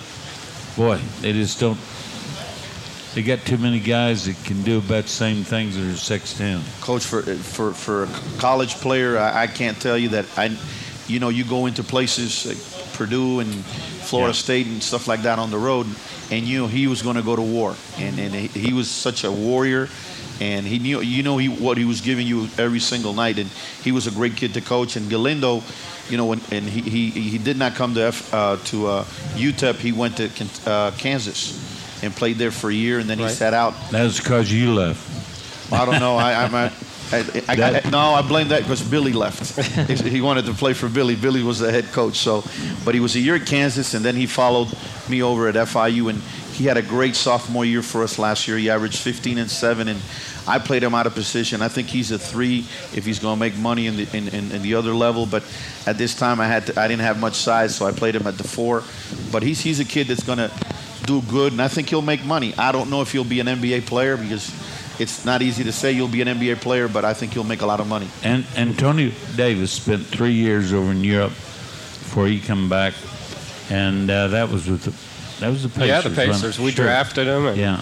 boy, 0.77 0.99
they 1.21 1.33
just 1.33 1.59
don't. 1.59 1.77
They 3.13 3.23
got 3.23 3.39
too 3.45 3.57
many 3.57 3.79
guys 3.79 4.25
that 4.25 4.41
can 4.45 4.61
do 4.63 4.77
about 4.77 5.03
the 5.03 5.09
same 5.09 5.43
things 5.43 5.75
that 5.75 5.83
are 5.85 5.97
six 5.97 6.33
ten. 6.37 6.61
coach 6.79 7.03
for 7.05 7.21
for 7.23 7.73
for 7.73 8.03
a 8.03 8.09
college 8.39 8.75
player 8.75 9.17
I, 9.17 9.43
I 9.43 9.47
can't 9.47 9.77
tell 9.81 9.97
you 9.97 10.09
that 10.09 10.25
i 10.37 10.49
you 11.07 11.19
know 11.19 11.27
you 11.27 11.43
go 11.43 11.65
into 11.65 11.83
places 11.83 12.45
like 12.45 12.57
purdue 12.93 13.41
and 13.41 13.51
florida 14.07 14.29
Yeah. 14.31 14.43
state 14.43 14.67
and 14.67 14.81
stuff 14.81 15.07
like 15.09 15.23
that 15.23 15.39
on 15.39 15.51
the 15.51 15.57
road 15.57 15.87
and 16.31 16.47
you 16.47 16.59
know 16.59 16.67
he 16.67 16.87
was 16.87 17.01
going 17.01 17.17
to 17.17 17.21
go 17.21 17.35
to 17.35 17.41
war. 17.41 17.75
And 17.97 18.19
and 18.19 18.33
he, 18.33 18.47
he 18.47 18.73
was 18.73 18.89
such 18.89 19.23
a 19.23 19.31
warrior 19.31 19.89
and 20.39 20.65
he 20.65 20.79
knew 20.79 21.01
you 21.01 21.21
know 21.21 21.37
he, 21.37 21.49
what 21.49 21.77
he 21.77 21.85
was 21.85 22.01
giving 22.01 22.25
you 22.25 22.47
every 22.57 22.79
single 22.79 23.13
night. 23.13 23.37
And 23.37 23.49
he 23.83 23.91
was 23.91 24.07
a 24.07 24.11
great 24.11 24.35
kid 24.37 24.53
to 24.55 24.61
coach. 24.61 24.95
And 24.95 25.09
galindo 25.09 25.61
you 26.09 26.17
know 26.17 26.25
when, 26.25 26.41
and 26.51 26.65
he, 26.65 26.81
he 26.81 27.09
he 27.09 27.37
did 27.37 27.57
not 27.57 27.75
come 27.75 27.93
to 27.93 28.01
F, 28.01 28.33
uh, 28.33 28.57
to 28.65 28.87
uh, 28.87 29.03
utep 29.35 29.75
he 29.75 29.91
went 29.91 30.17
to 30.17 30.29
uh, 30.65 30.91
kansas 30.97 32.03
and 32.03 32.15
played 32.15 32.37
there 32.37 32.51
for 32.51 32.69
a 32.69 32.73
year 32.73 32.99
and 32.99 33.09
then 33.09 33.19
he 33.19 33.29
sat 33.29 33.53
out. 33.53 33.75
That's 33.91 34.19
because 34.19 34.51
you 34.51 34.73
left. 34.73 35.71
I 35.71 35.85
don't 35.85 35.99
know. 35.99 36.17
I, 36.17 36.43
I'm 36.43 36.71
I, 37.13 37.43
I, 37.47 37.81
I, 37.85 37.89
no, 37.89 37.99
I 37.99 38.21
blame 38.21 38.49
that 38.49 38.61
because 38.61 38.81
Billy 38.81 39.13
left. 39.13 39.59
he, 39.89 40.09
he 40.09 40.21
wanted 40.21 40.45
to 40.45 40.53
play 40.53 40.73
for 40.73 40.87
Billy. 40.87 41.15
Billy 41.15 41.43
was 41.43 41.59
the 41.59 41.71
head 41.71 41.85
coach. 41.91 42.17
So, 42.17 42.43
but 42.85 42.93
he 42.95 43.01
was 43.01 43.15
a 43.15 43.19
year 43.19 43.35
at 43.35 43.45
Kansas, 43.45 43.93
and 43.93 44.03
then 44.03 44.15
he 44.15 44.25
followed 44.25 44.69
me 45.09 45.21
over 45.21 45.47
at 45.47 45.55
FIU, 45.55 46.09
and 46.09 46.21
he 46.53 46.65
had 46.65 46.77
a 46.77 46.81
great 46.81 47.15
sophomore 47.15 47.65
year 47.65 47.81
for 47.81 48.03
us 48.03 48.17
last 48.17 48.47
year. 48.47 48.57
He 48.57 48.69
averaged 48.69 48.97
15 48.97 49.37
and 49.37 49.49
seven, 49.49 49.87
and 49.87 49.99
I 50.47 50.59
played 50.59 50.83
him 50.83 50.93
out 50.93 51.05
of 51.05 51.13
position. 51.13 51.61
I 51.61 51.67
think 51.67 51.87
he's 51.87 52.11
a 52.11 52.19
three 52.19 52.59
if 52.93 53.05
he's 53.05 53.19
going 53.19 53.35
to 53.35 53.39
make 53.39 53.57
money 53.57 53.87
in 53.87 53.97
the 53.97 54.07
in, 54.15 54.27
in, 54.29 54.51
in 54.51 54.61
the 54.61 54.75
other 54.75 54.93
level. 54.93 55.25
But 55.25 55.43
at 55.85 55.97
this 55.97 56.15
time, 56.15 56.39
I 56.39 56.47
had 56.47 56.67
to, 56.67 56.79
I 56.79 56.87
didn't 56.87 57.03
have 57.03 57.19
much 57.19 57.35
size, 57.35 57.75
so 57.75 57.85
I 57.85 57.91
played 57.91 58.15
him 58.15 58.27
at 58.27 58.37
the 58.37 58.43
four. 58.43 58.83
But 59.31 59.43
he's 59.43 59.59
he's 59.59 59.79
a 59.79 59.85
kid 59.85 60.07
that's 60.07 60.23
going 60.23 60.37
to 60.37 60.51
do 61.05 61.21
good, 61.23 61.51
and 61.51 61.61
I 61.61 61.67
think 61.67 61.89
he'll 61.89 62.01
make 62.01 62.23
money. 62.23 62.53
I 62.57 62.71
don't 62.71 62.89
know 62.89 63.01
if 63.01 63.11
he'll 63.11 63.23
be 63.23 63.39
an 63.39 63.47
NBA 63.47 63.85
player 63.85 64.17
because 64.17 64.51
it's 65.01 65.25
not 65.25 65.41
easy 65.41 65.63
to 65.63 65.71
say 65.71 65.91
you'll 65.91 66.07
be 66.07 66.21
an 66.21 66.27
NBA 66.27 66.61
player, 66.61 66.87
but 66.87 67.03
I 67.03 67.13
think 67.13 67.35
you'll 67.35 67.43
make 67.43 67.61
a 67.61 67.65
lot 67.65 67.79
of 67.79 67.87
money. 67.87 68.07
And 68.23 68.45
Antonio 68.55 69.11
Davis 69.35 69.71
spent 69.71 70.05
three 70.05 70.33
years 70.33 70.73
over 70.73 70.91
in 70.91 71.03
Europe 71.03 71.31
before 71.31 72.27
he 72.27 72.39
come 72.39 72.69
back, 72.69 72.93
and 73.69 74.09
uh, 74.09 74.27
that 74.29 74.49
was 74.49 74.69
with 74.69 74.83
the 74.83 74.91
that 75.41 75.49
was 75.49 75.63
the 75.63 75.69
Pacers. 75.69 75.87
yeah, 75.87 76.01
the 76.01 76.09
wasn't? 76.09 76.31
Pacers. 76.33 76.59
We 76.59 76.71
Sure. 76.71 76.85
drafted 76.85 77.27
him. 77.27 77.47
And, 77.47 77.57
Yeah. 77.57 77.81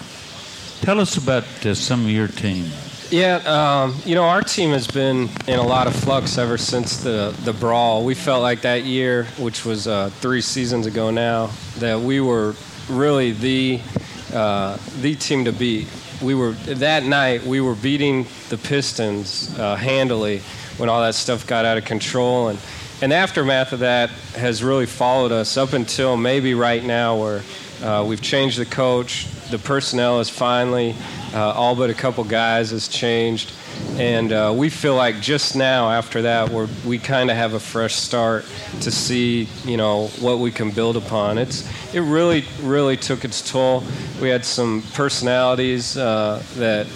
Tell 0.80 0.98
us 0.98 1.18
about 1.18 1.44
uh, 1.66 1.74
some 1.74 2.04
of 2.06 2.10
your 2.10 2.26
team. 2.28 2.70
Yeah, 3.10 3.36
um, 3.44 3.96
you 4.06 4.14
know, 4.14 4.22
our 4.24 4.40
team 4.40 4.70
has 4.70 4.86
been 4.86 5.28
in 5.46 5.58
a 5.58 5.66
lot 5.66 5.86
of 5.86 5.94
flux 5.94 6.38
ever 6.38 6.56
since 6.56 6.98
the, 6.98 7.36
the 7.44 7.52
brawl. 7.52 8.04
We 8.04 8.14
felt 8.14 8.40
like 8.40 8.62
that 8.62 8.84
year, 8.84 9.24
which 9.36 9.66
was 9.66 9.86
uh, 9.86 10.10
three 10.20 10.40
seasons 10.40 10.86
ago 10.86 11.10
now, 11.10 11.50
that 11.78 12.00
we 12.00 12.20
were 12.20 12.54
really 12.88 13.32
the 13.32 13.80
uh, 14.32 14.78
the 15.00 15.16
team 15.16 15.44
to 15.44 15.52
beat. 15.52 15.88
We 16.22 16.34
were 16.34 16.52
that 16.52 17.04
night. 17.04 17.44
We 17.44 17.60
were 17.60 17.74
beating 17.74 18.26
the 18.50 18.58
Pistons 18.58 19.58
uh, 19.58 19.76
handily 19.76 20.42
when 20.76 20.88
all 20.88 21.00
that 21.00 21.14
stuff 21.14 21.46
got 21.46 21.64
out 21.64 21.78
of 21.78 21.84
control, 21.84 22.48
and 22.48 22.58
and 23.02 23.12
the 23.12 23.16
aftermath 23.16 23.72
of 23.72 23.78
that 23.80 24.10
has 24.36 24.62
really 24.62 24.84
followed 24.84 25.32
us 25.32 25.56
up 25.56 25.72
until 25.72 26.18
maybe 26.18 26.52
right 26.52 26.84
now, 26.84 27.18
where 27.18 27.42
uh, 27.82 28.04
we've 28.06 28.20
changed 28.20 28.58
the 28.58 28.66
coach. 28.66 29.26
The 29.50 29.58
personnel 29.58 30.20
is 30.20 30.28
finally, 30.28 30.94
uh, 31.32 31.52
all 31.52 31.74
but 31.74 31.88
a 31.88 31.94
couple 31.94 32.24
guys 32.24 32.72
has 32.72 32.88
changed. 32.88 33.52
And 33.98 34.32
uh, 34.32 34.54
we 34.56 34.70
feel 34.70 34.94
like 34.94 35.20
just 35.20 35.56
now, 35.56 35.90
after 35.90 36.22
that, 36.22 36.48
we're, 36.48 36.68
we 36.86 36.98
kind 36.98 37.30
of 37.30 37.36
have 37.36 37.52
a 37.52 37.60
fresh 37.60 37.96
start 37.96 38.46
to 38.80 38.90
see, 38.90 39.46
you 39.64 39.76
know, 39.76 40.06
what 40.20 40.38
we 40.38 40.50
can 40.50 40.70
build 40.70 40.96
upon. 40.96 41.36
It's, 41.36 41.68
it 41.94 42.00
really, 42.00 42.44
really 42.62 42.96
took 42.96 43.26
its 43.26 43.42
toll. 43.50 43.84
We 44.22 44.30
had 44.30 44.44
some 44.44 44.82
personalities 44.94 45.98
uh, 45.98 46.42
that, 46.56 46.86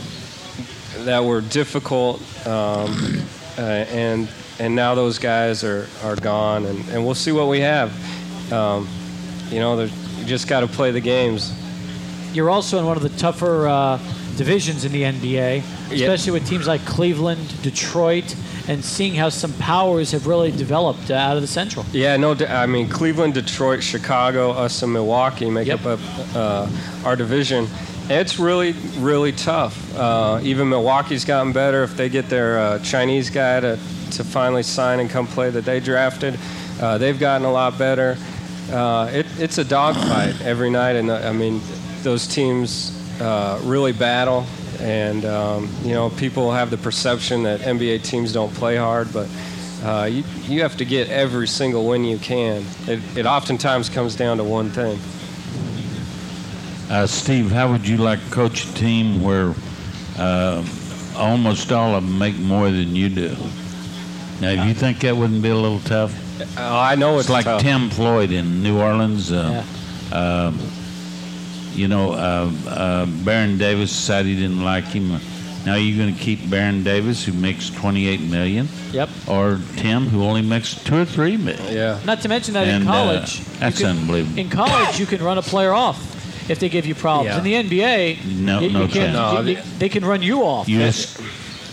that 1.00 1.22
were 1.22 1.42
difficult, 1.42 2.22
um, 2.46 3.20
uh, 3.58 3.60
and, 3.60 4.28
and 4.58 4.74
now 4.74 4.94
those 4.94 5.18
guys 5.18 5.62
are, 5.62 5.86
are 6.02 6.16
gone, 6.16 6.64
and, 6.64 6.88
and 6.88 7.04
we'll 7.04 7.14
see 7.14 7.32
what 7.32 7.48
we 7.48 7.60
have. 7.60 7.92
Um, 8.50 8.88
you 9.50 9.60
know, 9.60 9.78
you 9.82 10.24
just 10.24 10.48
got 10.48 10.60
to 10.60 10.66
play 10.66 10.90
the 10.90 11.00
games. 11.00 11.52
You're 12.32 12.50
also 12.50 12.78
in 12.78 12.86
one 12.86 12.96
of 12.96 13.02
the 13.02 13.10
tougher 13.10 13.68
uh, 13.68 13.98
divisions 14.36 14.84
in 14.84 14.92
the 14.92 15.02
NBA, 15.02 15.62
especially 15.92 16.32
with 16.32 16.46
teams 16.48 16.66
like 16.66 16.84
Cleveland, 16.84 17.62
Detroit, 17.62 18.34
and 18.68 18.84
seeing 18.84 19.14
how 19.14 19.28
some 19.28 19.52
powers 19.54 20.12
have 20.12 20.26
really 20.26 20.50
developed 20.50 21.10
uh, 21.10 21.14
out 21.14 21.36
of 21.36 21.42
the 21.42 21.48
Central. 21.48 21.84
Yeah, 21.92 22.16
no, 22.16 22.32
I 22.48 22.66
mean 22.66 22.88
Cleveland, 22.88 23.34
Detroit, 23.34 23.82
Chicago, 23.82 24.50
us, 24.52 24.82
and 24.82 24.92
Milwaukee 24.92 25.50
make 25.50 25.68
Yep. 25.68 25.84
up 25.86 26.00
uh, 26.34 26.68
our 27.04 27.16
division. 27.16 27.66
It's 28.08 28.38
really, 28.38 28.72
really 28.98 29.32
tough. 29.32 29.96
Uh, 29.96 30.38
even 30.42 30.68
Milwaukee's 30.68 31.24
gotten 31.24 31.52
better 31.52 31.82
if 31.82 31.96
they 31.96 32.08
get 32.10 32.28
their 32.28 32.58
uh, 32.58 32.78
Chinese 32.80 33.30
guy 33.30 33.60
to, 33.60 33.78
to 34.12 34.24
finally 34.24 34.62
sign 34.62 35.00
and 35.00 35.08
come 35.08 35.26
play 35.26 35.48
that 35.50 35.64
they 35.64 35.80
drafted. 35.80 36.38
Uh, 36.80 36.98
they've 36.98 37.18
gotten 37.18 37.46
a 37.46 37.52
lot 37.52 37.78
better. 37.78 38.18
Uh, 38.70 39.10
it, 39.12 39.26
it's 39.38 39.58
a 39.58 39.64
dogfight 39.64 40.38
every 40.42 40.68
night, 40.70 40.96
and 40.96 41.10
uh, 41.10 41.16
I 41.16 41.32
mean 41.32 41.60
those 42.02 42.26
teams 42.26 42.90
uh, 43.20 43.60
really 43.62 43.92
battle. 43.92 44.46
And 44.80 45.24
um, 45.24 45.70
you 45.82 45.92
know, 45.94 46.10
people 46.10 46.52
have 46.52 46.70
the 46.70 46.76
perception 46.76 47.42
that 47.44 47.60
NBA 47.60 48.02
teams 48.02 48.32
don't 48.32 48.52
play 48.54 48.76
hard, 48.76 49.12
but 49.12 49.28
uh, 49.82 50.04
you, 50.04 50.24
you 50.42 50.62
have 50.62 50.76
to 50.78 50.84
get 50.84 51.08
every 51.10 51.46
single 51.46 51.86
win 51.86 52.04
you 52.04 52.18
can. 52.18 52.64
It, 52.86 53.00
it 53.16 53.26
oftentimes 53.26 53.88
comes 53.88 54.16
down 54.16 54.38
to 54.38 54.44
one 54.44 54.70
thing. 54.70 54.98
Uh, 56.90 57.06
Steve, 57.06 57.50
how 57.50 57.70
would 57.72 57.86
you 57.88 57.96
like 57.96 58.22
to 58.24 58.30
coach 58.30 58.66
a 58.66 58.74
team 58.74 59.22
where 59.22 59.54
uh, 60.18 60.64
almost 61.16 61.72
all 61.72 61.94
of 61.94 62.04
them 62.04 62.18
make 62.18 62.36
more 62.36 62.66
than 62.70 62.94
you 62.94 63.08
do? 63.08 63.34
Now, 64.40 64.62
do 64.62 64.68
you 64.68 64.74
think 64.74 64.98
that 65.00 65.16
wouldn't 65.16 65.42
be 65.42 65.48
a 65.48 65.54
little 65.54 65.80
tough? 65.80 66.12
Uh, 66.58 66.78
I 66.78 66.94
know 66.96 67.14
it's, 67.14 67.22
It's 67.24 67.30
like 67.30 67.44
tough. 67.44 67.62
Tim 67.62 67.88
Floyd 67.90 68.32
in 68.32 68.62
New 68.62 68.78
Orleans. 68.80 69.32
Uh, 69.32 69.64
um, 70.12 70.58
you 71.74 71.88
know, 71.88 72.12
uh, 72.12 72.50
uh, 72.68 73.06
Baron 73.24 73.58
Davis 73.58 73.90
said 73.92 74.26
he 74.26 74.34
didn't 74.36 74.64
like 74.64 74.84
him. 74.84 75.18
Now 75.66 75.76
you're 75.76 75.96
going 75.96 76.14
to 76.14 76.20
keep 76.20 76.48
Baron 76.50 76.82
Davis, 76.84 77.24
who 77.24 77.32
makes 77.32 77.70
28 77.70 78.20
million, 78.20 78.68
Yep. 78.92 79.08
or 79.26 79.60
Tim, 79.76 80.06
who 80.06 80.22
only 80.24 80.42
makes 80.42 80.74
two 80.84 80.96
or 80.96 81.04
three 81.06 81.36
million. 81.38 81.72
Yeah. 81.74 81.98
Not 82.04 82.20
to 82.20 82.28
mention 82.28 82.52
that 82.54 82.68
in 82.68 82.74
And, 82.82 82.88
uh, 82.88 82.92
college, 82.92 83.38
you 83.38 83.44
that's 83.60 83.78
can- 83.78 83.86
unbelievable. 83.98 84.38
In 84.38 84.50
college, 84.50 85.00
you 85.00 85.06
can 85.06 85.22
run 85.22 85.38
a 85.38 85.42
player 85.42 85.72
off 85.72 86.50
if 86.50 86.58
they 86.60 86.68
give 86.68 86.84
you 86.84 86.94
problems. 86.94 87.30
Yeah. 87.30 87.38
In 87.38 87.44
the 87.44 87.54
NBA, 87.80 88.18
No- 88.26 88.60
you- 88.60 88.66
you 88.68 88.72
no 88.74 88.88
can't- 88.88 89.12
No, 89.14 89.40
you- 89.40 89.52
you- 89.52 89.58
they 89.78 89.88
can 89.88 90.04
run 90.04 90.22
you 90.22 90.42
off. 90.42 90.68
You 90.68 90.80
just, 90.80 91.18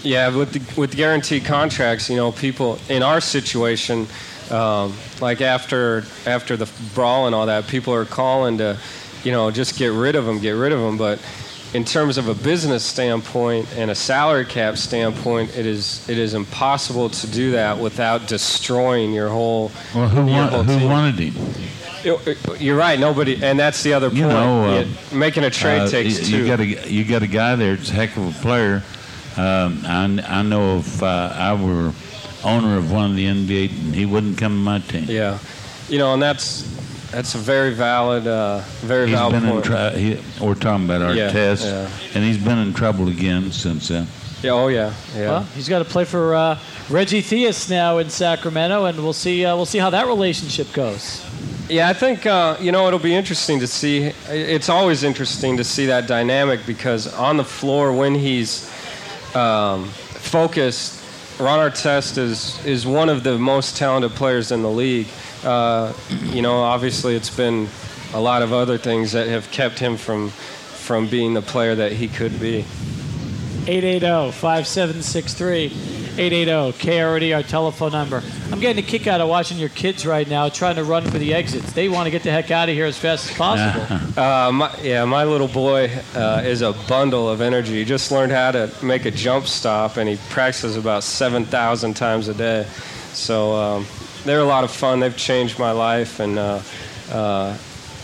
Yeah, 0.04 0.30
with 0.30 0.54
the, 0.54 0.62
with 0.82 0.96
guaranteed 0.96 1.46
contracts, 1.46 2.10
you 2.10 2.16
know, 2.16 2.32
people 2.32 2.80
in 2.90 3.04
our 3.04 3.22
situation, 3.22 4.08
um, 4.50 4.94
like 5.20 5.42
after 5.42 6.04
after 6.26 6.58
the 6.58 6.68
brawl 6.96 7.28
and 7.28 7.36
all 7.36 7.46
that, 7.46 7.68
people 7.68 7.94
are 7.94 8.06
calling 8.06 8.58
to, 8.58 8.78
you 9.24 9.32
know, 9.32 9.52
just 9.52 9.78
get 9.78 9.88
rid 9.88 10.16
of 10.16 10.26
them, 10.26 10.40
get 10.40 10.52
rid 10.52 10.72
of 10.72 10.80
them. 10.82 10.98
But 10.98 11.20
in 11.74 11.86
terms 11.86 12.18
of 12.18 12.28
a 12.28 12.34
business 12.36 12.84
standpoint 12.84 13.68
and 13.78 13.92
a 13.92 13.96
salary 13.96 14.46
cap 14.46 14.78
standpoint, 14.78 15.56
it 15.58 15.66
is 15.66 16.08
it 16.10 16.18
is 16.18 16.34
impossible 16.34 17.10
to 17.10 17.28
do 17.28 17.52
that 17.52 17.78
without 17.78 18.28
destroying 18.28 19.14
your 19.14 19.30
whole. 19.30 19.72
Well, 19.96 20.08
who, 20.10 20.30
your 20.32 20.44
whole 20.48 20.64
who 20.64 20.88
wanted 20.88 21.20
him? 21.20 21.34
You- 22.04 22.20
You're 22.58 22.78
right. 22.78 23.00
Nobody, 23.00 23.44
and 23.44 23.60
that's 23.60 23.84
the 23.84 23.94
other 23.94 24.10
point. 24.10 24.20
You 24.22 24.28
know, 24.28 24.64
uh, 25.12 25.16
making 25.16 25.44
a 25.44 25.52
trade 25.52 25.82
Uh, 25.84 25.88
takes 25.88 26.20
y- 26.20 26.26
two. 26.26 26.38
You 26.38 26.48
got 26.48 26.60
a 26.60 26.66
you 26.92 27.04
got 27.06 27.22
a 27.22 27.28
guy 27.28 27.56
there 27.56 27.74
It's 27.76 27.92
a 27.92 27.94
heck 27.94 28.18
of 28.18 28.28
a 28.36 28.42
player. 28.42 28.82
Um, 29.38 29.84
I, 29.86 30.40
I 30.40 30.42
know 30.42 30.80
if 30.80 31.02
uh, 31.04 31.32
I 31.36 31.54
were 31.54 31.94
owner 32.44 32.76
of 32.78 32.92
one 32.92 33.12
of 33.12 33.16
the 33.16 33.26
NBA, 33.28 33.70
he 33.94 34.06
wouldn't 34.08 34.38
come 34.40 34.52
to 34.54 34.58
my 34.58 34.80
team. 34.80 35.06
yeah, 35.08 35.38
you 35.90 36.00
know, 36.00 36.12
and 36.14 36.22
that's 36.22 36.64
that's 37.12 37.36
a 37.36 37.38
very 37.38 37.74
valid, 37.74 38.26
uh, 38.28 38.60
very 38.82 39.08
He's 39.08 39.18
valid 39.18 39.34
been 39.34 39.44
in 39.46 39.52
point. 39.52 39.66
tr- 39.66 39.98
he, 39.98 40.20
we're 40.40 40.56
talking 40.56 40.86
about 40.86 41.02
our 41.02 41.14
Yeah, 41.14 41.32
test, 41.32 41.66
yeah. 41.66 41.90
and 42.16 42.24
he's 42.24 42.38
been 42.38 42.58
in 42.58 42.74
trouble 42.74 43.10
again 43.10 43.52
since 43.52 43.90
then. 43.90 44.08
yeah, 44.42 44.52
oh 44.52 44.68
yeah, 44.70 44.94
yeah. 45.16 45.30
Well, 45.30 45.44
he's 45.56 45.68
got 45.70 45.80
to 45.80 45.86
play 45.86 46.06
for 46.06 46.34
uh, 46.36 46.58
Reggie 46.90 47.22
Theus 47.22 47.70
now 47.70 47.98
in 48.00 48.10
Sacramento, 48.10 48.86
and 48.86 48.98
we'll 48.98 49.14
see. 49.14 49.46
Uh, 49.46 49.56
we'll 49.56 49.66
see 49.66 49.78
how 49.80 49.90
that 49.92 50.08
relationship 50.08 50.72
goes. 50.74 51.24
Yeah, 51.70 51.88
I 51.90 51.94
think 51.94 52.26
uh, 52.26 52.58
you 52.60 52.72
know 52.72 52.88
it'll 52.88 53.00
be 53.00 53.14
interesting 53.16 53.60
to 53.60 53.68
see. 53.68 54.12
It's 54.30 54.70
always 54.70 55.04
interesting 55.04 55.58
to 55.58 55.64
see 55.64 55.86
that 55.88 56.08
dynamic 56.08 56.66
because 56.66 57.14
on 57.14 57.38
the 57.38 57.46
floor 57.46 57.94
when 57.94 58.16
he's 58.16 58.70
um, 59.36 59.86
focused, 59.86 61.02
Ron 61.40 61.60
Artest 61.72 62.18
is 62.18 62.64
is 62.66 62.86
one 62.88 63.10
of 63.10 63.24
the 63.24 63.38
most 63.38 63.78
talented 63.78 64.12
players 64.12 64.52
in 64.52 64.62
the 64.64 64.70
league. 64.72 65.08
Uh, 65.44 65.94
you 66.24 66.42
know, 66.42 66.62
obviously 66.62 67.16
it's 67.16 67.36
been 67.36 67.68
a 68.14 68.20
lot 68.20 68.42
of 68.42 68.52
other 68.54 68.78
things 68.78 69.14
that 69.14 69.28
have 69.28 69.50
kept 69.52 69.80
him 69.80 69.98
from 69.98 70.30
from 70.30 71.08
being 71.08 71.34
the 71.34 71.42
player 71.42 71.76
that 71.76 71.94
he 71.94 72.08
could 72.08 72.40
be. 72.40 72.66
880-5763. 73.66 76.02
880-KROD, 76.12 77.36
our 77.36 77.44
telephone 77.44 77.94
number. 77.94 78.22
I'm 78.52 78.60
getting 78.60 78.84
a 78.84 78.88
kick 78.88 79.08
out 79.08 79.22
of 79.22 79.30
watching 79.30 79.58
your 79.58 79.70
kids 79.70 80.06
right 80.06 80.28
now 80.28 80.50
trying 80.50 80.76
to 80.76 80.84
run 80.84 81.10
for 81.10 81.18
the 81.18 81.34
exits. 81.34 81.72
They 81.72 81.88
want 81.88 82.08
to 82.08 82.12
get 82.12 82.24
the 82.24 82.32
heck 82.32 82.52
out 82.52 82.68
of 82.68 82.76
here 82.76 82.86
as 82.86 82.98
fast 82.98 83.32
as 83.32 83.38
possible. 83.38 84.00
Uh, 84.22 84.52
my, 84.52 84.76
yeah, 84.82 85.06
my 85.06 85.24
little 85.24 85.48
boy 85.48 85.90
uh, 86.16 86.42
is 86.44 86.62
a 86.62 86.74
bundle 86.90 87.30
of 87.30 87.40
energy. 87.40 87.76
He 87.76 87.86
just 87.86 88.12
learned 88.12 88.34
how 88.34 88.52
to 88.52 88.70
make 88.84 89.06
a 89.06 89.12
jump 89.12 89.48
stop, 89.48 89.96
and 89.96 90.10
he 90.10 90.18
practices 90.30 90.76
about 90.76 91.04
7,000 91.04 91.94
times 91.94 92.28
a 92.28 92.34
day. 92.34 92.68
So 93.14 93.56
um, 93.56 93.86
they're 94.26 94.40
a 94.40 94.46
lot 94.46 94.64
of 94.64 94.72
fun. 94.72 95.00
They've 95.00 95.16
changed 95.16 95.60
my 95.60 95.72
life, 95.72 96.20
and 96.20 96.38
uh, 96.38 96.62
uh, 97.12 97.58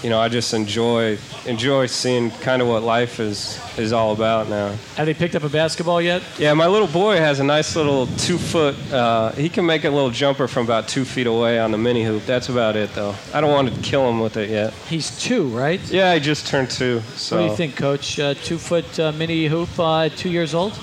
you 0.04 0.10
know, 0.10 0.20
I 0.20 0.30
just 0.30 0.54
enjoy 0.54 1.18
enjoy 1.46 1.86
seeing 1.88 2.30
kind 2.30 2.62
of 2.62 2.68
what 2.68 2.84
life 2.84 3.20
is 3.20 3.60
is 3.78 3.94
all 3.94 4.12
about 4.14 4.48
now. 4.50 4.70
Have 4.96 5.06
they 5.06 5.14
picked 5.14 5.36
up 5.36 5.44
a 5.44 5.50
basketball 5.50 6.02
yet? 6.02 6.22
Yeah, 6.38 6.54
my 6.54 6.68
little 6.68 6.88
boy 6.88 7.18
has 7.18 7.40
a 7.40 7.44
nice 7.44 7.76
little 7.76 8.06
two 8.06 8.38
foot. 8.38 8.76
Uh, 8.92 9.32
he 9.32 9.50
can 9.50 9.66
make 9.66 9.84
a 9.86 9.90
little 9.90 10.12
jumper 10.12 10.48
from 10.48 10.66
about 10.66 10.88
two 10.88 11.06
feet 11.06 11.28
away 11.28 11.60
on 11.60 11.72
the 11.72 11.78
mini 11.78 12.04
hoop. 12.04 12.26
That's 12.26 12.50
about 12.50 12.76
it, 12.76 12.94
though. 12.94 13.16
I 13.34 13.42
don't 13.42 13.52
want 13.52 13.74
to 13.74 13.82
kill 13.82 14.08
him 14.10 14.20
with 14.20 14.38
it 14.38 14.50
yet. 14.50 14.74
He's 14.88 15.18
two, 15.20 15.48
right? 15.50 15.80
Yeah, 15.90 16.14
he 16.14 16.20
just 16.20 16.48
turned 16.48 16.70
two. 16.70 17.02
So 17.16 17.38
What 17.38 17.44
do 17.44 17.50
you 17.50 17.56
think, 17.56 17.76
Coach? 17.76 18.20
Uh, 18.20 18.34
two 18.36 18.58
foot 18.58 19.00
uh, 19.00 19.12
mini 19.14 19.48
hoop, 19.48 19.70
uh, 19.80 20.10
two 20.10 20.30
years 20.30 20.54
old? 20.54 20.74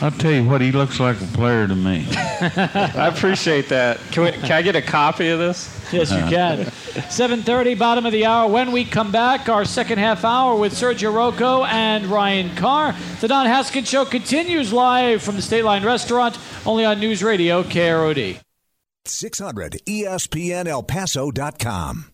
I'll 0.00 0.12
tell 0.12 0.30
you 0.30 0.44
what, 0.44 0.60
he 0.60 0.70
looks 0.70 1.00
like 1.00 1.20
a 1.20 1.24
player 1.24 1.66
to 1.66 1.74
me. 1.74 2.06
I 2.12 3.10
appreciate 3.12 3.68
that. 3.70 3.98
Can, 4.12 4.22
we, 4.24 4.30
can 4.32 4.52
I 4.52 4.62
get 4.62 4.76
a 4.76 4.82
copy 4.82 5.28
of 5.28 5.40
this? 5.40 5.74
Yes, 5.92 6.12
you 6.12 6.18
can. 6.18 6.58
7:30, 7.08 7.76
bottom 7.78 8.06
of 8.06 8.12
the 8.12 8.24
hour. 8.24 8.48
When 8.50 8.70
we 8.72 8.84
come 8.84 9.10
back, 9.10 9.48
our 9.48 9.64
second 9.64 9.98
half 9.98 10.24
hour 10.24 10.54
with 10.56 10.72
Sergio 10.72 11.12
Rouco 11.12 11.66
and 11.66 12.06
Ryan 12.06 12.54
Carr. 12.54 12.94
The 13.20 13.26
Don 13.28 13.46
Haskins 13.46 13.88
Show 13.88 14.04
continues 14.04 14.72
live 14.72 15.20
from 15.22 15.34
the 15.36 15.42
State 15.42 15.64
Line 15.64 15.84
Restaurant, 15.84 16.38
only 16.64 16.84
on 16.84 17.00
News 17.00 17.24
Radio 17.24 17.62
KROD. 17.64 18.38
600 19.04 19.72
ESPNElPaso.com. 19.86 22.04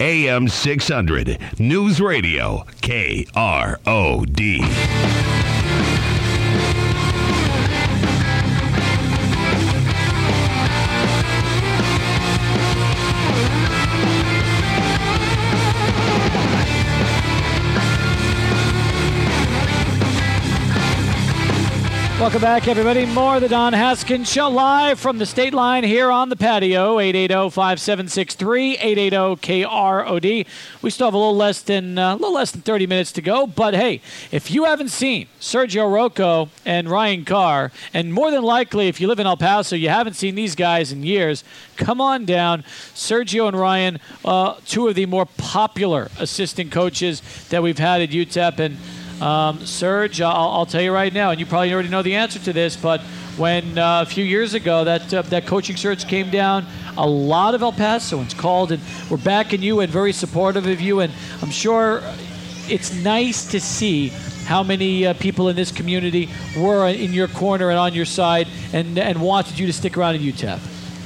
AM 0.00 0.48
600 0.48 1.38
News 1.60 2.00
Radio 2.00 2.64
KROD. 2.80 4.58
Welcome 22.22 22.40
back, 22.40 22.68
everybody. 22.68 23.04
More 23.04 23.34
of 23.34 23.42
the 23.42 23.48
Don 23.48 23.72
Haskins 23.72 24.30
Show 24.30 24.48
live 24.48 25.00
from 25.00 25.18
the 25.18 25.26
state 25.26 25.52
line 25.52 25.82
here 25.82 26.08
on 26.08 26.28
the 26.28 26.36
patio. 26.36 26.98
880-5763, 26.98 28.78
880-KROD. 28.78 30.46
We 30.82 30.90
still 30.90 31.08
have 31.08 31.14
a 31.14 31.18
little 31.18 31.34
less 31.34 31.62
than 31.62 31.98
uh, 31.98 32.12
a 32.12 32.14
little 32.14 32.32
less 32.32 32.52
than 32.52 32.60
30 32.60 32.86
minutes 32.86 33.10
to 33.12 33.22
go. 33.22 33.48
But 33.48 33.74
hey, 33.74 34.00
if 34.30 34.52
you 34.52 34.66
haven't 34.66 34.90
seen 34.90 35.26
Sergio 35.40 35.90
Rouco 35.90 36.48
and 36.64 36.88
Ryan 36.88 37.24
Carr, 37.24 37.72
and 37.92 38.14
more 38.14 38.30
than 38.30 38.44
likely, 38.44 38.86
if 38.86 39.00
you 39.00 39.08
live 39.08 39.18
in 39.18 39.26
El 39.26 39.36
Paso, 39.36 39.74
you 39.74 39.88
haven't 39.88 40.14
seen 40.14 40.36
these 40.36 40.54
guys 40.54 40.92
in 40.92 41.02
years. 41.02 41.42
Come 41.76 42.00
on 42.00 42.24
down, 42.24 42.62
Sergio 42.94 43.48
and 43.48 43.58
Ryan, 43.58 43.98
uh, 44.24 44.54
two 44.64 44.86
of 44.86 44.94
the 44.94 45.06
more 45.06 45.26
popular 45.26 46.08
assistant 46.20 46.70
coaches 46.70 47.20
that 47.48 47.64
we've 47.64 47.78
had 47.78 48.00
at 48.00 48.10
UTEP, 48.10 48.60
and. 48.60 48.76
Um, 49.22 49.64
Serge, 49.64 50.20
I'll, 50.20 50.50
I'll 50.50 50.66
tell 50.66 50.82
you 50.82 50.92
right 50.92 51.12
now, 51.12 51.30
and 51.30 51.38
you 51.38 51.46
probably 51.46 51.72
already 51.72 51.88
know 51.88 52.02
the 52.02 52.16
answer 52.16 52.40
to 52.40 52.52
this, 52.52 52.74
but 52.74 53.00
when 53.36 53.78
uh, 53.78 54.02
a 54.02 54.06
few 54.06 54.24
years 54.24 54.54
ago 54.54 54.82
that 54.82 55.14
uh, 55.14 55.22
that 55.22 55.46
coaching 55.46 55.76
search 55.76 56.08
came 56.08 56.28
down, 56.28 56.66
a 56.98 57.06
lot 57.06 57.54
of 57.54 57.62
El 57.62 57.72
Pasoans 57.72 58.36
called 58.36 58.72
and 58.72 58.82
were 59.08 59.16
backing 59.16 59.62
you 59.62 59.78
and 59.78 59.92
very 59.92 60.12
supportive 60.12 60.66
of 60.66 60.80
you, 60.80 60.98
and 60.98 61.12
I'm 61.40 61.52
sure 61.52 62.02
it's 62.68 62.92
nice 63.04 63.48
to 63.52 63.60
see 63.60 64.08
how 64.46 64.64
many 64.64 65.06
uh, 65.06 65.14
people 65.14 65.48
in 65.48 65.54
this 65.54 65.70
community 65.70 66.28
were 66.58 66.88
in 66.88 67.12
your 67.12 67.28
corner 67.28 67.70
and 67.70 67.78
on 67.78 67.94
your 67.94 68.06
side 68.06 68.48
and 68.72 68.98
and 68.98 69.22
wanted 69.22 69.56
you 69.56 69.68
to 69.68 69.72
stick 69.72 69.96
around 69.96 70.16
at 70.16 70.20
UTEP. 70.20 70.58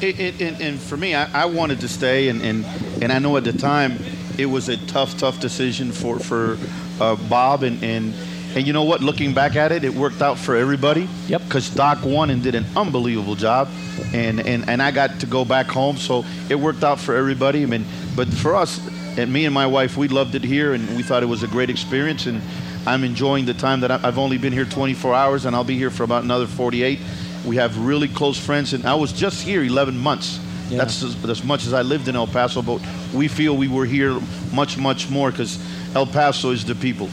It, 0.02 0.18
it, 0.18 0.40
and, 0.40 0.60
and 0.62 0.80
for 0.80 0.96
me, 0.96 1.14
I, 1.14 1.42
I 1.42 1.44
wanted 1.44 1.80
to 1.80 1.88
stay, 1.88 2.28
and, 2.28 2.40
and, 2.40 2.64
and 3.02 3.12
I 3.12 3.18
know 3.18 3.36
at 3.36 3.44
the 3.44 3.52
time 3.52 3.98
it 4.38 4.46
was 4.46 4.70
a 4.70 4.78
tough, 4.86 5.18
tough 5.18 5.38
decision 5.38 5.92
for 5.92 6.18
for 6.18 6.56
uh, 7.00 7.16
Bob, 7.28 7.62
and, 7.62 7.82
and 7.82 8.14
and 8.56 8.66
you 8.66 8.72
know 8.72 8.84
what? 8.84 9.02
Looking 9.02 9.34
back 9.34 9.54
at 9.54 9.70
it, 9.70 9.84
it 9.84 9.92
worked 9.94 10.22
out 10.22 10.38
for 10.38 10.56
everybody. 10.56 11.08
Yep. 11.26 11.42
Because 11.44 11.68
Doc 11.68 12.02
won 12.02 12.30
and 12.30 12.42
did 12.42 12.54
an 12.54 12.64
unbelievable 12.74 13.34
job, 13.34 13.68
and, 14.14 14.40
and 14.40 14.68
and 14.68 14.82
I 14.82 14.90
got 14.92 15.20
to 15.20 15.26
go 15.26 15.44
back 15.44 15.66
home, 15.66 15.96
so 15.96 16.24
it 16.48 16.54
worked 16.54 16.82
out 16.82 16.98
for 16.98 17.14
everybody. 17.14 17.62
I 17.62 17.66
mean, 17.66 17.84
but 18.14 18.28
for 18.28 18.54
us, 18.54 18.80
and 19.18 19.30
me 19.30 19.44
and 19.44 19.54
my 19.54 19.66
wife, 19.66 19.96
we 19.96 20.08
loved 20.08 20.34
it 20.34 20.42
here, 20.42 20.72
and 20.72 20.96
we 20.96 21.02
thought 21.02 21.22
it 21.22 21.26
was 21.26 21.42
a 21.42 21.48
great 21.48 21.68
experience, 21.68 22.26
and 22.26 22.40
I'm 22.86 23.04
enjoying 23.04 23.44
the 23.44 23.54
time 23.54 23.80
that 23.80 23.90
I've 23.90 24.18
only 24.18 24.38
been 24.38 24.52
here 24.52 24.64
24 24.64 25.14
hours, 25.14 25.44
and 25.44 25.54
I'll 25.54 25.64
be 25.64 25.76
here 25.76 25.90
for 25.90 26.04
about 26.04 26.24
another 26.24 26.46
48. 26.46 26.98
We 27.44 27.56
have 27.56 27.78
really 27.78 28.08
close 28.08 28.38
friends, 28.38 28.72
and 28.72 28.86
I 28.86 28.94
was 28.94 29.12
just 29.12 29.42
here 29.42 29.62
11 29.62 29.98
months. 29.98 30.40
Yeah. 30.68 30.78
That's 30.78 31.02
as, 31.02 31.24
as 31.28 31.44
much 31.44 31.66
as 31.66 31.72
I 31.72 31.82
lived 31.82 32.08
in 32.08 32.16
El 32.16 32.26
Paso, 32.26 32.62
but 32.62 32.80
we 33.14 33.28
feel 33.28 33.56
we 33.56 33.68
were 33.68 33.84
here 33.84 34.18
much, 34.52 34.78
much 34.78 35.10
more 35.10 35.30
because 35.30 35.58
El 35.96 36.04
Paso 36.04 36.50
is 36.50 36.66
the 36.66 36.74
people. 36.74 37.06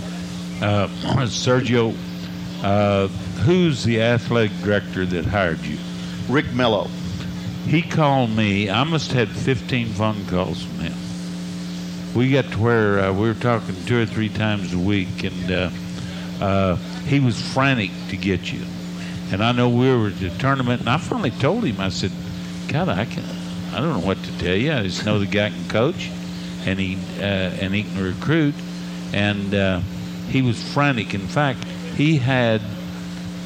Uh, 0.62 0.88
Sergio, 1.28 1.96
uh, 2.64 3.08
who's 3.46 3.86
the 3.86 4.02
athletic 4.02 4.52
director 4.62 5.06
that 5.06 5.24
hired 5.24 5.62
you? 5.62 5.78
Rick 6.28 6.52
Mello. 6.52 6.90
He 7.66 7.82
called 7.82 8.32
me. 8.32 8.70
I 8.70 8.84
must 8.84 9.14
have 9.14 9.30
had 9.30 9.38
15 9.38 9.88
phone 9.94 10.26
calls 10.26 10.66
from 10.66 10.80
him. 10.80 10.94
We 12.14 12.30
got 12.34 12.52
to 12.52 12.60
where 12.60 13.00
uh, 13.00 13.14
we 13.14 13.30
were 13.30 13.36
talking 13.36 13.74
two 13.86 14.02
or 14.02 14.06
three 14.06 14.28
times 14.28 14.74
a 14.74 14.78
week, 14.78 15.24
and 15.24 15.50
uh, 15.50 15.70
uh, 16.42 16.76
he 17.06 17.22
was 17.22 17.42
frantic 17.54 17.92
to 18.10 18.18
get 18.18 18.52
you. 18.52 18.66
And 19.32 19.42
I 19.42 19.54
know 19.54 19.70
we 19.70 19.96
were 19.96 20.08
at 20.08 20.20
the 20.20 20.30
tournament, 20.40 20.82
and 20.82 20.90
I 20.90 20.98
finally 20.98 21.32
told 21.32 21.64
him, 21.64 21.80
I 21.80 21.88
said, 21.88 22.12
God, 22.68 22.90
I 22.90 23.06
can, 23.06 23.24
I 23.74 23.80
don't 23.80 24.02
know 24.02 24.06
what 24.06 24.22
to 24.22 24.40
tell 24.40 24.58
you. 24.58 24.74
I 24.74 24.84
just 24.84 25.06
know 25.06 25.20
the 25.20 25.26
guy 25.26 25.52
can 25.52 25.70
coach, 25.70 26.12
and 26.66 26.78
he 26.78 26.98
uh, 27.20 27.24
and 27.62 27.74
he 27.74 27.84
can 27.84 28.04
recruit, 28.04 28.56
and 29.14 29.54
uh, 29.54 29.80
he 30.30 30.42
was 30.42 30.62
frantic. 30.74 31.14
In 31.14 31.28
fact, 31.28 31.64
he 31.96 32.18
had. 32.18 32.62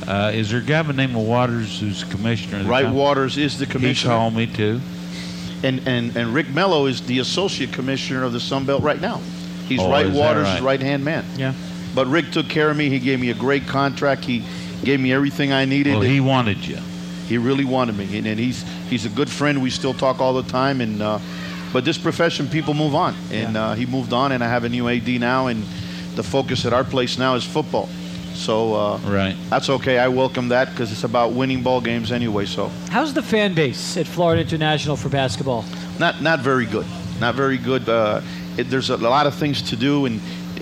Uh, 0.08 0.32
is 0.34 0.52
there 0.52 0.62
a 0.62 0.64
guy 0.64 0.82
by 0.82 0.88
the 0.88 0.94
name 0.94 1.16
of 1.18 1.24
Waters 1.24 1.82
who's 1.82 2.06
commissioner? 2.06 2.64
Right, 2.64 2.86
the 2.86 2.94
Waters 2.94 3.38
is 3.38 3.60
the 3.60 3.66
commissioner. 3.66 4.14
He 4.14 4.18
called 4.18 4.34
me 4.36 4.48
too. 4.48 4.80
And, 5.64 5.86
and, 5.88 6.16
and 6.16 6.34
Rick 6.34 6.50
Mello 6.50 6.86
is 6.86 7.02
the 7.06 7.20
associate 7.20 7.74
commissioner 7.74 8.24
of 8.24 8.32
the 8.32 8.40
Sun 8.40 8.66
Belt 8.66 8.84
right 8.84 9.02
now. 9.02 9.20
He's 9.68 9.82
Oh, 9.82 9.92
Wright 9.92 10.10
Waters' 10.10 10.46
right? 10.46 10.62
right 10.62 10.80
hand 10.80 11.04
man. 11.04 11.26
Yeah. 11.36 11.54
But 11.94 12.08
Rick 12.08 12.32
took 12.32 12.48
care 12.48 12.70
of 12.70 12.78
me. 12.78 12.90
He 12.90 13.00
gave 13.00 13.20
me 13.20 13.32
a 13.32 13.34
great 13.34 13.68
contract. 13.68 14.24
He 14.24 14.44
gave 14.84 15.00
me 15.02 15.12
everything 15.12 15.52
I 15.52 15.66
needed. 15.66 15.94
Well, 15.94 16.02
he 16.04 16.22
wanted 16.22 16.66
you. 16.66 16.78
He 17.28 17.38
really 17.38 17.66
wanted 17.66 17.98
me, 17.98 18.18
and, 18.18 18.26
and 18.28 18.40
he's 18.40 18.64
he's 18.90 19.06
a 19.06 19.10
good 19.10 19.30
friend. 19.30 19.62
We 19.62 19.70
still 19.72 19.94
talk 19.94 20.22
all 20.22 20.34
the 20.42 20.50
time, 20.50 20.80
and 20.80 21.02
uh, 21.02 21.20
but 21.74 21.86
this 21.86 21.98
profession, 21.98 22.48
people 22.48 22.74
move 22.74 22.96
on, 22.96 23.14
and 23.32 23.54
Yeah. 23.54 23.64
uh, 23.70 23.76
he 23.76 23.86
moved 23.86 24.14
on, 24.14 24.32
and 24.32 24.44
I 24.44 24.48
have 24.48 24.64
a 24.64 24.70
new 24.70 24.88
AD 24.88 25.20
now, 25.20 25.48
and 25.48 25.64
the 26.16 26.24
focus 26.24 26.66
at 26.66 26.74
our 26.74 26.84
place 26.84 27.18
now 27.18 27.36
is 27.36 27.44
football. 27.44 27.88
So 28.34 28.76
uh, 28.76 28.98
Right. 29.06 29.36
that's 29.50 29.70
okay. 29.70 29.98
I 30.00 30.08
welcome 30.10 30.50
that 30.50 30.70
because 30.72 30.92
it's 30.92 31.04
about 31.04 31.34
winning 31.34 31.64
ball 31.64 31.82
games 31.82 32.12
anyway. 32.12 32.46
So 32.46 32.70
How's 32.92 33.14
the 33.14 33.22
fan 33.24 33.54
base 33.54 33.98
at 33.98 34.06
Florida 34.08 34.42
International 34.42 34.96
for 34.96 35.10
basketball? 35.10 35.66
not 36.00 36.22
not 36.22 36.40
very 36.42 36.66
good. 36.66 36.86
Not 37.20 37.34
very 37.36 37.58
good. 37.58 37.90
Uh, 37.90 38.22
it, 38.58 38.70
there's 38.70 38.92
a 38.92 38.98
lot 38.98 39.26
of 39.26 39.34
things 39.34 39.62
to 39.70 39.76
do, 39.76 40.06
and 40.06 40.20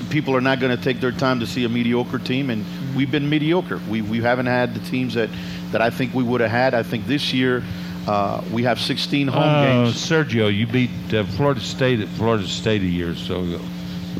people 0.10 0.34
are 0.36 0.42
not 0.42 0.60
going 0.62 0.76
to 0.76 0.82
take 0.82 1.02
their 1.02 1.12
time 1.12 1.40
to 1.42 1.46
see 1.46 1.66
a 1.66 1.70
mediocre 1.70 2.20
team. 2.20 2.50
And 2.50 2.64
we've 2.96 3.12
been 3.12 3.30
mediocre. 3.30 3.80
We 3.90 4.02
we 4.02 4.22
haven't 4.22 4.46
had 4.48 4.74
the 4.74 4.80
teams 4.90 5.14
that 5.16 5.30
that 5.72 5.82
I 5.82 5.90
think 5.90 6.14
we 6.14 6.24
would 6.24 6.40
have 6.42 6.52
had. 6.52 6.74
I 6.74 6.84
think 6.84 7.08
this 7.08 7.34
year 7.34 7.62
uh, 8.08 8.42
we 8.52 8.64
have 8.64 8.80
16 8.80 9.28
home 9.28 9.44
Oh, 9.44 9.86
games. 9.86 9.96
Sergio, 9.98 10.54
you 10.56 10.68
beat 10.68 10.90
uh, 11.14 11.24
Florida 11.26 11.60
State 11.62 12.00
at 12.00 12.08
Florida 12.10 12.46
State 12.48 12.82
a 12.82 12.86
year 12.86 13.12
or 13.12 13.16
so 13.16 13.42
ago. 13.42 13.60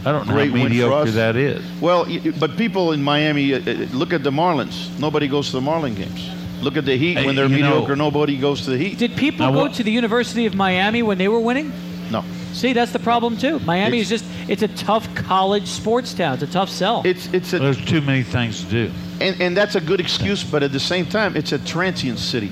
I 0.06 0.12
don't 0.12 0.28
know 0.28 0.34
Great 0.34 0.48
how 0.50 0.54
win 0.54 0.64
for 0.64 0.70
mediocre 0.70 1.08
us. 1.10 1.14
that 1.16 1.36
is. 1.36 1.64
Well, 1.82 2.06
but 2.40 2.58
people 2.58 2.92
in 2.92 3.02
Miami 3.04 3.54
uh, 3.54 3.58
uh, 3.60 3.62
look 3.94 4.14
at 4.14 4.24
the 4.24 4.32
Marlins. 4.32 4.98
Nobody 5.00 5.28
goes 5.28 5.48
to 5.48 5.54
the 5.54 5.62
Marlin 5.62 5.96
games. 5.96 6.30
Look 6.62 6.78
at 6.78 6.86
the 6.86 6.96
Heat 6.98 7.16
when 7.26 7.36
they're 7.36 7.46
you 7.48 7.60
know- 7.60 7.70
mediocre. 7.76 7.96
nobody 7.96 8.38
goes 8.38 8.64
to 8.66 8.72
the 8.72 8.78
Heat. 8.78 8.98
Did 8.98 9.16
people 9.16 9.46
Now 9.46 9.52
go 9.52 9.62
what- 9.64 9.74
to 9.76 9.84
the 9.84 9.92
University 9.92 10.46
of 10.46 10.56
Miami 10.56 11.02
when 11.04 11.18
they 11.18 11.28
were 11.28 11.40
winning? 11.40 11.72
no. 12.12 12.24
See, 12.54 12.72
that's 12.72 12.94
the 12.94 13.00
problem 13.00 13.36
too. 13.36 13.60
Miami 13.66 14.00
It's- 14.00 14.12
is 14.12 14.22
just 14.22 14.50
it's 14.50 14.62
a 14.64 14.70
tough 14.70 15.14
college 15.16 15.68
sports 15.68 16.14
town. 16.14 16.36
It's 16.36 16.44
a 16.44 16.48
tough 16.48 16.70
sell. 16.70 17.02
It's 17.04 17.28
it's 17.34 17.52
a 17.52 17.60
There's 17.60 17.84
too 17.84 18.00
many 18.00 18.24
things 18.24 18.64
to 18.64 18.70
do. 18.70 18.92
and, 19.20 19.42
and 19.42 19.58
that's 19.58 19.76
a 19.76 19.82
good 19.82 20.00
excuse, 20.00 20.42
but 20.44 20.64
at 20.64 20.72
the 20.72 20.80
same 20.80 21.06
time, 21.06 21.36
it's 21.36 21.52
a 21.52 21.58
transient 21.60 22.18
city. 22.18 22.50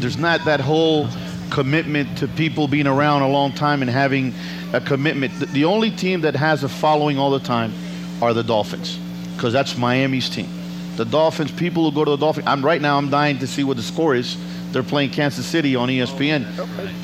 There's 0.00 0.18
not 0.18 0.44
that 0.44 0.60
whole 0.60 1.08
commitment 1.50 2.18
to 2.18 2.28
people 2.28 2.68
being 2.68 2.86
around 2.86 3.22
a 3.22 3.28
long 3.28 3.52
time 3.52 3.82
and 3.82 3.90
having 3.90 4.34
a 4.72 4.80
commitment. 4.80 5.32
The, 5.52 5.64
only 5.64 5.90
team 5.90 6.22
that 6.22 6.34
has 6.36 6.64
a 6.64 6.68
following 6.68 7.18
all 7.18 7.30
the 7.30 7.40
time 7.40 7.72
are 8.20 8.34
the 8.34 8.42
Dolphins, 8.42 8.98
because 9.34 9.52
that's 9.52 9.76
Miami's 9.76 10.28
team. 10.28 10.48
The 10.96 11.04
Dolphins, 11.04 11.52
people 11.52 11.88
who 11.88 11.94
go 11.94 12.04
to 12.04 12.10
the 12.12 12.16
Dolphins. 12.16 12.46
I'm 12.46 12.64
right 12.64 12.80
now. 12.80 12.96
I'm 12.96 13.10
dying 13.10 13.38
to 13.38 13.46
see 13.46 13.64
what 13.64 13.76
the 13.76 13.82
score 13.82 14.14
is. 14.14 14.36
They're 14.72 14.82
playing 14.82 15.10
Kansas 15.10 15.46
City 15.46 15.76
on 15.76 15.88
ESPN. 15.88 16.42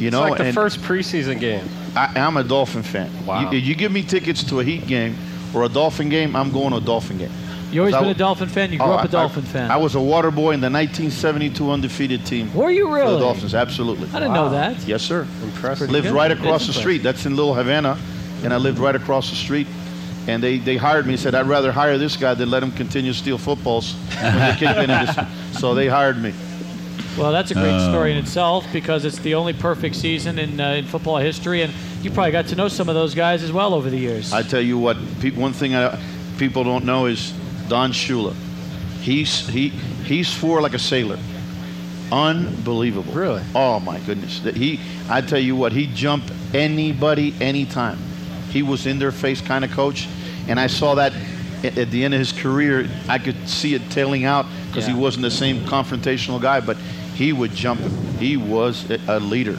You 0.00 0.08
It's 0.08 0.12
know, 0.12 0.22
like 0.22 0.38
the 0.38 0.46
and 0.46 0.54
first 0.54 0.80
preseason 0.80 1.38
game. 1.38 1.66
I, 1.94 2.12
I'm 2.16 2.36
a 2.36 2.44
Dolphin 2.44 2.82
fan. 2.82 3.10
Wow. 3.26 3.50
You, 3.50 3.58
you 3.58 3.74
give 3.74 3.92
me 3.92 4.02
tickets 4.02 4.42
to 4.44 4.60
a 4.60 4.64
Heat 4.64 4.86
game 4.86 5.16
or 5.54 5.64
a 5.64 5.68
Dolphin 5.68 6.08
game, 6.08 6.34
I'm 6.34 6.50
going 6.50 6.70
to 6.70 6.76
a 6.76 6.80
Dolphin 6.80 7.18
game. 7.18 7.30
You 7.72 7.80
always 7.80 7.94
been 7.94 8.04
a 8.04 8.06
w- 8.08 8.14
Dolphin 8.14 8.48
fan. 8.48 8.70
You 8.72 8.78
grew 8.78 8.87
Oh, 8.87 8.92
up 8.92 9.04
a 9.04 9.08
I- 9.08 9.11
Dolphin 9.11 9.44
I, 9.44 9.48
fan. 9.48 9.70
I 9.70 9.76
was 9.76 9.94
a 9.94 10.00
water 10.00 10.30
boy 10.30 10.52
in 10.52 10.61
the 10.61 10.70
1972 10.70 11.70
undefeated 11.70 12.24
team. 12.26 12.52
Were 12.54 12.70
you 12.70 12.87
For 12.87 12.94
really? 12.94 13.14
the 13.14 13.18
Dolphins, 13.20 13.54
absolutely. 13.54 14.08
I 14.11 14.20
didn't 14.20 14.35
know 14.35 14.50
that. 14.50 14.78
Yes, 14.87 15.02
sir. 15.02 15.26
Impressive. 15.42 15.90
Lived 15.90 16.06
good. 16.08 16.14
right 16.14 16.30
across 16.30 16.66
the 16.66 16.72
street. 16.72 17.02
That's 17.02 17.26
in 17.26 17.35
Little 17.37 17.54
Havana, 17.54 17.98
and 18.44 18.52
I 18.52 18.56
lived 18.58 18.78
right 18.78 18.94
across 18.94 19.30
the 19.30 19.37
street. 19.37 19.66
And 20.28 20.40
they, 20.40 20.58
they 20.58 20.76
hired 20.76 21.06
me. 21.08 21.16
Said 21.16 21.35
I'd 21.35 21.48
rather 21.48 21.72
hire 21.72 21.98
this 21.98 22.16
guy 22.16 22.35
than 22.35 22.48
let 22.48 22.62
him 22.62 22.70
continue 22.70 23.12
to 23.12 23.18
steal 23.18 23.38
footballs. 23.38 23.94
when 24.20 24.38
they 24.38 24.54
kick 24.56 24.76
in 24.76 24.88
this. 24.88 25.16
So 25.58 25.74
they 25.74 25.87
hired 25.88 26.16
me. 26.20 26.32
Well, 27.18 27.30
that's 27.30 27.50
a 27.50 27.54
great 27.54 27.78
story 27.90 28.11
in 28.12 28.16
itself 28.18 28.64
because 28.72 29.04
it's 29.04 29.18
the 29.18 29.35
only 29.35 29.52
perfect 29.52 29.94
season 29.96 30.38
in 30.38 30.58
uh, 30.61 30.70
in 30.70 30.87
football 30.87 31.18
history, 31.18 31.61
and 31.62 31.72
you 32.02 32.11
probably 32.11 32.32
got 32.32 32.46
to 32.46 32.56
know 32.56 32.68
some 32.68 32.88
of 32.88 32.94
those 32.94 33.14
guys 33.14 33.42
as 33.42 33.52
well 33.52 33.74
over 33.74 33.90
the 33.90 33.98
years. 33.98 34.32
I 34.32 34.42
tell 34.42 34.62
you 34.62 34.78
what, 34.78 34.96
pe- 35.20 35.30
one 35.32 35.52
thing 35.52 35.74
I, 35.74 35.98
people 36.38 36.64
don't 36.64 36.85
know 36.87 37.04
is 37.06 37.35
Don 37.72 37.90
Shula. 37.90 38.35
He's 39.00 39.48
he 39.48 39.70
he 40.04 40.24
swore 40.24 40.61
like 40.61 40.74
a 40.74 40.78
sailor. 40.78 41.18
Unbelievable. 42.12 43.14
Really? 43.14 43.42
Oh 43.54 43.80
my 43.80 43.98
goodness. 44.00 44.40
That 44.40 44.54
He 44.54 44.78
I 45.08 45.22
tell 45.22 45.38
you 45.38 45.56
what, 45.56 45.72
he 45.72 45.87
jumped 45.87 46.30
anybody 46.52 47.35
anytime. 47.40 47.96
He 48.50 48.62
was 48.62 48.87
in 48.87 48.98
their 48.98 49.11
face 49.11 49.40
kind 49.40 49.64
of 49.64 49.70
coach, 49.70 50.06
and 50.48 50.61
I 50.61 50.66
saw 50.66 50.96
that 50.96 51.14
at, 51.64 51.90
the 51.90 52.04
end 52.04 52.12
of 52.12 52.20
his 52.20 52.32
career. 52.32 52.90
I 53.08 53.18
could 53.18 53.48
see 53.48 53.72
it 53.72 53.90
tailing 53.90 54.26
out 54.26 54.44
because 54.66 54.87
Yeah. 54.87 54.92
he 54.94 55.00
wasn't 55.00 55.22
the 55.22 55.30
same 55.30 55.64
confrontational 55.64 56.42
guy, 56.42 56.61
but 56.61 56.76
he 57.14 57.32
would 57.32 57.54
jump. 57.54 57.80
He 58.18 58.37
was 58.37 58.90
a, 58.90 58.98
a 59.08 59.18
leader 59.18 59.56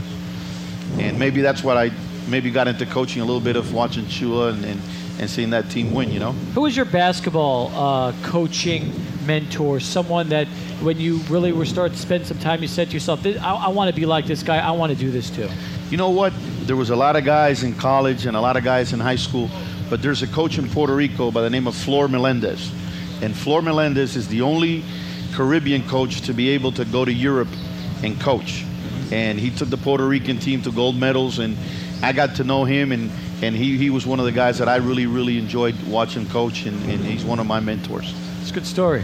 and 1.00 1.18
maybe 1.18 1.42
that's 1.42 1.64
what 1.64 1.78
I 1.78 1.90
maybe 2.28 2.52
got 2.52 2.68
into 2.68 2.86
coaching 2.86 3.24
a 3.24 3.26
little 3.26 3.42
bit 3.42 3.56
of 3.56 3.74
watching 3.74 4.06
Shula 4.06 4.54
and, 4.54 4.64
and, 4.66 4.82
and 5.20 5.30
seeing 5.30 5.52
that 5.52 5.70
team 5.70 5.94
win. 5.94 6.12
You 6.12 6.20
know, 6.20 6.32
Who 6.54 6.62
was 6.62 6.76
your 6.76 6.86
basketball 6.86 7.72
uh, 7.76 8.14
coaching 8.24 8.92
mentor? 9.26 9.80
Someone 9.80 10.30
that 10.30 10.48
when 10.82 11.00
you 11.00 11.18
really 11.30 11.52
were 11.52 11.66
starting 11.66 11.96
to 11.96 12.02
spend 12.02 12.26
some 12.26 12.40
time, 12.40 12.62
you 12.62 12.68
said 12.68 12.88
to 12.90 12.94
yourself, 12.94 13.26
I, 13.26 13.32
I 13.40 13.68
want 13.70 13.94
to 13.94 13.96
be 13.96 14.06
like 14.06 14.26
this 14.26 14.44
guy. 14.44 14.58
I 14.58 14.72
want 14.72 14.92
to 14.92 14.98
do 14.98 15.12
this 15.12 15.30
too. 15.30 15.50
you 15.90 15.98
know 15.98 16.10
what? 16.10 16.34
There 16.66 16.76
was 16.76 16.90
a 16.90 16.96
lot 16.96 17.16
of 17.16 17.24
guys 17.26 17.64
in 17.64 17.76
college 17.76 18.26
and 18.26 18.36
a 18.36 18.42
lot 18.42 18.58
of 18.58 18.64
guys 18.64 18.94
in 18.94 19.00
high 19.00 19.18
school, 19.18 19.50
but 19.90 20.02
there's 20.02 20.24
a 20.24 20.28
coach 20.28 20.58
in 20.58 20.68
Puerto 20.70 20.96
Rico 20.96 21.30
by 21.32 21.42
the 21.42 21.50
name 21.50 21.68
of 21.68 21.76
Flor 21.76 22.08
Melendez, 22.08 22.72
and 23.22 23.36
Flor 23.36 23.62
Melendez 23.62 24.16
is 24.16 24.28
the 24.28 24.42
only 24.42 24.84
Caribbean 25.34 25.88
coach 25.88 26.22
to 26.22 26.34
be 26.34 26.50
able 26.50 26.72
to 26.74 26.86
go 26.86 27.06
to 27.06 27.12
Europe 27.14 27.50
and 28.04 28.20
coach. 28.20 28.64
And 29.12 29.40
he 29.40 29.52
took 29.52 29.70
the 29.70 29.78
Puerto 29.78 30.08
Rican 30.08 30.40
team 30.40 30.62
to 30.64 30.72
gold 30.72 30.96
medals, 30.96 31.40
and 31.40 31.56
I 32.02 32.14
got 32.14 32.36
to 32.36 32.44
know 32.44 32.66
him, 32.66 32.92
and, 32.92 33.12
and 33.44 33.56
he, 33.56 33.78
he 33.78 33.90
was 33.90 34.06
one 34.06 34.20
of 34.20 34.26
the 34.26 34.32
guys 34.32 34.58
that 34.58 34.70
I 34.70 34.78
really, 34.78 35.06
really 35.06 35.38
enjoyed 35.38 35.76
watching 35.84 36.26
coach, 36.28 36.66
and, 36.66 36.76
and 36.90 37.04
he's 37.04 37.26
one 37.26 37.40
of 37.40 37.46
my 37.46 37.60
mentors. 37.60 38.14
It's 38.42 38.52
a 38.52 38.54
good 38.54 38.66
story. 38.66 39.04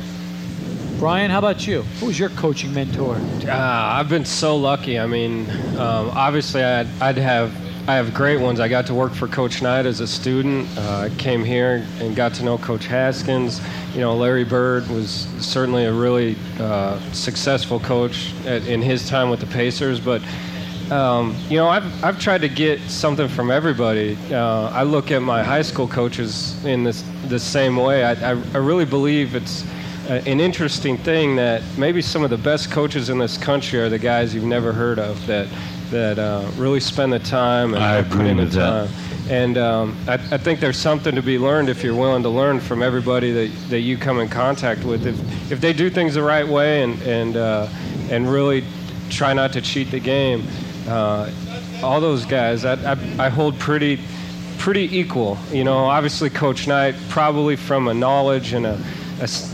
Brian, 0.98 1.32
how 1.32 1.40
about 1.40 1.66
you? 1.68 1.82
Who 2.00 2.08
was 2.08 2.18
your 2.18 2.30
coaching 2.30 2.74
mentor? 2.74 3.18
Ah, 3.48 3.98
I've 3.98 4.10
been 4.10 4.26
so 4.26 4.58
lucky. 4.58 5.00
I 5.00 5.08
mean, 5.08 5.50
um, 5.78 6.10
obviously, 6.10 6.64
I'd, 6.64 6.88
I'd 7.02 7.18
have 7.18 7.54
I 7.88 7.96
have 7.96 8.14
great 8.14 8.40
ones. 8.40 8.60
I 8.60 8.68
got 8.68 8.86
to 8.88 8.94
work 8.94 9.14
for 9.14 9.28
Coach 9.28 9.64
Knight 9.64 9.88
as 9.88 10.00
a 10.00 10.06
student. 10.06 10.68
Uh, 10.78 11.10
I 11.10 11.10
came 11.18 11.44
here 11.44 11.88
and 12.00 12.16
got 12.16 12.36
to 12.36 12.44
know 12.44 12.58
Coach 12.60 12.86
Haskins. 12.86 13.62
You 13.96 14.02
know, 14.02 14.16
Larry 14.16 14.44
Bird 14.44 14.88
was 14.90 15.28
certainly 15.40 15.86
a 15.86 15.94
really 15.94 16.36
uh, 16.60 17.00
successful 17.14 17.80
coach 17.80 18.32
at, 18.46 18.68
in 18.68 18.82
his 18.84 19.10
time 19.10 19.32
with 19.32 19.40
the 19.40 19.48
Pacers. 19.48 20.00
But 20.00 20.22
um, 20.92 21.36
you 21.50 21.58
know, 21.58 21.68
I've, 21.68 22.04
I've 22.04 22.20
tried 22.20 22.42
to 22.42 22.50
get 22.50 22.80
something 22.82 23.28
from 23.28 23.52
everybody. 23.52 24.18
Uh, 24.32 24.70
I 24.70 24.84
look 24.84 25.12
at 25.12 25.22
my 25.22 25.44
high 25.44 25.62
school 25.62 25.88
coaches 25.88 26.64
in 26.66 26.84
this 26.84 27.04
the 27.28 27.40
same 27.40 27.76
way. 27.76 28.04
I, 28.04 28.12
I, 28.12 28.30
I 28.32 28.58
really 28.58 28.86
believe 28.86 29.36
it's 29.36 29.64
uh, 30.10 30.22
an 30.26 30.40
interesting 30.40 30.98
thing 30.98 31.36
that 31.36 31.62
maybe 31.78 32.02
some 32.02 32.24
of 32.24 32.32
the 32.32 32.38
best 32.38 32.72
coaches 32.72 33.10
in 33.10 33.20
this 33.20 33.38
country 33.38 33.80
are 33.80 33.90
the 33.90 34.00
guys 34.00 34.34
you've 34.34 34.44
never 34.44 34.74
heard 34.74 34.98
of 35.00 35.24
that 35.28 35.48
that 35.92 36.20
uh, 36.20 36.50
really 36.56 36.80
spend 36.80 37.12
the 37.12 37.20
time 37.20 37.74
and 37.74 37.84
I 37.84 38.02
put 38.04 38.14
agree 38.14 38.30
in 38.30 38.38
the 38.38 38.44
with 38.44 38.54
that. 38.54 38.88
time. 38.90 38.96
And 39.30 39.58
um, 39.60 39.98
I, 40.08 40.14
I 40.14 40.38
think 40.38 40.60
there's 40.60 40.78
something 40.78 41.14
to 41.14 41.22
be 41.22 41.38
learned 41.38 41.70
if 41.70 41.84
you're 41.84 41.96
willing 41.96 42.24
to 42.24 42.30
learn 42.30 42.60
from 42.60 42.82
everybody 42.82 43.32
that, 43.32 43.70
that 43.70 43.82
you 43.82 43.96
come 43.96 44.20
in 44.20 44.28
contact 44.28 44.84
with. 44.84 45.06
If, 45.06 45.52
if 45.52 45.62
they 45.62 45.72
do 45.72 45.90
things 45.92 46.16
the 46.16 46.24
right 46.24 46.48
way 46.48 46.82
and 46.82 47.00
and 47.04 47.38
uh, 47.38 47.68
and 48.10 48.28
really 48.28 48.64
try 49.10 49.34
not 49.34 49.54
to 49.54 49.62
cheat 49.62 49.92
the 49.92 50.00
game, 50.00 50.44
uh, 50.90 51.32
all 51.84 52.02
those 52.02 52.26
guys 52.26 52.66
I, 52.66 52.74
I, 52.94 53.26
I 53.26 53.30
hold 53.30 53.58
pretty 53.60 54.00
pretty 54.58 54.98
equal. 54.98 55.38
You 55.52 55.64
know, 55.64 55.78
obviously 55.78 56.30
Coach 56.30 56.68
Knight 56.68 56.96
probably 57.10 57.56
from 57.56 57.88
a 57.88 57.94
knowledge 57.94 58.54
and 58.54 58.66
a, 58.66 58.78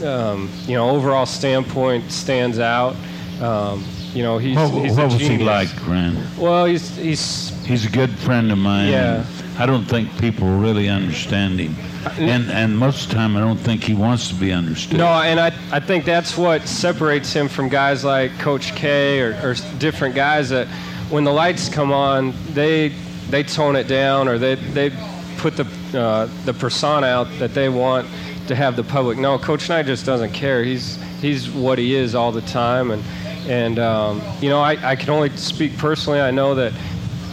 um, 0.04 0.50
you 0.66 0.74
know 0.74 0.90
overall 0.90 1.26
standpoint 1.26 2.12
stands 2.12 2.60
out. 2.60 2.96
Um, 3.42 3.84
you 4.14 4.24
know, 4.24 4.38
he's, 4.38 4.56
What, 4.56 4.72
he's 4.84 4.96
what 4.96 5.12
a 5.12 5.14
was 5.14 5.20
he 5.20 5.38
like, 5.40 5.68
Rand? 5.86 6.18
Well, 6.38 6.66
he's 6.66 6.96
he's 6.96 7.56
He's 7.66 7.84
a 7.86 7.90
good 7.90 8.12
friend 8.20 8.52
of 8.52 8.60
mine. 8.60 8.92
Yeah. 8.92 9.26
I 9.58 9.66
don't 9.66 9.86
think 9.86 10.16
people 10.20 10.48
really 10.48 10.88
understand 10.88 11.60
him. 11.60 11.76
And 12.20 12.52
and 12.52 12.78
most 12.78 13.06
of 13.06 13.10
the 13.10 13.16
time 13.16 13.36
I 13.36 13.40
don't 13.40 13.58
think 13.58 13.84
he 13.84 13.96
wants 13.96 14.28
to 14.28 14.36
be 14.36 14.52
understood. 14.52 15.00
No, 15.00 15.08
and 15.08 15.40
I, 15.40 15.48
I 15.72 15.80
think 15.80 16.06
that's 16.06 16.38
what 16.38 16.68
separates 16.68 17.34
him 17.34 17.48
from 17.48 17.70
guys 17.70 18.04
like 18.04 18.38
Coach 18.38 18.76
K 18.76 19.20
or, 19.22 19.32
or 19.42 19.56
different 19.80 20.14
guys 20.14 20.50
that 20.50 20.68
when 21.10 21.24
the 21.24 21.32
lights 21.32 21.70
come 21.70 21.92
on, 21.92 22.34
they 22.54 22.90
they 23.30 23.44
tone 23.44 23.76
it 23.76 23.88
down 23.88 24.28
or 24.28 24.38
they 24.38 24.56
they 24.56 24.92
put 25.38 25.56
the 25.58 25.66
uh, 26.00 26.28
the 26.46 26.54
persona 26.54 27.08
out 27.08 27.28
that 27.40 27.54
they 27.54 27.70
want 27.70 28.08
to 28.48 28.56
have 28.56 28.76
the 28.76 28.84
public 28.84 29.18
know. 29.18 29.38
Coach 29.38 29.70
Knight 29.70 29.86
just 29.86 30.06
doesn't 30.06 30.32
care. 30.32 30.64
He's 30.64 30.98
he's 31.22 31.50
what 31.50 31.78
he 31.78 31.96
is 31.96 32.16
all 32.16 32.32
the 32.32 32.42
time, 32.42 32.92
and 32.92 33.04
and 33.48 33.80
um, 33.80 34.22
you 34.42 34.50
know 34.50 34.60
I, 34.60 34.92
I 34.92 34.96
can 34.96 35.10
only 35.10 35.30
speak 35.38 35.78
personally. 35.78 36.20
I 36.20 36.32
know 36.32 36.56
that 36.56 36.74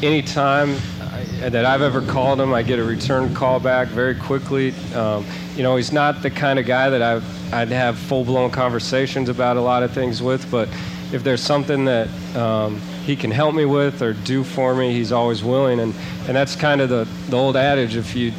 anytime 0.03 0.71
I- 1.01 1.49
that 1.49 1.65
I've 1.65 1.83
ever 1.83 2.01
called 2.03 2.41
him, 2.41 2.55
I 2.55 2.63
get 2.63 2.79
a 2.79 2.85
return 2.85 3.35
call 3.35 3.59
back 3.59 3.89
very 3.89 4.15
quickly. 4.15 4.73
Um, 4.95 5.27
you 5.57 5.65
know, 5.65 5.75
he's 5.75 5.93
not 5.93 6.23
the 6.23 6.31
kind 6.31 6.59
of 6.59 6.67
guy 6.67 6.89
that 6.89 7.03
I, 7.03 7.21
I'd 7.53 7.69
have 7.69 7.99
full-blown 7.99 8.51
conversations 8.53 9.29
about 9.29 9.57
a 9.57 9.61
lot 9.61 9.83
of 9.83 9.91
things 9.93 10.23
with, 10.23 10.49
but 10.53 10.69
if 11.13 11.25
there's 11.25 11.41
something 11.43 11.85
that 11.87 12.09
um, 12.37 12.81
he 13.05 13.17
can 13.17 13.31
help 13.31 13.55
me 13.55 13.65
with 13.65 14.03
or 14.03 14.13
do 14.13 14.45
for 14.45 14.75
me, 14.75 14.93
he's 14.93 15.13
always 15.13 15.43
willing. 15.43 15.81
And, 15.81 15.95
and 16.27 16.37
that's 16.37 16.55
kind 16.57 16.81
of 16.81 16.89
the, 16.89 17.07
the 17.29 17.37
old 17.37 17.57
adage, 17.57 17.97
if 17.97 18.15
you 18.15 18.33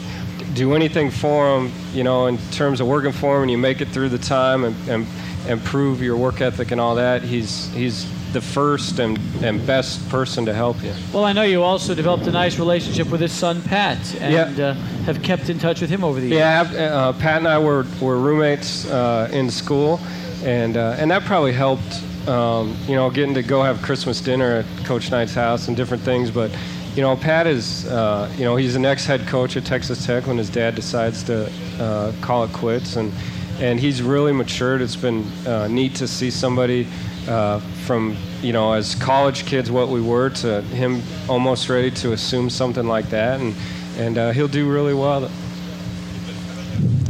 do 0.54 0.74
anything 0.76 1.10
for 1.12 1.58
him, 1.58 1.72
you 1.94 2.04
know, 2.04 2.28
in 2.28 2.38
terms 2.52 2.80
of 2.80 2.88
working 2.88 3.12
for 3.12 3.38
him 3.38 3.44
and 3.44 3.52
you 3.52 3.58
make 3.58 3.82
it 3.82 3.88
through 3.90 4.10
the 4.10 4.18
time 4.18 4.64
and, 4.64 4.76
and, 4.90 5.08
and 5.48 5.64
prove 5.64 6.02
your 6.02 6.16
work 6.16 6.42
ethic 6.42 6.72
and 6.72 6.80
all 6.80 6.96
that, 6.96 7.24
he's, 7.24 7.68
he's 7.74 8.08
the 8.34 8.42
first 8.42 9.00
and, 9.00 9.20
and 9.44 9.66
best 9.68 10.08
person 10.10 10.46
to 10.46 10.54
help 10.54 10.82
you. 10.84 10.94
Well, 11.14 11.26
I 11.26 11.34
know 11.34 11.44
you 11.44 11.62
also 11.62 11.94
developed 11.94 12.26
a 12.28 12.32
nice 12.32 12.58
relationship 12.58 13.10
with 13.10 13.22
his 13.22 13.32
son 13.32 13.62
Pat, 13.64 13.98
and 14.22 14.58
Yeah. 14.58 14.68
uh, 14.70 14.74
have 15.06 15.22
kept 15.22 15.50
in 15.50 15.60
touch 15.60 15.82
with 15.82 15.90
him 15.90 16.04
over 16.04 16.20
the 16.20 16.28
years. 16.28 16.40
Yeah, 16.40 16.62
uh, 16.62 17.14
Pat 17.14 17.38
and 17.40 17.48
I 17.48 17.60
were, 17.60 17.86
were 18.02 18.18
roommates 18.18 18.90
uh, 18.90 19.30
in 19.32 19.52
school, 19.52 20.00
and 20.44 20.78
uh, 20.78 20.96
and 20.98 21.12
that 21.12 21.24
probably 21.24 21.54
helped. 21.54 22.02
Um, 22.28 22.78
you 22.88 22.96
know, 22.96 23.10
getting 23.10 23.34
to 23.36 23.44
go 23.44 23.64
have 23.64 23.82
Christmas 23.82 24.22
dinner 24.22 24.64
at 24.64 24.86
Coach 24.86 25.12
Knight's 25.12 25.34
house 25.34 25.68
and 25.68 25.76
different 25.76 26.04
things. 26.04 26.32
But 26.32 26.52
you 26.96 27.02
know, 27.02 27.16
Pat 27.16 27.48
is 27.48 27.86
uh, 27.88 28.32
you 28.38 28.46
know 28.46 28.56
he's 28.56 28.74
the 28.74 28.80
next 28.80 29.06
head 29.06 29.28
coach 29.28 29.58
at 29.58 29.66
Texas 29.66 30.06
Tech 30.06 30.28
when 30.28 30.38
his 30.38 30.50
dad 30.50 30.76
decides 30.76 31.24
to 31.24 31.52
uh, 31.80 32.14
call 32.22 32.44
it 32.44 32.54
quits, 32.54 32.96
and 32.96 33.12
and 33.60 33.80
he's 33.80 34.02
really 34.02 34.32
matured. 34.32 34.82
It's 34.82 34.96
been 34.96 35.24
uh, 35.46 35.68
neat 35.68 35.96
to 35.96 36.08
see 36.08 36.30
somebody. 36.30 36.88
Uh, 37.28 37.60
from 37.86 38.18
you 38.42 38.52
know, 38.52 38.74
as 38.74 38.96
college 38.96 39.46
kids, 39.46 39.72
what 39.72 39.88
we 39.88 40.02
were, 40.02 40.30
to 40.30 40.62
him 40.64 41.02
almost 41.30 41.70
ready 41.70 41.90
to 41.90 42.12
assume 42.12 42.50
something 42.50 42.86
like 42.86 43.10
that, 43.12 43.40
and 43.40 43.56
and 43.98 44.18
uh, 44.18 44.32
he'll 44.32 44.48
do 44.48 44.70
really 44.70 44.94
well. 44.94 45.32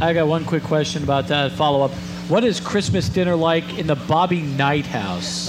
I 0.00 0.12
got 0.12 0.26
one 0.26 0.44
quick 0.44 0.62
question 0.62 1.02
about 1.02 1.28
that 1.28 1.52
follow 1.52 1.82
up. 1.82 1.92
What 2.28 2.42
is 2.42 2.58
Christmas 2.58 3.08
dinner 3.10 3.36
like 3.36 3.78
in 3.78 3.86
the 3.86 3.96
Bobby 3.96 4.40
Knight 4.40 4.86
house? 4.86 5.48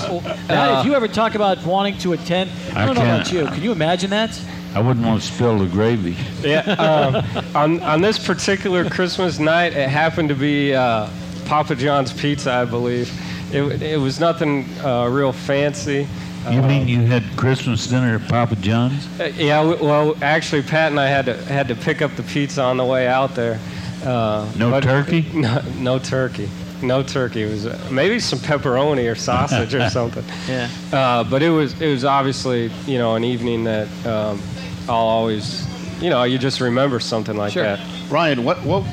Now, 0.49 0.81
if 0.81 0.85
you 0.85 0.93
ever 0.93 1.07
talk 1.07 1.35
about 1.35 1.63
wanting 1.65 1.97
to 1.99 2.13
attend, 2.13 2.51
I 2.73 2.83
I 2.83 2.85
don't 2.85 2.95
know 2.95 3.01
about 3.01 3.25
can't. 3.27 3.31
you. 3.31 3.45
Can 3.45 3.63
you 3.63 3.71
imagine 3.71 4.09
that? 4.09 4.37
I 4.73 4.81
wouldn't 4.81 5.05
want 5.05 5.21
to 5.21 5.25
spill 5.27 5.57
the 5.59 5.67
gravy. 5.67 6.17
Yeah. 6.41 6.59
Um, 6.73 7.55
on 7.55 7.81
on 7.81 8.01
this 8.01 8.19
particular 8.19 8.89
Christmas 8.89 9.39
night, 9.39 9.71
it 9.73 9.87
happened 9.87 10.27
to 10.29 10.35
be 10.35 10.73
uh, 10.75 11.07
Papa 11.45 11.75
John's 11.75 12.11
pizza, 12.11 12.51
I 12.51 12.65
believe. 12.65 13.09
It, 13.53 13.81
it 13.81 13.97
was 13.99 14.19
nothing 14.19 14.65
uh, 14.83 15.07
real 15.07 15.31
fancy. 15.31 16.07
You 16.51 16.61
mean 16.61 16.89
you 16.89 16.99
had 17.01 17.23
Christmas 17.37 17.87
dinner 17.87 18.15
at 18.17 18.27
Papa 18.29 18.57
John's? 18.57 19.07
Uh, 19.19 19.31
yeah. 19.37 19.63
w- 19.63 19.81
Well, 19.83 20.15
actually, 20.21 20.61
Pat 20.61 20.91
and 20.91 20.99
I 20.99 21.07
had 21.07 21.25
to 21.27 21.37
had 21.45 21.69
to 21.69 21.75
pick 21.75 22.01
up 22.01 22.13
the 22.17 22.23
pizza 22.23 22.61
on 22.61 22.75
the 22.75 22.85
way 22.85 23.07
out 23.07 23.33
there. 23.33 23.59
Uh, 24.03 24.45
No 24.57 24.71
but- 24.71 24.83
turkey? 24.83 25.25
No, 25.33 25.61
no 25.79 25.99
turkey. 25.99 26.49
No 26.81 27.01
turkey. 27.03 27.43
It 27.43 27.49
was 27.49 27.65
uh, 27.65 27.89
maybe 27.91 28.19
some 28.19 28.39
pepperoni 28.39 29.09
or 29.11 29.15
sausage 29.15 29.73
or 29.73 29.89
something. 29.89 30.23
Yeah. 30.47 30.69
Uh, 30.91 31.23
but 31.23 31.41
it 31.41 31.49
was 31.49 31.79
it 31.81 31.89
was 31.91 32.03
obviously 32.05 32.71
you 32.85 32.97
know 32.97 33.15
an 33.15 33.23
evening 33.23 33.63
that 33.63 33.87
um, 34.05 34.41
I'll 34.89 34.95
always 34.95 35.65
you 36.01 36.09
know 36.09 36.23
you 36.23 36.37
just 36.37 36.59
remember 36.61 36.99
something 36.99 37.35
like 37.37 37.53
Sure. 37.53 37.63
that. 37.63 37.79
Ryan, 38.09 38.43
what 38.43 38.57
what 38.63 38.83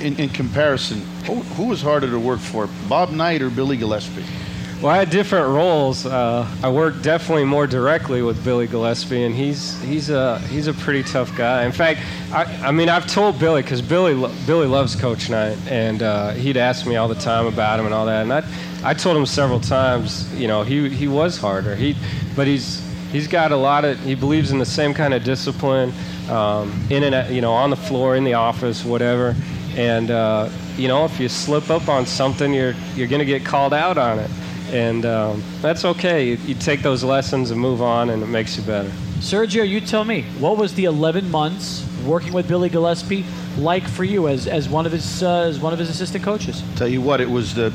in, 0.00 0.16
in 0.16 0.28
comparison, 0.30 1.00
who, 1.26 1.34
who 1.54 1.64
was 1.68 1.80
harder 1.80 2.10
to 2.10 2.18
work 2.18 2.40
for, 2.40 2.68
Bob 2.88 3.10
Knight 3.10 3.40
or 3.40 3.50
Billy 3.50 3.78
Gillispie? 3.78 4.24
Well, 4.82 4.90
I 4.90 4.98
had 4.98 5.10
different 5.10 5.46
roles. 5.46 6.06
Uh, 6.06 6.44
I 6.60 6.68
worked 6.68 7.02
definitely 7.02 7.44
more 7.44 7.68
directly 7.68 8.20
with 8.20 8.44
Billy 8.44 8.66
Gillispie, 8.66 9.24
and 9.24 9.32
he's 9.32 9.80
he's 9.82 10.10
a 10.10 10.40
he's 10.40 10.66
a 10.66 10.72
pretty 10.72 11.04
tough 11.04 11.36
guy. 11.36 11.64
In 11.64 11.70
fact, 11.70 12.00
I, 12.32 12.42
I 12.66 12.72
mean 12.72 12.88
I've 12.88 13.06
told 13.06 13.38
Billy 13.38 13.62
because 13.62 13.80
Billy 13.80 14.14
Billy 14.44 14.66
loves 14.66 14.96
Coach 14.96 15.30
Knight, 15.30 15.56
and 15.68 16.02
uh, 16.02 16.32
he'd 16.32 16.56
ask 16.56 16.84
me 16.84 16.96
all 16.96 17.06
the 17.06 17.14
time 17.14 17.46
about 17.46 17.78
him 17.78 17.86
and 17.86 17.94
all 17.94 18.06
that, 18.06 18.22
and 18.22 18.32
I 18.32 18.42
I 18.82 18.92
told 18.92 19.16
him 19.16 19.24
several 19.24 19.60
times, 19.60 20.28
you 20.34 20.48
know, 20.48 20.64
he 20.64 20.88
he 20.88 21.06
was 21.06 21.38
harder. 21.38 21.76
He, 21.76 21.94
but 22.34 22.48
he's 22.48 22.84
he's 23.12 23.28
got 23.28 23.52
a 23.52 23.56
lot 23.56 23.84
of 23.84 24.00
he 24.00 24.16
believes 24.16 24.50
in 24.50 24.58
the 24.58 24.66
same 24.66 24.94
kind 24.94 25.14
of 25.14 25.22
discipline, 25.22 25.92
um, 26.28 26.84
in 26.90 27.04
and 27.04 27.32
you 27.32 27.40
know 27.40 27.52
on 27.52 27.70
the 27.70 27.76
floor, 27.76 28.16
in 28.16 28.24
the 28.24 28.34
office, 28.34 28.84
whatever, 28.84 29.36
and 29.76 30.10
uh, 30.10 30.50
you 30.76 30.88
know 30.88 31.04
if 31.04 31.20
you 31.20 31.28
slip 31.28 31.70
up 31.70 31.88
on 31.88 32.04
something, 32.04 32.52
you're 32.52 32.74
you're 32.96 33.06
gonna 33.06 33.24
get 33.24 33.44
called 33.44 33.72
out 33.72 33.96
on 33.96 34.18
it 34.18 34.30
and 34.72 35.04
um, 35.04 35.42
that's 35.60 35.84
okay. 35.84 36.28
You, 36.28 36.36
you 36.46 36.54
take 36.54 36.82
those 36.82 37.04
lessons 37.04 37.50
and 37.50 37.60
move 37.60 37.82
on, 37.82 38.10
and 38.10 38.22
it 38.22 38.26
makes 38.26 38.56
you 38.56 38.62
better. 38.62 38.88
Sergio, 39.18 39.68
you 39.68 39.80
tell 39.80 40.04
me, 40.04 40.22
what 40.40 40.56
was 40.56 40.74
the 40.74 40.86
11 40.86 41.30
months 41.30 41.86
working 42.04 42.32
with 42.32 42.48
Billy 42.48 42.68
Gillispie 42.68 43.24
like 43.58 43.86
for 43.86 44.02
you 44.02 44.26
as, 44.28 44.48
as 44.48 44.68
one 44.68 44.86
of 44.86 44.92
his 44.92 45.22
uh, 45.22 45.42
as 45.42 45.60
one 45.60 45.72
of 45.72 45.78
his 45.78 45.90
assistant 45.90 46.24
coaches? 46.24 46.62
Tell 46.74 46.88
you 46.88 47.00
what, 47.00 47.20
it 47.20 47.30
was 47.30 47.54
the. 47.54 47.72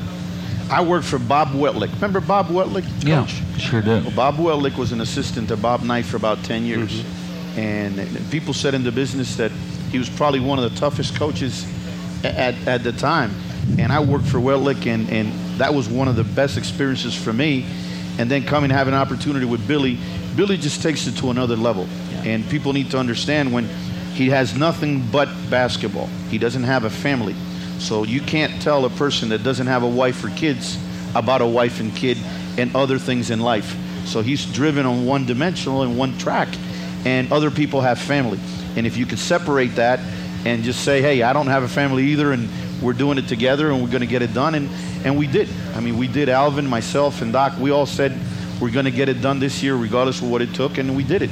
I 0.70 0.82
worked 0.84 1.06
for 1.06 1.18
Bob 1.18 1.48
Weltlich. 1.48 1.90
Remember 1.94 2.20
Bob 2.20 2.48
Weltlich? 2.48 2.84
Yeah, 3.02 3.22
Coach? 3.22 3.42
sure 3.58 3.80
do. 3.80 4.02
Well, 4.02 4.10
Bob 4.10 4.34
Weltlich 4.34 4.76
was 4.76 4.92
an 4.92 5.00
assistant 5.00 5.48
to 5.48 5.56
Bob 5.56 5.82
Knight 5.82 6.04
for 6.04 6.18
about 6.18 6.44
10 6.44 6.64
years. 6.64 7.02
Mm-hmm. 7.02 7.58
And 7.58 8.30
people 8.30 8.52
said 8.52 8.74
in 8.74 8.84
the 8.84 8.92
business 8.92 9.34
that 9.36 9.50
he 9.90 9.98
was 9.98 10.10
probably 10.10 10.40
one 10.40 10.58
of 10.58 10.70
the 10.70 10.78
toughest 10.78 11.16
coaches 11.16 11.66
at, 12.22 12.54
at 12.68 12.84
the 12.84 12.92
time. 12.92 13.34
And 13.78 13.90
I 13.90 14.00
worked 14.00 14.26
for 14.26 14.38
Weltlich, 14.38 14.86
and, 14.86 15.08
and 15.08 15.32
that 15.58 15.74
was 15.74 15.88
one 15.88 16.08
of 16.08 16.16
the 16.16 16.24
best 16.24 16.56
experiences 16.56 17.14
for 17.14 17.32
me. 17.32 17.66
And 18.18 18.28
then 18.28 18.44
coming 18.44 18.70
have 18.70 18.88
an 18.88 18.94
opportunity 18.94 19.46
with 19.46 19.66
Billy, 19.68 19.98
Billy 20.34 20.56
just 20.56 20.82
takes 20.82 21.06
it 21.06 21.16
to 21.18 21.30
another 21.30 21.56
level. 21.56 21.86
And 22.24 22.48
people 22.48 22.72
need 22.72 22.90
to 22.90 22.98
understand 22.98 23.52
when 23.52 23.68
he 24.14 24.30
has 24.30 24.56
nothing 24.56 25.08
but 25.12 25.28
basketball, 25.50 26.06
he 26.30 26.38
doesn't 26.38 26.64
have 26.64 26.84
a 26.84 26.90
family. 26.90 27.36
So 27.78 28.02
you 28.02 28.20
can't 28.20 28.60
tell 28.60 28.84
a 28.84 28.90
person 28.90 29.28
that 29.28 29.44
doesn't 29.44 29.68
have 29.68 29.84
a 29.84 29.88
wife 29.88 30.24
or 30.24 30.30
kids 30.30 30.78
about 31.14 31.40
a 31.40 31.46
wife 31.46 31.78
and 31.78 31.94
kid 31.94 32.18
and 32.56 32.74
other 32.74 32.98
things 32.98 33.30
in 33.30 33.38
life. 33.40 33.76
So 34.04 34.20
he's 34.20 34.44
driven 34.52 34.86
on 34.86 35.06
one 35.06 35.26
dimensional 35.26 35.82
and 35.82 35.96
one 35.96 36.18
track, 36.18 36.48
and 37.04 37.32
other 37.32 37.50
people 37.50 37.80
have 37.82 37.98
family. 37.98 38.40
And 38.76 38.86
if 38.86 38.96
you 38.96 39.06
could 39.06 39.18
separate 39.18 39.76
that 39.76 40.00
and 40.48 40.64
just 40.64 40.84
say, 40.84 41.02
hey, 41.02 41.22
I 41.22 41.32
don't 41.32 41.46
have 41.48 41.62
a 41.62 41.68
family 41.68 42.04
either, 42.04 42.32
and 42.32 42.48
we're 42.82 42.92
doing 42.92 43.18
it 43.18 43.28
together 43.28 43.70
and 43.70 43.82
we're 43.82 43.90
going 43.90 44.00
to 44.00 44.06
get 44.06 44.22
it 44.22 44.32
done, 44.32 44.54
and, 44.54 44.68
and 45.04 45.18
we 45.18 45.26
did. 45.26 45.48
I 45.74 45.80
mean, 45.80 45.98
we 45.98 46.08
did. 46.08 46.28
Alvin, 46.28 46.66
myself, 46.66 47.22
and 47.22 47.32
Doc, 47.32 47.58
we 47.58 47.70
all 47.70 47.86
said 47.86 48.18
we're 48.60 48.70
going 48.70 48.86
to 48.86 48.90
get 48.90 49.08
it 49.08 49.20
done 49.20 49.38
this 49.38 49.62
year, 49.62 49.76
regardless 49.76 50.22
of 50.22 50.30
what 50.30 50.42
it 50.42 50.54
took, 50.54 50.78
and 50.78 50.96
we 50.96 51.04
did 51.04 51.22
it. 51.22 51.30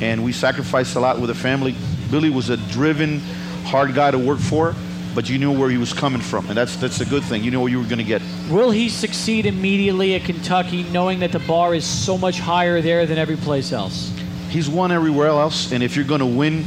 And 0.00 0.24
we 0.24 0.32
sacrificed 0.32 0.96
a 0.96 1.00
lot 1.00 1.18
with 1.18 1.28
the 1.28 1.34
family. 1.34 1.74
Billy 2.10 2.30
was 2.30 2.50
a 2.50 2.56
driven, 2.56 3.20
hard 3.64 3.94
guy 3.94 4.10
to 4.10 4.18
work 4.18 4.38
for, 4.38 4.74
but 5.14 5.28
you 5.28 5.38
knew 5.38 5.56
where 5.56 5.70
he 5.70 5.78
was 5.78 5.92
coming 5.92 6.20
from, 6.20 6.46
and 6.48 6.56
that's 6.56 6.76
that's 6.76 7.00
a 7.00 7.06
good 7.06 7.24
thing. 7.24 7.42
You 7.42 7.50
know 7.50 7.60
what 7.60 7.72
you 7.72 7.80
were 7.80 7.88
going 7.88 7.98
to 7.98 8.04
get. 8.04 8.22
Will 8.50 8.70
he 8.70 8.88
succeed 8.88 9.46
immediately 9.46 10.14
at 10.14 10.22
Kentucky, 10.22 10.84
knowing 10.84 11.18
that 11.20 11.32
the 11.32 11.40
bar 11.40 11.74
is 11.74 11.84
so 11.84 12.16
much 12.16 12.38
higher 12.38 12.80
there 12.80 13.06
than 13.06 13.18
every 13.18 13.36
place 13.36 13.72
else? 13.72 14.12
He's 14.48 14.68
won 14.68 14.92
everywhere 14.92 15.26
else, 15.26 15.72
and 15.72 15.82
if 15.82 15.96
you're 15.96 16.04
going 16.04 16.20
to 16.20 16.26
win 16.26 16.64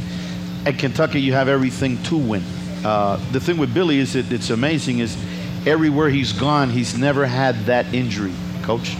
at 0.66 0.78
Kentucky, 0.78 1.20
you 1.20 1.32
have 1.32 1.48
everything 1.48 2.02
to 2.04 2.16
win. 2.16 2.42
Uh, 2.84 3.16
the 3.32 3.40
thing 3.40 3.58
with 3.58 3.72
Billy 3.72 3.98
is 3.98 4.14
that 4.14 4.30
it's 4.32 4.50
amazing 4.50 4.98
is 4.98 5.16
everywhere 5.66 6.08
he's 6.08 6.32
gone, 6.32 6.70
he's 6.70 6.96
never 6.96 7.26
had 7.26 7.56
that 7.66 7.92
injury, 7.94 8.32
coach. 8.62 8.96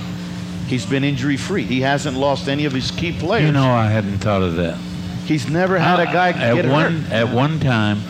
He's 0.67 0.87
been 0.87 1.05
injury 1.05 1.37
free. 1.37 1.65
He 1.65 1.81
hasn't 1.81 2.17
lost 2.17 2.49
any 2.49 2.65
of 2.65 2.73
his 2.73 2.91
key 2.91 3.13
players. 3.19 3.47
You 3.47 3.53
know, 3.53 3.71
I 3.71 3.87
hadn't 3.89 4.19
thought 4.19 4.43
of 4.43 4.57
that. 4.57 4.79
he's 5.27 5.49
never 5.49 5.79
had 5.79 6.01
a 6.01 6.07
guy 6.07 6.31
at 6.31 6.55
get 6.55 6.67
one 6.67 7.01
hurt. 7.03 7.13
at 7.13 7.35
one 7.35 7.61
time. 7.61 8.01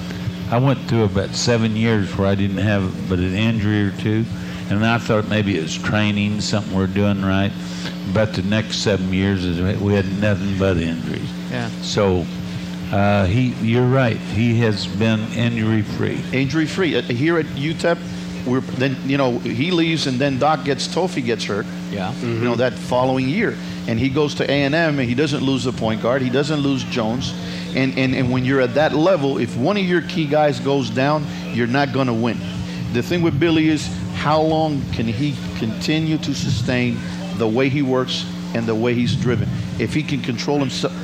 I 0.50 0.58
went 0.58 0.80
through 0.80 1.04
about 1.04 1.30
seven 1.30 1.74
years 1.76 2.14
where 2.16 2.28
I 2.28 2.34
didn't 2.34 2.58
have 2.58 3.08
but 3.08 3.18
an 3.18 3.34
injury 3.34 3.88
or 3.88 3.90
two, 3.92 4.24
and 4.68 4.84
I 4.84 4.98
thought 4.98 5.28
maybe 5.28 5.58
it 5.58 5.62
was 5.62 5.76
training, 5.76 6.42
something 6.42 6.76
we're 6.76 6.86
doing 6.86 7.22
right. 7.22 7.50
But 8.12 8.34
the 8.34 8.42
next 8.42 8.78
seven 8.78 9.12
years 9.12 9.44
we 9.80 9.94
had 9.94 10.06
nothing 10.20 10.58
but 10.58 10.76
injuries. 10.76 11.30
Yeah. 11.50 11.70
So 11.80 12.26
uh, 12.92 13.24
he, 13.26 13.48
you're 13.62 13.86
right. 13.86 14.16
He 14.16 14.58
has 14.60 14.86
been 14.86 15.20
injury 15.32 15.82
free. 15.82 16.22
Injury 16.32 16.66
free. 16.66 16.96
Uh, 16.96 17.02
Here 17.02 17.38
at 17.38 17.46
UTEP, 17.46 17.98
we're 18.46 18.60
then 18.60 18.96
you 19.08 19.16
know 19.16 19.38
he 19.38 19.70
leaves 19.70 20.06
and 20.06 20.18
then 20.18 20.38
Doc 20.38 20.64
gets 20.64 20.86
Tofi 20.88 21.22
gets 21.22 21.44
hurt. 21.44 21.66
Yeah. 21.90 22.12
you 22.22 22.40
know 22.40 22.54
that 22.56 22.72
following 22.72 23.28
year 23.28 23.54
and 23.86 23.98
he 23.98 24.08
goes 24.08 24.34
to 24.36 24.50
a&m 24.50 24.74
and 24.74 25.00
he 25.00 25.14
doesn't 25.14 25.42
lose 25.42 25.64
the 25.64 25.72
point 25.72 26.00
guard 26.00 26.22
he 26.22 26.30
doesn't 26.30 26.60
lose 26.60 26.84
jones 26.84 27.34
and, 27.76 27.98
and, 27.98 28.14
and 28.14 28.32
when 28.32 28.46
you're 28.46 28.62
at 28.62 28.72
that 28.74 28.94
level 28.94 29.36
if 29.36 29.54
one 29.58 29.76
of 29.76 29.84
your 29.84 30.00
key 30.02 30.26
guys 30.26 30.58
goes 30.58 30.88
down 30.88 31.22
you're 31.52 31.66
not 31.66 31.92
going 31.92 32.06
to 32.06 32.14
win 32.14 32.38
the 32.94 33.02
thing 33.02 33.20
with 33.20 33.38
billy 33.38 33.68
is 33.68 33.88
how 34.14 34.40
long 34.40 34.80
can 34.92 35.04
he 35.06 35.34
continue 35.58 36.16
to 36.16 36.32
sustain 36.32 36.96
the 37.36 37.46
way 37.46 37.68
he 37.68 37.82
works 37.82 38.24
and 38.54 38.64
the 38.66 38.74
way 38.74 38.94
he's 38.94 39.14
driven 39.14 39.46
if 39.78 39.92
he 39.92 40.02
can 40.02 40.22
control 40.22 40.58
himself 40.58 40.94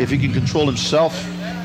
if 0.00 0.10
he 0.10 0.18
can 0.18 0.32
control 0.32 0.66
himself 0.66 1.14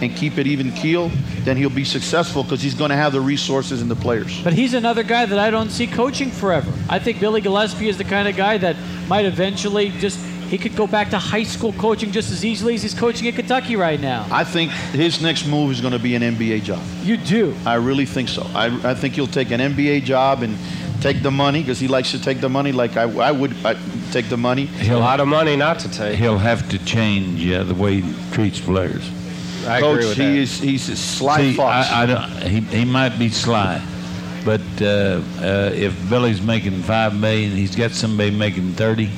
and 0.02 0.16
keep 0.16 0.38
it 0.38 0.46
even 0.48 0.72
keel 0.74 1.10
then 1.44 1.58
he'll 1.58 1.70
be 1.70 1.86
successful 1.86 2.44
because 2.44 2.62
he's 2.62 2.76
going 2.76 2.90
to 2.90 2.96
have 2.96 3.14
the 3.14 3.22
resources 3.22 3.82
and 3.82 3.90
the 3.90 3.96
players 3.96 4.44
But 4.44 4.54
he's 4.54 4.74
another 4.74 5.04
guy 5.04 5.26
that 5.26 5.40
I 5.40 5.50
don't 5.50 5.70
see 5.70 5.88
coaching 5.88 6.30
forever. 6.30 6.72
I 6.90 7.00
think 7.00 7.20
Billy 7.20 7.42
Gillispie 7.42 7.88
is 7.88 7.98
the 7.98 8.04
kind 8.04 8.28
of 8.28 8.36
guy 8.36 8.58
that 8.58 8.76
might 9.08 9.26
eventually 9.26 9.90
just 9.90 10.20
he 10.48 10.58
could 10.58 10.76
go 10.78 10.88
back 10.88 11.10
to 11.10 11.18
high 11.18 11.44
school 11.44 11.74
coaching 11.74 12.12
just 12.12 12.32
as 12.32 12.46
easily 12.46 12.76
as 12.76 12.82
he's 12.82 12.94
coaching 12.94 13.28
at 13.28 13.36
Kentucky 13.36 13.76
right 13.76 14.00
now. 14.00 14.26
i 14.32 14.46
think 14.46 14.72
his 14.94 15.22
next 15.22 15.46
move 15.46 15.72
is 15.72 15.82
going 15.82 15.92
to 15.92 16.00
be 16.00 16.16
an 16.16 16.22
nba 16.22 16.64
job 16.64 16.82
You 17.04 17.18
do. 17.18 17.54
I 17.66 17.76
really 17.76 18.06
think 18.06 18.30
so. 18.30 18.44
I, 18.54 18.68
I 18.92 18.94
think 18.94 19.16
he'll 19.16 19.28
take 19.28 19.52
an 19.52 19.60
NBA 19.60 20.04
job 20.04 20.44
and 20.44 20.56
take 21.08 21.24
the 21.24 21.32
money 21.32 21.62
because 21.62 21.80
he 21.80 21.88
likes 21.88 22.12
to 22.12 22.22
take 22.22 22.42
the 22.42 22.50
money 22.50 22.72
like 22.72 22.98
I, 22.98 23.04
I 23.04 23.32
would 23.32 23.54
I, 23.66 23.76
take 24.12 24.28
the 24.30 24.38
money. 24.38 24.70
A 24.82 24.96
lot 24.96 25.20
of 25.20 25.28
money 25.28 25.56
not 25.56 25.80
to 25.80 25.90
take. 25.90 26.18
He'll 26.20 26.38
have 26.38 26.68
to 26.70 26.78
change 26.86 27.50
uh, 27.50 27.64
the 27.64 27.76
way 27.76 28.02
he 28.02 28.32
treats 28.32 28.60
players. 28.60 29.10
I 29.66 29.80
Coach, 29.80 29.96
agree 29.96 30.08
with 30.10 30.18
he 30.18 30.24
that. 30.24 30.38
is 30.38 30.60
he's 30.60 30.90
a 30.90 30.96
sly 30.96 31.38
See, 31.38 31.54
fox. 31.54 31.90
I, 31.90 32.04
I 32.04 32.06
don't, 32.06 32.30
he, 32.44 32.60
he 32.80 32.86
might 32.86 33.18
be 33.18 33.30
sly, 33.30 33.82
But 34.46 34.62
uh, 34.82 35.22
uh, 35.42 35.72
if 35.74 35.94
Billy's 36.10 36.42
making 36.42 36.82
five 36.84 37.14
million, 37.16 37.52
he's 37.52 37.76
got 37.76 37.92
somebody 37.92 38.32
making 38.32 38.74
thirty. 38.74 39.10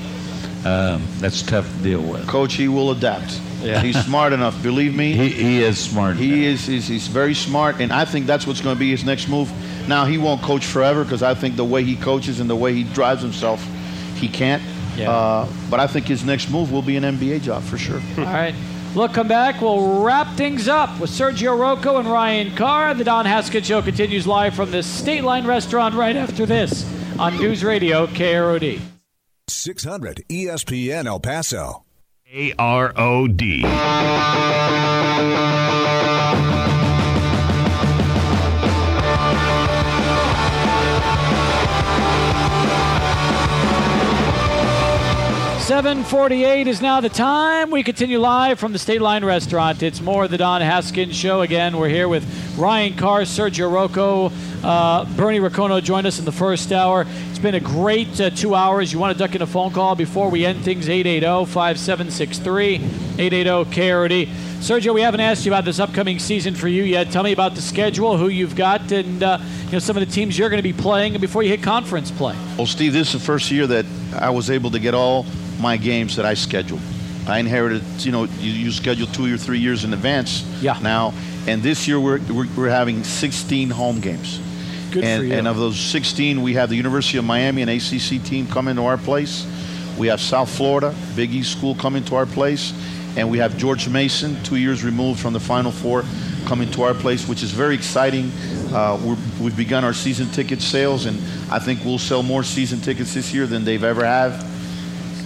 Uh, 0.65 0.99
that's 1.19 1.41
tough 1.41 1.67
to 1.77 1.83
deal 1.83 2.01
with. 2.01 2.27
Coach, 2.27 2.53
he 2.55 2.67
will 2.67 2.91
adapt. 2.91 3.39
Yeah. 3.61 3.81
He's 3.81 4.03
smart 4.05 4.33
enough. 4.33 4.61
Believe 4.63 4.95
me. 4.95 5.13
He, 5.13 5.29
he 5.29 5.63
is 5.63 5.77
smart. 5.77 6.15
He 6.15 6.45
is 6.45 6.65
he's, 6.65 6.87
he's 6.87 7.07
very 7.07 7.33
smart, 7.33 7.79
and 7.79 7.91
I 7.91 8.05
think 8.05 8.25
that's 8.25 8.47
what's 8.47 8.61
going 8.61 8.75
to 8.75 8.79
be 8.79 8.89
his 8.91 9.03
next 9.03 9.27
move. 9.27 9.51
Now 9.87 10.05
he 10.05 10.17
won't 10.17 10.41
coach 10.41 10.65
forever 10.65 11.03
because 11.03 11.23
I 11.23 11.33
think 11.33 11.55
the 11.55 11.65
way 11.65 11.83
he 11.83 11.95
coaches 11.95 12.39
and 12.39 12.49
the 12.49 12.55
way 12.55 12.73
he 12.73 12.83
drives 12.83 13.21
himself, 13.21 13.65
he 14.15 14.27
can't. 14.27 14.63
Yeah. 14.95 15.11
Uh, 15.11 15.47
but 15.69 15.79
I 15.79 15.87
think 15.87 16.07
his 16.07 16.23
next 16.23 16.49
move 16.49 16.71
will 16.71 16.81
be 16.81 16.95
an 16.97 17.03
NBA 17.03 17.41
job 17.41 17.63
for 17.63 17.77
sure. 17.77 18.01
All 18.17 18.23
right. 18.25 18.55
We'll 18.95 19.07
come 19.07 19.27
back. 19.27 19.61
We'll 19.61 20.01
wrap 20.01 20.35
things 20.35 20.67
up 20.67 20.99
with 20.99 21.11
Sergio 21.11 21.55
Rouco 21.55 21.99
and 21.99 22.09
Ryan 22.09 22.55
Carr. 22.55 22.95
The 22.95 23.03
Don 23.03 23.25
Haskins 23.25 23.67
Show 23.67 23.83
continues 23.83 24.25
live 24.25 24.55
from 24.55 24.71
the 24.71 24.81
State 24.81 25.23
Line 25.23 25.45
Restaurant 25.45 25.93
right 25.93 26.15
after 26.15 26.45
this 26.45 26.91
on 27.19 27.37
News 27.37 27.63
Radio 27.63 28.07
KROD. 28.07 28.79
600 29.47 30.23
ESPN 30.29 31.05
El 31.05 31.19
Paso. 31.19 31.83
A 32.31 32.53
R 32.59 32.93
O 32.95 33.27
D. 33.27 33.63
Seven 45.59 46.03
forty-eight 46.03 46.67
is 46.67 46.83
now 46.83 47.01
the 47.01 47.09
time. 47.09 47.71
We 47.71 47.81
continue 47.81 48.19
live 48.19 48.59
from 48.59 48.73
the 48.73 48.79
State 48.79 49.01
Line 49.01 49.25
Restaurant. 49.25 49.81
It's 49.81 49.99
more 49.99 50.27
the 50.27 50.37
Don 50.37 50.61
Haskins 50.61 51.15
Show 51.15 51.41
again. 51.41 51.77
We're 51.77 51.89
here 51.89 52.07
with 52.07 52.23
Ryan 52.59 52.95
Carr, 52.95 53.21
Sergio 53.21 53.71
Rouco, 53.71 54.31
uh, 54.63 55.05
Bernie 55.15 55.39
Racono 55.39 55.81
joined 55.81 56.05
us 56.05 56.19
in 56.19 56.25
the 56.25 56.31
first 56.31 56.71
hour. 56.71 57.07
It's 57.39 57.43
been 57.45 57.55
a 57.55 57.59
great 57.61 58.19
uh, 58.19 58.31
two 58.31 58.53
hours. 58.53 58.91
You 58.91 58.99
want 58.99 59.17
to 59.17 59.23
duck 59.23 59.33
in 59.33 59.41
a 59.41 59.47
phone 59.47 59.71
call 59.71 59.95
before 59.95 60.29
we 60.29 60.45
end 60.45 60.61
things? 60.65 60.89
880-5763, 60.89 62.79
880-KROD. 63.15 64.25
Sergio, 64.59 64.93
we 64.93 64.99
haven't 64.99 65.21
asked 65.21 65.45
you 65.45 65.51
about 65.53 65.63
this 65.63 65.79
upcoming 65.79 66.19
season 66.19 66.53
for 66.53 66.67
you 66.67 66.83
yet. 66.83 67.11
Tell 67.11 67.23
me 67.23 67.31
about 67.31 67.55
the 67.55 67.61
schedule, 67.61 68.17
who 68.17 68.27
you've 68.27 68.57
got, 68.57 68.91
and 68.91 69.23
uh, 69.23 69.39
you 69.67 69.71
know 69.71 69.79
some 69.79 69.95
of 69.95 70.05
the 70.05 70.11
teams 70.13 70.37
you're 70.37 70.49
going 70.49 70.61
to 70.61 70.63
be 70.69 70.73
playing 70.73 71.17
before 71.21 71.41
you 71.41 71.47
hit 71.47 71.63
conference 71.63 72.11
play. 72.11 72.35
Well, 72.57 72.67
Steve, 72.67 72.91
this 72.91 73.07
is 73.15 73.21
the 73.21 73.25
first 73.25 73.49
year 73.51 73.65
that 73.67 73.85
I 74.17 74.31
was 74.31 74.49
able 74.49 74.71
to 74.71 74.79
get 74.79 74.93
all 74.93 75.25
my 75.61 75.77
games 75.77 76.17
that 76.17 76.25
I 76.25 76.33
scheduled. 76.33 76.81
I 77.25 77.39
inherited, 77.39 77.83
you 77.99 78.11
know, 78.11 78.25
you, 78.25 78.51
you 78.51 78.69
schedule 78.73 79.07
two 79.07 79.33
or 79.33 79.37
three 79.37 79.59
years 79.59 79.85
in 79.85 79.93
advance 79.93 80.43
Yeah. 80.61 80.77
now. 80.81 81.13
And 81.47 81.63
this 81.63 81.87
year 81.87 82.01
we're, 82.01 82.19
we're, 82.33 82.47
we're 82.57 82.69
having 82.69 83.05
16 83.05 83.69
home 83.69 84.01
games. 84.01 84.41
Good 84.91 85.03
and, 85.03 85.21
for 85.21 85.27
you. 85.27 85.33
and 85.33 85.47
of 85.47 85.57
those 85.57 85.79
16, 85.79 86.41
we 86.41 86.53
have 86.53 86.69
the 86.69 86.75
University 86.75 87.17
of 87.17 87.25
Miami, 87.25 87.61
an 87.61 87.69
ACC 87.69 88.23
team, 88.23 88.47
coming 88.47 88.75
to 88.75 88.85
our 88.85 88.97
place. 88.97 89.45
We 89.97 90.07
have 90.07 90.19
South 90.19 90.49
Florida, 90.49 90.95
Big 91.15 91.31
East 91.31 91.51
School, 91.51 91.75
coming 91.75 92.03
to 92.05 92.15
our 92.15 92.25
place. 92.25 92.73
And 93.17 93.29
we 93.29 93.39
have 93.39 93.57
George 93.57 93.89
Mason, 93.89 94.41
two 94.43 94.55
years 94.55 94.83
removed 94.83 95.19
from 95.19 95.33
the 95.33 95.39
Final 95.39 95.71
Four, 95.71 96.03
coming 96.45 96.71
to 96.71 96.83
our 96.83 96.93
place, 96.93 97.27
which 97.27 97.43
is 97.43 97.51
very 97.51 97.75
exciting. 97.75 98.31
Uh, 98.73 98.99
we're, 99.03 99.17
we've 99.43 99.57
begun 99.57 99.83
our 99.83 99.93
season 99.93 100.27
ticket 100.29 100.61
sales, 100.61 101.05
and 101.05 101.17
I 101.51 101.59
think 101.59 101.83
we'll 101.83 101.99
sell 101.99 102.23
more 102.23 102.43
season 102.43 102.79
tickets 102.79 103.13
this 103.13 103.33
year 103.33 103.45
than 103.45 103.65
they've 103.65 103.83
ever 103.83 104.05
have. 104.05 104.31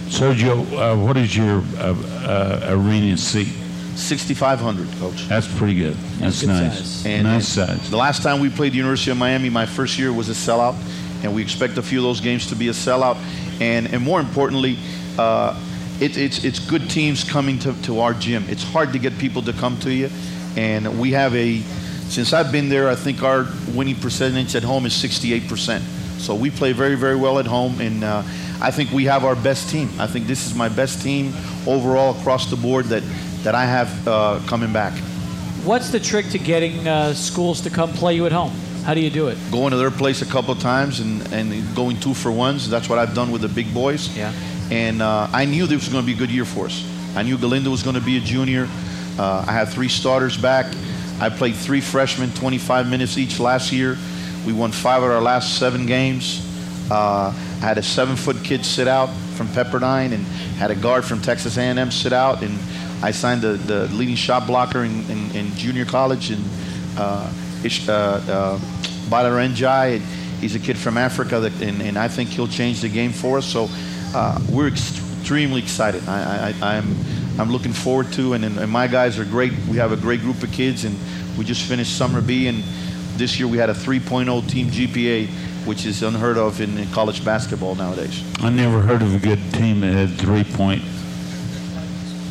Sergio, 0.08 0.60
uh, 0.72 0.96
what 0.96 1.16
is 1.16 1.36
your 1.36 1.62
uh, 1.76 1.94
uh, 2.24 2.66
arena 2.70 3.16
seat? 3.16 3.63
6,500, 3.96 4.88
coach. 4.98 5.28
That's 5.28 5.46
pretty 5.58 5.74
good. 5.74 5.94
That's 6.18 6.40
good 6.40 6.48
nice. 6.48 6.78
size. 6.78 7.06
And 7.06 7.24
nice 7.24 7.48
size. 7.48 7.90
The 7.90 7.96
last 7.96 8.22
time 8.22 8.40
we 8.40 8.50
played 8.50 8.72
the 8.72 8.78
University 8.78 9.10
of 9.10 9.16
Miami, 9.16 9.50
my 9.50 9.66
first 9.66 9.98
year 9.98 10.12
was 10.12 10.28
a 10.28 10.32
sellout, 10.32 10.74
and 11.22 11.34
we 11.34 11.42
expect 11.42 11.78
a 11.78 11.82
few 11.82 11.98
of 11.98 12.04
those 12.04 12.20
games 12.20 12.48
to 12.48 12.56
be 12.56 12.68
a 12.68 12.72
sellout. 12.72 13.16
And 13.60 13.86
and 13.92 14.02
more 14.02 14.20
importantly, 14.20 14.76
uh, 15.18 15.58
it, 16.00 16.16
it's 16.16 16.44
it's 16.44 16.58
good 16.58 16.90
teams 16.90 17.24
coming 17.24 17.58
to, 17.60 17.72
to 17.82 18.00
our 18.00 18.14
gym. 18.14 18.44
It's 18.48 18.64
hard 18.64 18.92
to 18.92 18.98
get 18.98 19.16
people 19.18 19.42
to 19.42 19.52
come 19.52 19.78
to 19.80 19.92
you, 19.92 20.10
and 20.56 20.98
we 20.98 21.12
have 21.12 21.34
a. 21.34 21.60
Since 22.08 22.32
I've 22.32 22.52
been 22.52 22.68
there, 22.68 22.88
I 22.88 22.94
think 22.94 23.22
our 23.22 23.46
winning 23.74 23.96
percentage 23.96 24.54
at 24.54 24.62
home 24.62 24.84
is 24.84 24.92
68%. 24.92 25.80
So 26.20 26.34
we 26.34 26.50
play 26.50 26.72
very 26.72 26.96
very 26.96 27.16
well 27.16 27.38
at 27.38 27.46
home, 27.46 27.80
and 27.80 28.04
uh, 28.04 28.22
I 28.60 28.70
think 28.70 28.90
we 28.92 29.04
have 29.04 29.24
our 29.24 29.36
best 29.36 29.70
team. 29.70 29.88
I 29.98 30.06
think 30.06 30.26
this 30.26 30.46
is 30.46 30.54
my 30.54 30.68
best 30.68 31.02
team 31.02 31.32
overall 31.66 32.18
across 32.18 32.50
the 32.50 32.56
board 32.56 32.86
that 32.86 33.02
that 33.44 33.54
I 33.54 33.64
have 33.64 34.08
uh, 34.08 34.40
coming 34.46 34.72
back. 34.72 34.92
What's 35.64 35.90
the 35.90 36.00
trick 36.00 36.28
to 36.30 36.38
getting 36.38 36.86
uh, 36.88 37.14
schools 37.14 37.60
to 37.62 37.70
come 37.70 37.90
play 37.92 38.14
you 38.14 38.26
at 38.26 38.32
home? 38.32 38.52
How 38.84 38.92
do 38.92 39.00
you 39.00 39.08
do 39.08 39.28
it? 39.28 39.38
going 39.50 39.70
to 39.70 39.78
their 39.78 39.90
place 39.90 40.20
a 40.20 40.26
couple 40.26 40.52
of 40.52 40.60
times 40.60 41.00
and, 41.00 41.32
and 41.32 41.74
going 41.74 41.98
two 42.00 42.12
for 42.12 42.30
ones. 42.30 42.68
That's 42.68 42.88
what 42.88 42.98
I've 42.98 43.14
done 43.14 43.30
with 43.30 43.40
the 43.40 43.48
big 43.48 43.72
boys. 43.72 44.14
Yeah. 44.14 44.32
And 44.70 45.00
uh, 45.00 45.28
I 45.32 45.44
knew 45.46 45.66
this 45.66 45.84
was 45.84 45.88
going 45.88 46.04
to 46.04 46.06
be 46.06 46.14
a 46.14 46.18
good 46.18 46.30
year 46.30 46.44
for 46.44 46.66
us. 46.66 46.86
I 47.16 47.22
knew 47.22 47.38
Galindo 47.38 47.70
was 47.70 47.82
going 47.82 47.94
to 47.94 48.02
be 48.02 48.18
a 48.18 48.20
junior. 48.20 48.68
Uh, 49.18 49.44
I 49.46 49.52
had 49.52 49.68
three 49.68 49.88
starters 49.88 50.36
back. 50.36 50.66
I 51.20 51.28
played 51.28 51.54
three 51.54 51.80
freshmen, 51.80 52.32
25 52.32 52.88
minutes 52.88 53.16
each 53.16 53.38
last 53.38 53.72
year. 53.72 53.96
We 54.46 54.52
won 54.52 54.72
five 54.72 55.02
of 55.02 55.10
our 55.10 55.22
last 55.22 55.58
seven 55.58 55.86
games. 55.86 56.44
Uh, 56.90 57.28
I 57.28 57.66
had 57.66 57.78
a 57.78 57.82
seven-foot 57.82 58.44
kid 58.44 58.66
sit 58.66 58.88
out 58.88 59.08
from 59.36 59.46
Pepperdine 59.48 60.12
and 60.12 60.26
had 60.58 60.70
a 60.70 60.74
guard 60.74 61.04
from 61.04 61.22
Texas 61.22 61.56
A&M 61.56 61.90
sit 61.90 62.12
out. 62.12 62.42
And 62.42 62.58
I 63.04 63.10
signed 63.10 63.42
the, 63.42 63.52
the 63.52 63.86
leading 63.88 64.14
shot 64.14 64.46
blocker 64.46 64.82
in, 64.82 65.10
in, 65.10 65.36
in 65.36 65.54
junior 65.56 65.84
college 65.84 66.30
and 66.30 66.42
uh, 66.96 67.30
Ish, 67.62 67.86
uh, 67.86 67.92
uh, 67.92 68.58
Badar 69.10 70.00
He's 70.40 70.54
a 70.54 70.58
kid 70.58 70.78
from 70.78 70.96
Africa, 70.96 71.38
that, 71.38 71.52
and, 71.60 71.82
and 71.82 71.98
I 71.98 72.08
think 72.08 72.30
he'll 72.30 72.48
change 72.48 72.80
the 72.80 72.88
game 72.88 73.12
for 73.12 73.36
us. 73.36 73.44
So 73.44 73.68
uh, 74.14 74.40
we're 74.50 74.68
extremely 74.68 75.60
excited. 75.60 76.02
I, 76.08 76.54
I, 76.62 76.76
I'm, 76.76 76.96
I'm 77.38 77.52
looking 77.52 77.74
forward 77.74 78.10
to, 78.14 78.32
and, 78.32 78.42
and 78.42 78.70
my 78.70 78.86
guys 78.86 79.18
are 79.18 79.26
great. 79.26 79.52
We 79.68 79.76
have 79.76 79.92
a 79.92 79.96
great 79.96 80.20
group 80.20 80.42
of 80.42 80.50
kids, 80.50 80.84
and 80.84 80.96
we 81.36 81.44
just 81.44 81.68
finished 81.68 81.98
Summer 81.98 82.22
B, 82.22 82.46
and 82.48 82.62
this 83.18 83.38
year 83.38 83.48
we 83.48 83.58
had 83.58 83.68
a 83.68 83.74
3.0 83.74 84.48
team 84.48 84.68
GPA, 84.68 85.28
which 85.66 85.84
is 85.84 86.02
unheard 86.02 86.38
of 86.38 86.62
in, 86.62 86.78
in 86.78 86.90
college 86.92 87.22
basketball 87.22 87.74
nowadays. 87.74 88.22
I 88.40 88.48
never 88.48 88.80
heard 88.80 89.02
of 89.02 89.14
a 89.14 89.18
good 89.18 89.40
team 89.52 89.80
that 89.80 89.92
had 89.92 90.18
three-point 90.18 90.82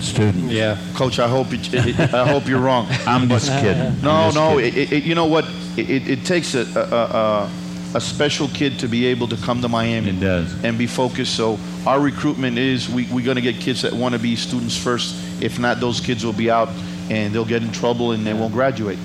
students. 0.03 0.53
Yeah. 0.53 0.77
Coach, 0.93 1.19
I 1.19 1.27
hope 1.27 1.51
you, 1.51 1.59
I 1.73 2.27
hope 2.27 2.47
you're 2.47 2.59
wrong. 2.59 2.87
I'm 3.07 3.27
just 3.29 3.49
kidding. 3.49 4.01
No, 4.01 4.31
just 4.31 4.35
no. 4.35 4.57
kidding. 4.57 4.81
It, 4.81 4.91
it, 4.91 5.03
you 5.03 5.15
know 5.15 5.25
what? 5.25 5.45
It, 5.77 5.89
it, 5.89 6.07
it 6.09 6.25
takes 6.25 6.55
a, 6.55 6.61
a, 6.77 7.97
a, 7.97 7.97
a 7.97 8.01
special 8.01 8.47
kid 8.49 8.79
to 8.79 8.87
be 8.87 9.05
able 9.07 9.27
to 9.27 9.37
come 9.37 9.61
to 9.61 9.69
Miami. 9.69 10.09
It 10.09 10.19
does. 10.19 10.63
And 10.63 10.77
be 10.77 10.87
focused. 10.87 11.35
So 11.35 11.57
our 11.85 11.99
recruitment 11.99 12.57
is 12.57 12.89
we, 12.89 13.07
we're 13.11 13.25
going 13.25 13.35
to 13.35 13.41
get 13.41 13.55
kids 13.55 13.81
that 13.81 13.93
want 13.93 14.13
to 14.13 14.19
be 14.19 14.35
students 14.35 14.77
first. 14.77 15.15
If 15.41 15.59
not, 15.59 15.79
those 15.79 15.99
kids 15.99 16.25
will 16.25 16.33
be 16.33 16.49
out 16.51 16.69
and 17.09 17.33
they'll 17.33 17.45
get 17.45 17.63
in 17.63 17.71
trouble 17.71 18.11
and 18.11 18.25
they 18.25 18.33
won't 18.33 18.53
graduate. 18.53 18.99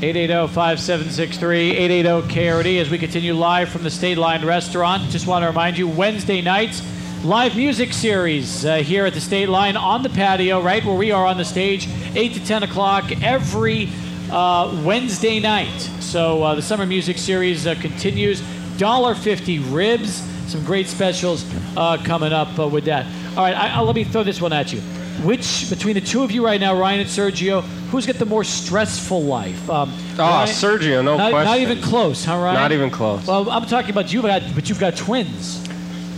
880-5763, 0.00 1.76
880-KRD 2.02 2.80
as 2.80 2.90
we 2.90 2.98
continue 2.98 3.32
live 3.32 3.68
from 3.68 3.84
the 3.84 3.90
State 3.90 4.18
Line 4.18 4.44
Restaurant. 4.44 5.02
Just 5.04 5.26
want 5.26 5.44
to 5.44 5.46
remind 5.46 5.78
you, 5.78 5.88
Wednesday 5.88 6.42
nights, 6.42 6.82
live 7.24 7.56
music 7.56 7.94
series 7.94 8.66
uh, 8.66 8.76
here 8.76 9.06
at 9.06 9.14
the 9.14 9.20
State 9.20 9.48
Line 9.48 9.78
on 9.78 10.02
the 10.02 10.10
patio, 10.10 10.60
right 10.60 10.84
where 10.84 10.94
we 10.94 11.10
are 11.10 11.24
on 11.24 11.38
the 11.38 11.44
stage, 11.44 11.88
8 12.14 12.34
to 12.34 12.44
10 12.44 12.62
o'clock 12.64 13.22
every 13.22 13.88
uh, 14.30 14.82
Wednesday 14.84 15.40
night. 15.40 15.80
So 16.00 16.42
uh, 16.42 16.54
the 16.54 16.60
summer 16.60 16.84
music 16.84 17.16
series 17.16 17.66
uh, 17.66 17.76
continues. 17.76 18.42
$1.50 18.76 19.72
ribs, 19.74 20.16
some 20.50 20.62
great 20.64 20.86
specials 20.86 21.46
uh, 21.76 21.96
coming 22.04 22.32
up 22.32 22.58
uh, 22.58 22.68
with 22.68 22.84
that. 22.84 23.06
All 23.38 23.44
right, 23.44 23.56
I, 23.56 23.68
I, 23.76 23.80
let 23.80 23.94
me 23.94 24.04
throw 24.04 24.22
this 24.22 24.40
one 24.42 24.52
at 24.52 24.72
you. 24.72 24.80
Which, 25.22 25.70
between 25.70 25.94
the 25.94 26.00
two 26.02 26.24
of 26.24 26.30
you 26.30 26.44
right 26.44 26.60
now, 26.60 26.78
Ryan 26.78 27.00
and 27.00 27.08
Sergio, 27.08 27.62
who's 27.90 28.04
got 28.04 28.16
the 28.16 28.26
more 28.26 28.44
stressful 28.44 29.22
life? 29.22 29.70
Um, 29.70 29.90
Oh, 30.16 30.18
Ryan- 30.18 30.48
Sergio, 30.48 31.04
no 31.04 31.16
not, 31.16 31.30
question. 31.30 31.50
Not 31.50 31.58
even 31.58 31.80
close, 31.80 32.24
huh, 32.24 32.36
Ryan? 32.36 32.54
Not 32.54 32.72
even 32.72 32.90
close. 32.90 33.26
Well, 33.26 33.48
I'm 33.50 33.64
talking 33.66 33.90
about 33.90 34.12
you, 34.12 34.20
got, 34.22 34.42
but 34.54 34.68
you've 34.68 34.78
got 34.78 34.96
twins. 34.96 35.64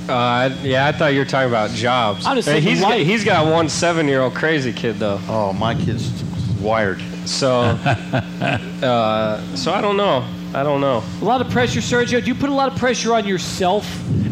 Uh, 0.09 0.55
yeah, 0.63 0.87
I 0.87 0.93
thought 0.93 1.13
you 1.13 1.19
were 1.19 1.25
talking 1.25 1.49
about 1.49 1.71
jobs. 1.71 2.27
I'm 2.27 2.37
just 2.37 2.47
Hey, 2.49 2.55
saying 2.61 2.63
he's 2.65 2.81
got, 2.81 2.91
life. 2.91 3.07
he's 3.07 3.25
got 3.25 3.47
one 3.53 3.69
seven-year-old 3.69 4.35
crazy 4.35 4.73
kid 4.73 4.97
though. 4.99 5.21
Oh, 5.29 5.53
my 5.53 5.75
kid's 5.75 6.23
wired. 6.61 7.03
So, 7.25 7.51
uh, 8.83 9.41
so 9.57 9.73
I 9.73 9.81
don't 9.81 9.97
know. 9.97 10.25
I 10.55 10.63
don't 10.63 10.81
know. 10.81 11.03
A 11.21 11.25
lot 11.25 11.41
of 11.41 11.51
pressure, 11.51 11.81
Sergio. 11.81 12.21
Do 12.23 12.29
you 12.29 12.35
put 12.35 12.51
a 12.51 12.55
lot 12.55 12.71
of 12.73 12.79
pressure 12.79 13.15
on 13.15 13.27
yourself 13.27 13.85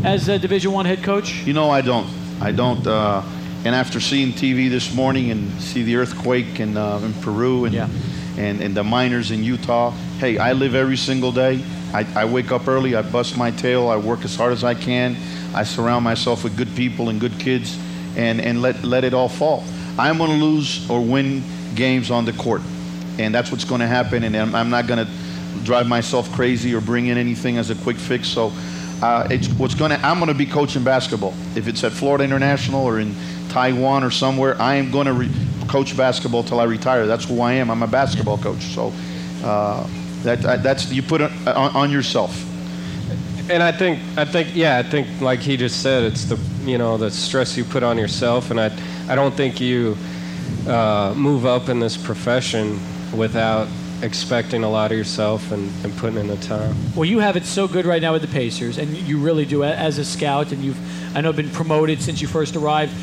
as 0.05 0.29
a 0.29 0.39
Division 0.39 0.71
One 0.73 0.87
head 0.87 1.03
coach? 1.03 1.43
You 1.45 1.53
know, 1.53 1.71
I 1.71 1.81
don't. 1.81 2.09
I 2.41 2.53
don't. 2.53 2.87
Uh, 2.87 3.23
and 3.65 3.75
after 3.75 3.99
seeing 3.99 4.33
TV 4.33 4.71
this 4.71 4.95
morning 4.95 5.31
and 5.31 5.51
see 5.61 5.83
the 5.83 5.97
earthquake 5.97 6.61
in, 6.61 6.77
uh, 6.77 6.99
in 7.03 7.13
Peru 7.15 7.65
and, 7.65 7.75
Yeah. 7.75 7.89
and 8.39 8.61
and 8.61 8.77
the 8.77 8.85
miners 8.85 9.31
in 9.33 9.43
Utah, 9.43 9.91
hey, 10.21 10.39
I 10.39 10.53
live 10.53 10.75
every 10.75 10.97
single 10.97 11.33
day. 11.33 11.63
I, 11.93 12.07
I 12.15 12.25
wake 12.27 12.53
up 12.53 12.69
early. 12.69 12.95
I 12.95 13.03
bust 13.03 13.37
my 13.37 13.51
tail. 13.51 13.89
I 13.89 13.97
work 13.97 14.25
as 14.25 14.37
hard 14.37 14.53
as 14.53 14.63
I 14.65 14.75
can. 14.75 15.17
I 15.55 15.65
surround 15.65 16.05
myself 16.05 16.45
with 16.45 16.57
good 16.57 16.75
people 16.77 17.09
and 17.09 17.21
good 17.21 17.39
kids, 17.39 17.79
and 18.17 18.41
and 18.41 18.61
let 18.63 18.83
let 18.85 19.05
it 19.05 19.15
all 19.15 19.29
fall. 19.29 19.65
I'm 19.99 20.19
going 20.19 20.31
to 20.31 20.45
lose 20.45 20.89
or 20.91 21.01
win 21.01 21.43
games 21.75 22.11
on 22.11 22.25
the 22.25 22.33
court, 22.33 22.63
and 23.19 23.35
that's 23.35 23.51
what's 23.51 23.65
going 23.65 23.81
to 23.81 23.87
happen. 23.87 24.25
And 24.25 24.37
I'm, 24.37 24.55
I'm 24.55 24.71
not 24.71 24.87
going 24.87 25.05
to 25.05 25.13
drive 25.63 25.87
myself 25.87 26.31
crazy 26.33 26.75
or 26.75 26.81
bring 26.81 27.07
in 27.07 27.17
anything 27.17 27.59
as 27.59 27.71
a 27.71 27.75
quick 27.77 27.97
fix. 27.97 28.29
So 28.29 28.53
uh, 29.03 29.29
it's 29.31 29.49
what's 29.51 29.75
going 29.75 29.91
to. 29.91 29.99
I'm 30.05 30.19
going 30.19 30.29
to 30.29 30.35
be 30.35 30.47
coaching 30.47 30.85
basketball. 30.85 31.35
If 31.55 31.69
it's 31.69 31.85
at 31.85 31.93
Florida 31.93 32.25
International 32.25 32.85
or 32.85 33.01
in 33.01 33.15
Taiwan 33.49 34.03
or 34.03 34.11
somewhere, 34.11 34.61
I 34.61 34.75
am 34.77 34.91
going 34.91 35.07
to 35.07 35.13
re- 35.13 35.31
coach 35.69 35.97
basketball 35.97 36.43
till 36.43 36.61
I 36.61 36.65
retire. 36.65 37.07
That's 37.07 37.25
who 37.25 37.41
I 37.41 37.53
am. 37.55 37.71
I'm 37.71 37.83
a 37.83 37.87
basketball 37.87 38.39
coach. 38.39 38.63
So 38.63 38.93
uh, 39.43 39.87
that 40.23 40.45
uh, 40.45 40.57
that's 40.57 40.91
you 40.91 41.03
put 41.03 41.21
it 41.21 41.31
on, 41.47 41.77
on 41.77 41.91
yourself. 41.91 42.45
And 43.51 43.63
I 43.63 43.73
think 43.73 44.01
I 44.17 44.25
think 44.25 44.55
yeah 44.55 44.79
I 44.79 44.83
think 44.83 45.21
like 45.21 45.41
he 45.41 45.57
just 45.57 45.83
said 45.83 46.03
it's 46.05 46.25
the 46.25 46.39
you 46.65 46.79
know 46.79 46.97
the 46.97 47.11
stress 47.11 47.57
you 47.57 47.65
put 47.65 47.83
on 47.83 47.99
yourself 47.99 48.51
and 48.51 48.61
I 48.61 48.71
I 49.09 49.15
don't 49.15 49.35
think 49.35 49.61
you 49.61 49.97
uh, 50.67 51.13
move 51.17 51.45
up 51.45 51.69
in 51.69 51.79
this 51.79 51.97
profession 51.97 52.81
without 53.17 53.69
expecting 54.03 54.65
a 54.65 54.69
lot 54.69 54.91
of 54.91 54.99
yourself 54.99 55.53
and, 55.53 55.71
and 55.85 55.97
putting 55.97 56.19
in 56.19 56.27
the 56.27 56.37
time. 56.37 56.75
Well, 56.95 57.05
you 57.05 57.19
have 57.21 57.37
it 57.37 57.45
so 57.45 57.69
good 57.69 57.87
right 57.87 58.03
now 58.03 58.13
with 58.13 58.23
the 58.23 58.29
Pacers, 58.29 58.79
and 58.79 58.97
you 58.97 59.19
really 59.19 59.45
do 59.45 59.65
as 59.65 59.99
a 59.99 60.05
scout, 60.05 60.53
and 60.53 60.63
you've, 60.63 61.17
I 61.17 61.21
know, 61.21 61.33
been 61.33 61.51
promoted 61.51 62.03
since 62.03 62.21
you 62.21 62.29
first 62.29 62.57
arrived. 62.57 62.95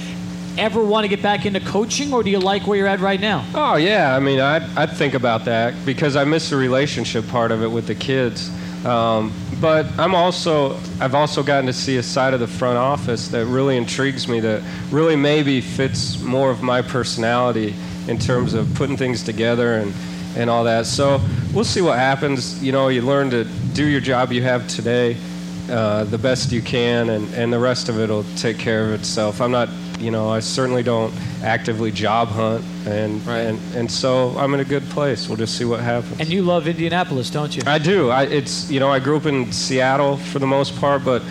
Ever 0.58 0.84
want 0.84 1.06
to 1.06 1.08
get 1.08 1.22
back 1.22 1.46
into 1.46 1.60
coaching, 1.62 2.14
or 2.14 2.24
do 2.24 2.30
you 2.30 2.40
like 2.40 2.68
where 2.68 2.78
you're 2.78 2.88
at 2.88 3.00
right 3.00 3.22
now? 3.22 3.46
Oh 3.56 3.76
yeah, 3.76 4.16
I 4.16 4.20
mean 4.20 4.40
I 4.40 4.58
I 4.76 4.86
think 4.86 5.14
about 5.14 5.46
that 5.46 5.74
because 5.86 6.16
I 6.18 6.26
miss 6.26 6.50
the 6.50 6.58
relationship 6.58 7.26
part 7.30 7.52
of 7.52 7.64
it 7.64 7.70
with 7.70 7.88
the 7.88 7.96
kids. 7.96 8.52
Um, 8.86 9.32
but 9.62 9.86
I'm 10.00 10.16
also 10.16 10.76
I've 11.00 11.16
also 11.16 11.44
gotten 11.44 11.68
to 11.68 11.74
see 11.74 11.98
a 11.98 12.04
side 12.04 12.34
of 12.34 12.40
the 12.40 12.48
front 12.48 12.78
office 12.78 13.28
that 13.30 13.46
really 13.46 13.78
intrigues 13.78 14.28
me 14.28 14.40
that 14.40 14.64
really 14.90 15.16
maybe 15.16 15.62
fits 15.62 16.20
more 16.22 16.50
of 16.50 16.64
my 16.64 16.82
personality 16.82 17.76
in 18.08 18.18
terms 18.18 18.54
of 18.56 18.74
putting 18.74 18.98
things 18.98 19.24
together 19.24 19.76
and 19.76 19.94
and 20.36 20.50
all 20.50 20.64
that. 20.64 20.86
So 20.86 21.22
we'll 21.54 21.64
see 21.64 21.82
what 21.82 21.98
happens. 21.98 22.64
You 22.64 22.72
know, 22.72 22.88
you 22.88 23.02
learn 23.02 23.30
to 23.30 23.44
do 23.74 23.86
your 23.86 24.02
job 24.02 24.32
you 24.32 24.42
have 24.42 24.68
today 24.68 25.18
uh, 25.70 26.04
the 26.06 26.18
best 26.18 26.52
you 26.52 26.62
can, 26.62 27.10
and, 27.10 27.34
and 27.34 27.52
the 27.54 27.60
rest 27.60 27.90
of 27.90 28.00
it 28.00 28.10
will 28.10 28.26
take 28.36 28.58
care 28.58 28.86
of 28.86 28.92
itself. 28.92 29.40
I'm 29.42 29.52
not, 29.52 29.70
you 30.02 30.12
know, 30.12 30.30
I 30.30 30.40
certainly 30.40 30.84
don't 30.84 31.14
actively 31.44 31.92
job 31.92 32.28
hunt, 32.30 32.66
and 32.86 33.26
and, 33.28 33.60
and 33.76 33.92
so 33.92 34.30
I'm 34.38 34.54
in 34.54 34.60
a 34.60 34.66
good 34.66 34.84
place. 34.90 35.28
We'll 35.28 35.38
just 35.38 35.58
see 35.58 35.66
what 35.66 35.80
happens. 35.80 36.20
And 36.20 36.30
you 36.30 36.42
love 36.42 36.68
Indianapolis, 36.68 37.30
don't 37.30 37.56
you? 37.56 37.62
I 37.66 37.78
do. 37.78 38.10
I, 38.10 38.24
it's 38.24 38.70
you 38.70 38.80
know 38.80 38.90
I 38.90 39.00
grew 39.00 39.18
up 39.18 39.26
in 39.26 39.52
Seattle 39.52 40.18
for 40.18 40.40
the 40.40 40.48
most 40.48 40.76
part, 40.80 41.06
but 41.06 41.22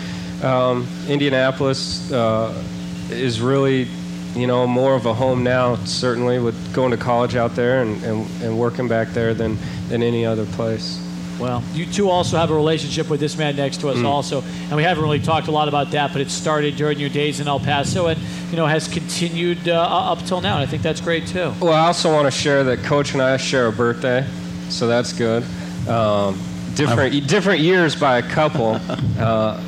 um, 0.43 0.87
Indianapolis 1.07 2.11
uh, 2.11 2.63
is 3.09 3.41
really 3.41 3.87
you 4.33 4.47
know 4.47 4.65
more 4.65 4.95
of 4.95 5.05
a 5.05 5.13
home 5.13 5.43
now. 5.43 5.75
Certainly 5.85 6.39
with 6.39 6.73
going 6.73 6.91
to 6.91 6.97
college 6.97 7.35
out 7.35 7.55
there 7.55 7.81
and, 7.81 8.01
and, 8.03 8.41
and 8.41 8.57
working 8.57 8.87
back 8.87 9.09
there 9.09 9.33
than 9.33 9.57
than 9.89 10.01
any 10.01 10.25
other 10.25 10.45
place. 10.45 10.99
Well, 11.41 11.63
you 11.73 11.87
two 11.87 12.07
also 12.07 12.37
have 12.37 12.51
a 12.51 12.53
relationship 12.53 13.09
with 13.09 13.19
this 13.19 13.35
man 13.35 13.55
next 13.55 13.81
to 13.81 13.89
us, 13.89 14.03
also, 14.03 14.43
and 14.43 14.75
we 14.75 14.83
haven't 14.83 15.03
really 15.03 15.19
talked 15.19 15.47
a 15.47 15.51
lot 15.51 15.67
about 15.67 15.89
that, 15.91 16.11
but 16.11 16.21
it 16.21 16.29
started 16.29 16.75
during 16.75 16.99
your 16.99 17.09
days 17.09 17.39
in 17.39 17.47
El 17.47 17.59
Paso, 17.59 18.07
and 18.07 18.19
you 18.51 18.57
know 18.57 18.67
has 18.67 18.87
continued 18.87 19.67
uh, 19.67 19.81
up 19.81 20.19
till 20.19 20.39
now, 20.39 20.57
and 20.57 20.63
I 20.63 20.67
think 20.67 20.83
that's 20.83 21.01
great 21.01 21.25
too. 21.25 21.51
Well, 21.59 21.73
I 21.73 21.87
also 21.87 22.13
want 22.13 22.31
to 22.31 22.31
share 22.31 22.63
that 22.65 22.83
Coach 22.83 23.13
and 23.13 23.23
I 23.23 23.37
share 23.37 23.65
a 23.65 23.71
birthday, 23.71 24.23
so 24.69 24.87
that's 24.87 25.13
good. 25.13 25.43
Um, 25.87 26.39
different 26.75 27.27
different 27.27 27.61
years 27.61 27.95
by 27.95 28.19
a 28.19 28.23
couple. 28.23 28.79
Uh, 29.19 29.59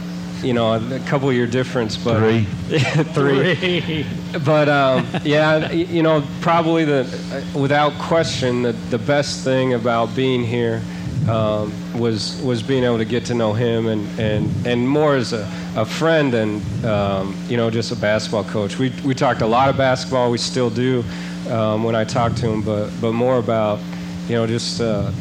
you 0.43 0.51
know, 0.51 0.73
a 0.73 0.99
couple 1.07 1.31
year 1.31 1.47
difference, 1.47 1.95
but 1.95 2.19
Three. 3.13 3.55
three. 3.55 4.05
But 4.45 4.67
um, 4.67 5.07
yeah, 5.23 5.71
you 5.71 6.03
know, 6.03 6.23
probably 6.41 6.85
the 6.85 7.01
uh, 7.31 7.57
without 7.57 7.93
question 7.93 8.61
the 8.61 8.73
the 8.73 8.97
best 8.99 9.43
thing 9.43 9.73
about 9.73 10.13
being 10.15 10.43
here 10.43 10.81
um, 11.29 11.71
was 11.99 12.41
was 12.41 12.61
being 12.61 12.83
able 12.83 12.97
to 12.97 13.05
get 13.05 13.25
to 13.25 13.33
know 13.33 13.53
him 13.53 13.87
and 13.87 14.19
and 14.19 14.67
and 14.67 14.87
more 14.87 15.15
as 15.15 15.33
a, 15.33 15.49
a 15.75 15.85
friend 15.85 16.33
and 16.33 16.85
um, 16.85 17.35
you 17.47 17.57
know 17.57 17.69
just 17.69 17.91
a 17.91 17.95
basketball 17.95 18.43
coach. 18.43 18.77
We 18.77 18.91
we 19.05 19.13
talked 19.13 19.41
a 19.41 19.47
lot 19.47 19.69
of 19.69 19.77
basketball. 19.77 20.31
We 20.31 20.37
still 20.37 20.69
do 20.69 21.03
um, 21.49 21.83
when 21.83 21.95
I 21.95 22.03
talk 22.03 22.35
to 22.35 22.49
him, 22.49 22.61
but 22.61 22.89
but 23.01 23.13
more 23.13 23.37
about 23.37 23.79
you 24.27 24.35
know 24.35 24.47
just. 24.47 24.81
Uh, 24.81 25.11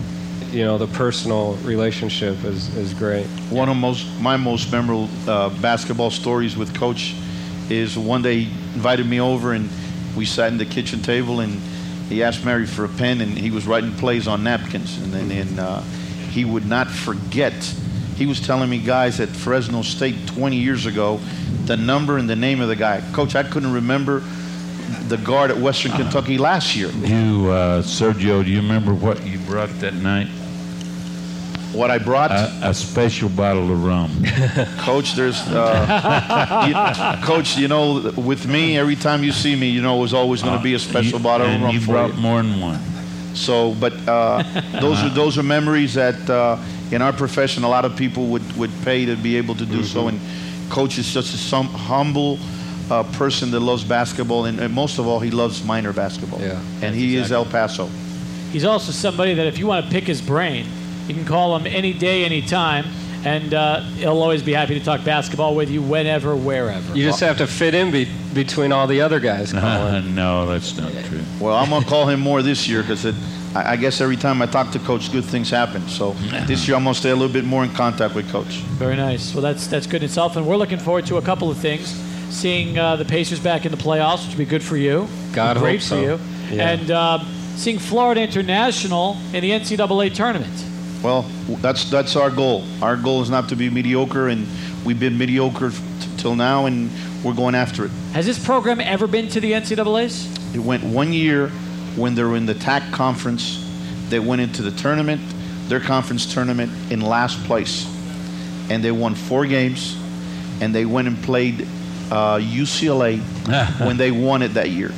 you 0.53 0.65
know 0.65 0.77
the 0.77 0.87
personal 0.89 1.55
relationship 1.65 2.45
is, 2.45 2.77
is 2.77 2.93
great. 2.93 3.25
One 3.49 3.71
of 3.71 3.77
most 3.79 4.07
my 4.21 4.37
most 4.37 4.71
memorable 4.71 5.09
uh, 5.27 5.49
basketball 5.63 6.11
stories 6.11 6.59
with 6.59 6.75
Coach 6.75 7.15
is 7.71 7.97
one 7.97 8.21
day 8.21 8.41
he 8.41 8.51
invited 8.75 9.07
me 9.07 9.19
over 9.19 9.55
and 9.55 9.71
we 10.15 10.27
sat 10.27 10.53
in 10.53 10.59
the 10.59 10.67
kitchen 10.67 11.01
table 11.01 11.41
and 11.41 11.59
he 12.09 12.23
asked 12.23 12.45
Mary 12.45 12.67
for 12.67 12.85
a 12.85 12.89
pen 12.89 13.21
and 13.21 13.37
he 13.37 13.51
was 13.51 13.67
writing 13.67 13.93
plays 13.95 14.29
on 14.29 14.45
napkins 14.45 14.99
and 14.99 15.13
then 15.13 15.31
and, 15.31 15.59
uh, 15.59 15.81
he 16.31 16.45
would 16.45 16.67
not 16.67 16.91
forget. 16.91 17.53
He 18.17 18.27
was 18.27 18.41
telling 18.41 18.71
me 18.71 18.79
guys 18.79 19.21
at 19.21 19.29
Fresno 19.29 19.83
State 19.83 20.27
20 20.29 20.57
years 20.57 20.87
ago 20.87 21.21
the 21.67 21.77
number 21.77 22.19
and 22.19 22.29
the 22.29 22.37
name 22.37 22.61
of 22.61 22.69
the 22.69 22.77
guy. 22.77 23.03
Coach, 23.13 23.35
I 23.35 23.43
couldn't 23.43 23.73
remember 23.73 24.23
the 25.09 25.17
guard 25.19 25.51
at 25.51 25.59
Western 25.59 25.93
Kentucky 25.93 26.39
last 26.39 26.75
year. 26.75 26.89
You, 26.89 27.51
uh, 27.51 27.83
Sergio, 27.83 28.45
do 28.45 28.51
you 28.51 28.61
remember 28.61 28.95
what 28.95 29.25
you 29.27 29.39
brought 29.41 29.71
that 29.81 29.95
night? 29.95 30.29
What 31.73 31.91
I 31.91 31.99
brought. 31.99 32.31
A, 32.31 32.51
a 32.71 32.75
special 32.75 33.29
bottle 33.31 33.71
of 33.73 33.83
rum. 33.85 34.11
Coach, 34.79 35.15
there's, 35.15 35.41
uh, 35.49 36.67
you, 36.69 37.27
Coach. 37.27 37.57
You 37.57 37.69
know, 37.69 38.13
with 38.17 38.47
me, 38.47 38.77
every 38.77 38.97
time 38.97 39.25
you 39.25 39.33
see 39.33 39.57
me, 39.57 39.69
you 39.71 39.81
know, 39.83 39.97
it 39.99 40.01
was 40.01 40.13
always 40.15 40.43
going 40.43 40.57
to 40.57 40.63
be 40.63 40.75
a 40.75 40.79
special 40.79 41.19
You- 41.19 41.25
bottle 41.25 41.47
of 41.47 41.61
rum 41.63 41.75
you 41.75 41.81
for 41.81 41.93
brought 41.93 42.15
you. 42.15 42.21
more 42.21 42.43
than 42.43 42.61
one. 42.61 42.79
So, 43.35 43.75
but 43.81 43.95
uh, 44.07 44.43
those 44.81 45.03
are 45.03 45.09
those 45.09 45.39
are 45.39 45.43
memories 45.43 45.95
that 45.95 46.29
uh, 46.29 46.59
in 46.91 47.01
our 47.01 47.15
profession, 47.15 47.65
a 47.65 47.69
lot 47.69 47.87
of 47.87 47.97
people 47.97 48.27
would 48.27 48.57
would 48.59 48.71
pay 48.85 49.07
to 49.07 49.17
be 49.17 49.37
able 49.39 49.55
to 49.55 49.65
do 49.65 49.83
so. 49.85 50.09
And 50.09 50.21
Coach 50.69 50.99
is 50.99 51.13
just 51.15 51.33
a 51.35 51.39
some 51.39 51.67
humble 51.69 52.39
uh, 52.91 53.05
person 53.15 53.51
that 53.53 53.61
loves 53.61 53.85
basketball, 53.85 54.45
and, 54.45 54.61
and 54.61 54.75
most 54.75 54.99
of 54.99 55.07
all, 55.07 55.19
he 55.21 55.31
loves 55.31 55.65
Miner 55.65 55.95
basketball. 55.95 56.41
Yeah, 56.43 56.61
and 56.83 56.95
he 56.95 57.17
is 57.17 57.33
El 57.33 57.47
Paso. 57.47 57.89
He's 58.53 58.65
also 58.67 58.93
somebody 58.93 59.33
that 59.33 59.47
if 59.47 59.57
you 59.57 59.67
want 59.67 59.87
to 59.87 59.91
pick 59.91 60.05
his 60.05 60.21
brain, 60.21 60.67
you 61.09 61.15
can 61.15 61.25
call 61.25 61.57
him 61.57 61.67
any 61.67 61.93
day, 61.93 62.25
any 62.25 62.43
time, 62.43 62.87
and 63.25 63.55
uh, 63.55 63.81
he'll 63.81 64.21
always 64.21 64.43
be 64.43 64.53
happy 64.53 64.79
to 64.79 64.85
talk 64.85 65.05
basketball 65.05 65.55
with 65.55 65.71
you 65.71 65.83
whenever, 65.83 66.35
wherever. 66.35 66.97
You 66.97 67.05
just 67.05 67.21
have 67.21 67.39
to 67.39 67.47
fit 67.47 67.75
in 67.75 67.91
be- 67.91 68.09
between 68.35 68.73
all 68.73 68.87
the 68.87 69.01
other 69.01 69.21
guys. 69.21 69.53
Colin. 69.53 70.15
no, 70.15 70.47
that's 70.47 70.77
not 70.77 70.93
true. 71.05 71.21
Well, 71.41 71.57
I'm 71.57 71.71
gonna 71.71 71.87
call 71.87 72.09
him 72.09 72.21
more 72.21 72.43
this 72.43 72.69
year 72.69 72.83
because 72.83 73.07
I, 73.55 73.73
I 73.73 73.77
guess 73.77 74.01
every 74.01 74.17
time 74.17 74.43
I 74.43 74.47
talk 74.47 74.71
to 74.73 74.79
Coach, 74.81 75.13
good 75.13 75.25
things 75.25 75.51
happen. 75.51 75.87
So 75.89 76.13
this 76.47 76.67
year 76.67 76.77
I'm 76.77 76.85
gonna 76.85 76.95
stay 76.95 77.11
a 77.11 77.17
little 77.17 77.33
bit 77.33 77.45
more 77.45 77.65
in 77.65 77.71
contact 77.71 78.15
with 78.15 78.31
Coach. 78.31 78.59
Very 78.79 78.97
nice. 78.97 79.35
Well, 79.35 79.43
that's 79.43 79.67
that's 79.67 79.87
good 79.87 80.03
in 80.03 80.07
itself, 80.07 80.37
and 80.37 80.47
we're 80.47 80.57
looking 80.57 80.79
forward 80.79 81.07
to 81.07 81.17
a 81.17 81.23
couple 81.23 81.51
of 81.51 81.59
things. 81.59 81.95
Seeing 82.31 82.79
uh, 82.79 82.97
the 82.97 83.05
Pacers 83.05 83.41
back 83.41 83.67
in 83.67 83.73
the 83.73 83.77
playoffs, 83.79 84.23
which 84.23 84.37
would 84.37 84.39
be 84.39 84.47
good 84.47 84.63
for 84.63 84.79
you. 84.79 85.07
God 85.35 85.59
great 85.59 85.85
hope 85.85 85.99
for 85.99 86.03
you. 86.03 86.19
Yeah. 86.51 86.71
And 86.71 86.91
uh, 86.91 87.25
seeing 87.57 87.79
Florida 87.79 88.23
International 88.23 89.19
in 89.35 89.43
the 89.43 89.51
NCAA 89.51 90.15
tournament. 90.15 90.72
Well, 91.03 91.23
that's 91.61 91.91
that's 91.91 92.15
our 92.15 92.31
goal. 92.31 92.65
Our 92.81 92.97
goal 92.97 93.23
is 93.23 93.31
not 93.31 93.49
to 93.49 93.57
be 93.57 93.69
mediocre, 93.69 94.29
and 94.29 94.47
we've 94.85 95.01
been 95.01 95.19
mediocre 95.19 95.71
t- 95.71 95.77
till 96.17 96.37
now, 96.37 96.67
and 96.67 96.91
we're 97.25 97.35
going 97.35 97.57
after 97.57 97.85
it. 97.85 97.91
Has 98.13 98.25
this 98.25 98.43
program 98.45 98.81
ever 98.81 99.09
been 99.09 99.29
to 99.29 99.41
the 99.41 99.53
NCAA's? 99.53 100.55
It 100.55 100.61
went 100.61 100.85
one 100.85 101.13
year 101.13 101.49
when 101.97 102.15
they 102.15 102.23
were 102.23 102.37
in 102.37 102.47
the 102.47 102.55
TAC 102.55 102.93
conference. 102.93 103.59
They 104.11 104.21
went 104.21 104.43
into 104.43 104.63
the 104.63 104.71
tournament, 104.71 105.21
their 105.69 105.81
conference 105.81 106.33
tournament, 106.33 106.71
in 106.93 107.01
last 107.01 107.43
place, 107.45 107.87
and 108.71 108.85
they 108.85 108.93
won 108.93 109.15
four 109.17 109.47
games, 109.47 109.97
and 110.61 110.73
they 110.73 110.85
went 110.85 111.09
and 111.09 111.21
played 111.25 111.63
uh, 112.13 112.39
UCLA 112.39 113.19
when 113.87 113.97
they 113.97 114.13
won 114.13 114.43
it 114.43 114.55
that 114.55 114.71
year. 114.71 114.93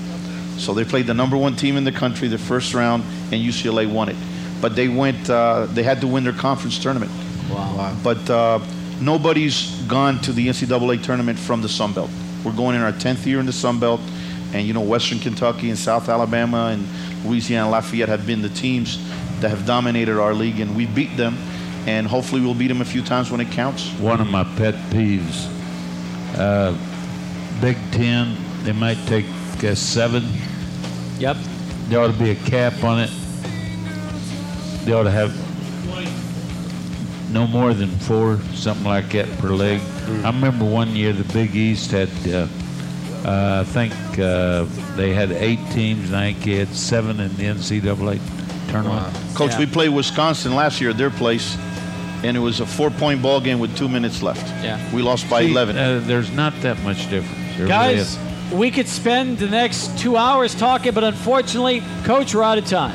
So 0.58 0.74
they 0.74 0.84
played 0.84 1.06
the 1.06 1.14
number 1.14 1.36
one 1.36 1.56
team 1.56 1.76
in 1.76 1.84
the 1.84 1.92
country 1.92 2.28
the 2.28 2.38
first 2.38 2.74
round, 2.74 3.04
and 3.32 3.42
UCLA 3.42 3.90
won 3.90 4.08
it. 4.08 4.16
But 4.64 4.76
they 4.76 4.88
went, 4.88 5.28
uh, 5.28 5.66
they 5.66 5.82
had 5.82 6.00
to 6.00 6.06
win 6.06 6.24
their 6.24 6.32
conference 6.32 6.78
tournament. 6.78 7.12
Wow. 7.50 7.94
But 8.02 8.30
uh, 8.30 8.60
nobody's 8.98 9.70
gone 9.82 10.22
to 10.22 10.32
the 10.32 10.48
NCAA 10.48 11.02
tournament 11.02 11.38
from 11.38 11.60
the 11.60 11.68
Sun 11.68 11.92
Belt. 11.92 12.10
We're 12.42 12.56
going 12.56 12.74
in 12.74 12.80
our 12.80 12.92
10th 12.92 13.26
year 13.26 13.40
in 13.40 13.44
the 13.44 13.52
Sun 13.52 13.78
Belt, 13.78 14.00
and 14.54 14.66
you 14.66 14.72
know, 14.72 14.80
Western 14.80 15.18
Kentucky 15.18 15.68
and 15.68 15.78
South 15.78 16.08
Alabama 16.08 16.70
and 16.72 16.88
Louisiana 17.26 17.68
Lafayette 17.68 18.08
have 18.08 18.26
been 18.26 18.40
the 18.40 18.48
teams 18.48 18.96
that 19.42 19.50
have 19.50 19.66
dominated 19.66 20.18
our 20.18 20.32
league, 20.32 20.60
and 20.60 20.74
we 20.74 20.86
beat 20.86 21.14
them, 21.14 21.36
and 21.86 22.06
hopefully 22.06 22.40
we'll 22.40 22.54
beat 22.54 22.68
them 22.68 22.80
a 22.80 22.86
few 22.86 23.02
times 23.02 23.30
when 23.30 23.42
it 23.42 23.50
counts. 23.50 23.90
One 23.98 24.22
of 24.22 24.28
my 24.28 24.44
pet 24.56 24.76
peeves. 24.88 25.46
Uh, 26.38 26.74
Big 27.60 27.76
Ten, 27.92 28.34
they 28.62 28.72
might 28.72 28.96
take 29.04 29.26
uh, 29.62 29.74
seven. 29.74 30.24
Yep. 31.18 31.36
There 31.88 32.00
ought 32.00 32.06
to 32.06 32.18
be 32.18 32.30
a 32.30 32.34
cap 32.34 32.82
on 32.82 33.00
it. 33.00 33.10
They 34.84 34.92
ought 34.92 35.04
to 35.04 35.10
have 35.10 35.32
no 37.32 37.46
more 37.46 37.74
than 37.74 37.88
four, 37.90 38.38
something 38.54 38.84
like 38.86 39.10
that 39.12 39.28
per 39.38 39.48
leg. 39.50 39.80
I 40.24 40.30
remember 40.30 40.64
one 40.64 40.94
year 40.94 41.12
the 41.12 41.24
Big 41.32 41.54
East 41.56 41.90
had, 41.90 42.08
uh, 42.28 42.46
uh, 43.26 43.60
I 43.62 43.64
think 43.64 43.92
uh, 44.18 44.64
they 44.96 45.12
had 45.12 45.32
eight 45.32 45.58
teams, 45.72 46.08
and 46.08 46.16
I 46.16 46.32
think 46.32 46.44
they 46.44 46.56
had 46.56 46.68
seven 46.68 47.18
in 47.20 47.34
the 47.36 47.44
NCAA 47.44 48.20
tournament. 48.70 49.16
Coach, 49.34 49.52
Yeah. 49.52 49.58
we 49.60 49.66
played 49.66 49.88
Wisconsin 49.88 50.54
last 50.54 50.80
year 50.80 50.90
at 50.90 50.98
their 50.98 51.10
place, 51.10 51.56
and 52.22 52.36
it 52.36 52.40
was 52.40 52.60
a 52.60 52.66
four-point 52.66 53.20
ball 53.22 53.40
game 53.40 53.58
with 53.58 53.76
two 53.76 53.88
minutes 53.88 54.22
left. 54.22 54.46
Yeah. 54.62 54.78
We 54.94 55.02
lost 55.02 55.28
by 55.28 55.44
See, 55.44 55.50
11. 55.50 55.76
Uh, 55.76 56.00
there's 56.04 56.30
not 56.30 56.52
that 56.60 56.80
much 56.84 57.08
difference. 57.10 57.56
There 57.56 57.66
Guys, 57.66 58.16
is. 58.16 58.52
we 58.52 58.70
could 58.70 58.86
spend 58.88 59.38
the 59.38 59.48
next 59.48 59.98
two 59.98 60.16
hours 60.16 60.54
talking, 60.54 60.92
but 60.92 61.02
unfortunately, 61.04 61.82
Coach, 62.04 62.34
we're 62.34 62.42
out 62.44 62.58
of 62.58 62.66
time. 62.66 62.94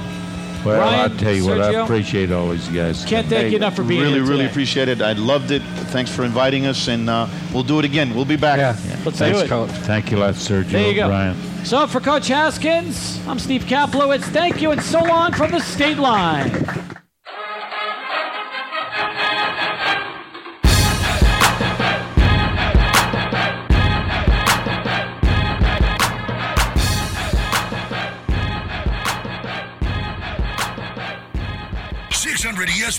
Well, 0.66 0.80
Ryan, 0.80 1.12
I'll 1.12 1.18
tell 1.18 1.34
you 1.34 1.46
what, 1.46 1.62
I 1.62 1.72
appreciate 1.84 2.32
all 2.32 2.50
these 2.50 2.68
guys. 2.70 3.06
Can't 3.06 3.28
thank 3.28 3.44
Hey, 3.44 3.50
you 3.50 3.56
enough 3.58 3.76
for 3.76 3.84
being 3.84 4.02
really, 4.02 4.14
here 4.16 4.24
really 4.24 4.38
today. 4.40 4.50
appreciate 4.52 4.88
it. 4.90 5.02
I 5.02 5.14
loved 5.14 5.52
it. 5.52 5.62
Thanks 5.92 6.14
for 6.14 6.24
inviting 6.24 6.66
us, 6.66 6.88
and 6.88 7.10
uh, 7.10 7.28
we'll 7.54 7.64
do 7.64 7.80
it 7.80 7.86
again. 7.86 8.14
We'll 8.14 8.26
be 8.26 8.36
back. 8.36 8.58
Yeah. 8.58 8.78
Let's 9.06 9.18
Thanks, 9.18 9.40
do 9.40 9.46
it. 9.46 9.48
Coach. 9.50 9.70
Thank 9.72 10.12
you 10.12 10.18
a 10.18 10.20
lot, 10.20 10.34
Sergio. 10.36 10.72
There 10.72 10.88
you 10.90 10.96
go. 10.96 11.08
Brian. 11.08 11.38
So 11.66 11.86
for 11.88 12.00
Coach 12.00 12.28
Haskins, 12.28 13.20
I'm 13.28 13.40
Steve 13.40 13.64
Kaplowitz. 13.64 14.24
Thank 14.24 14.62
you 14.62 14.72
and 14.72 14.82
so 14.82 15.04
long 15.04 15.34
from 15.34 15.52
the 15.52 15.60
state 15.60 15.98
line. 15.98 16.52
Six 32.92 32.98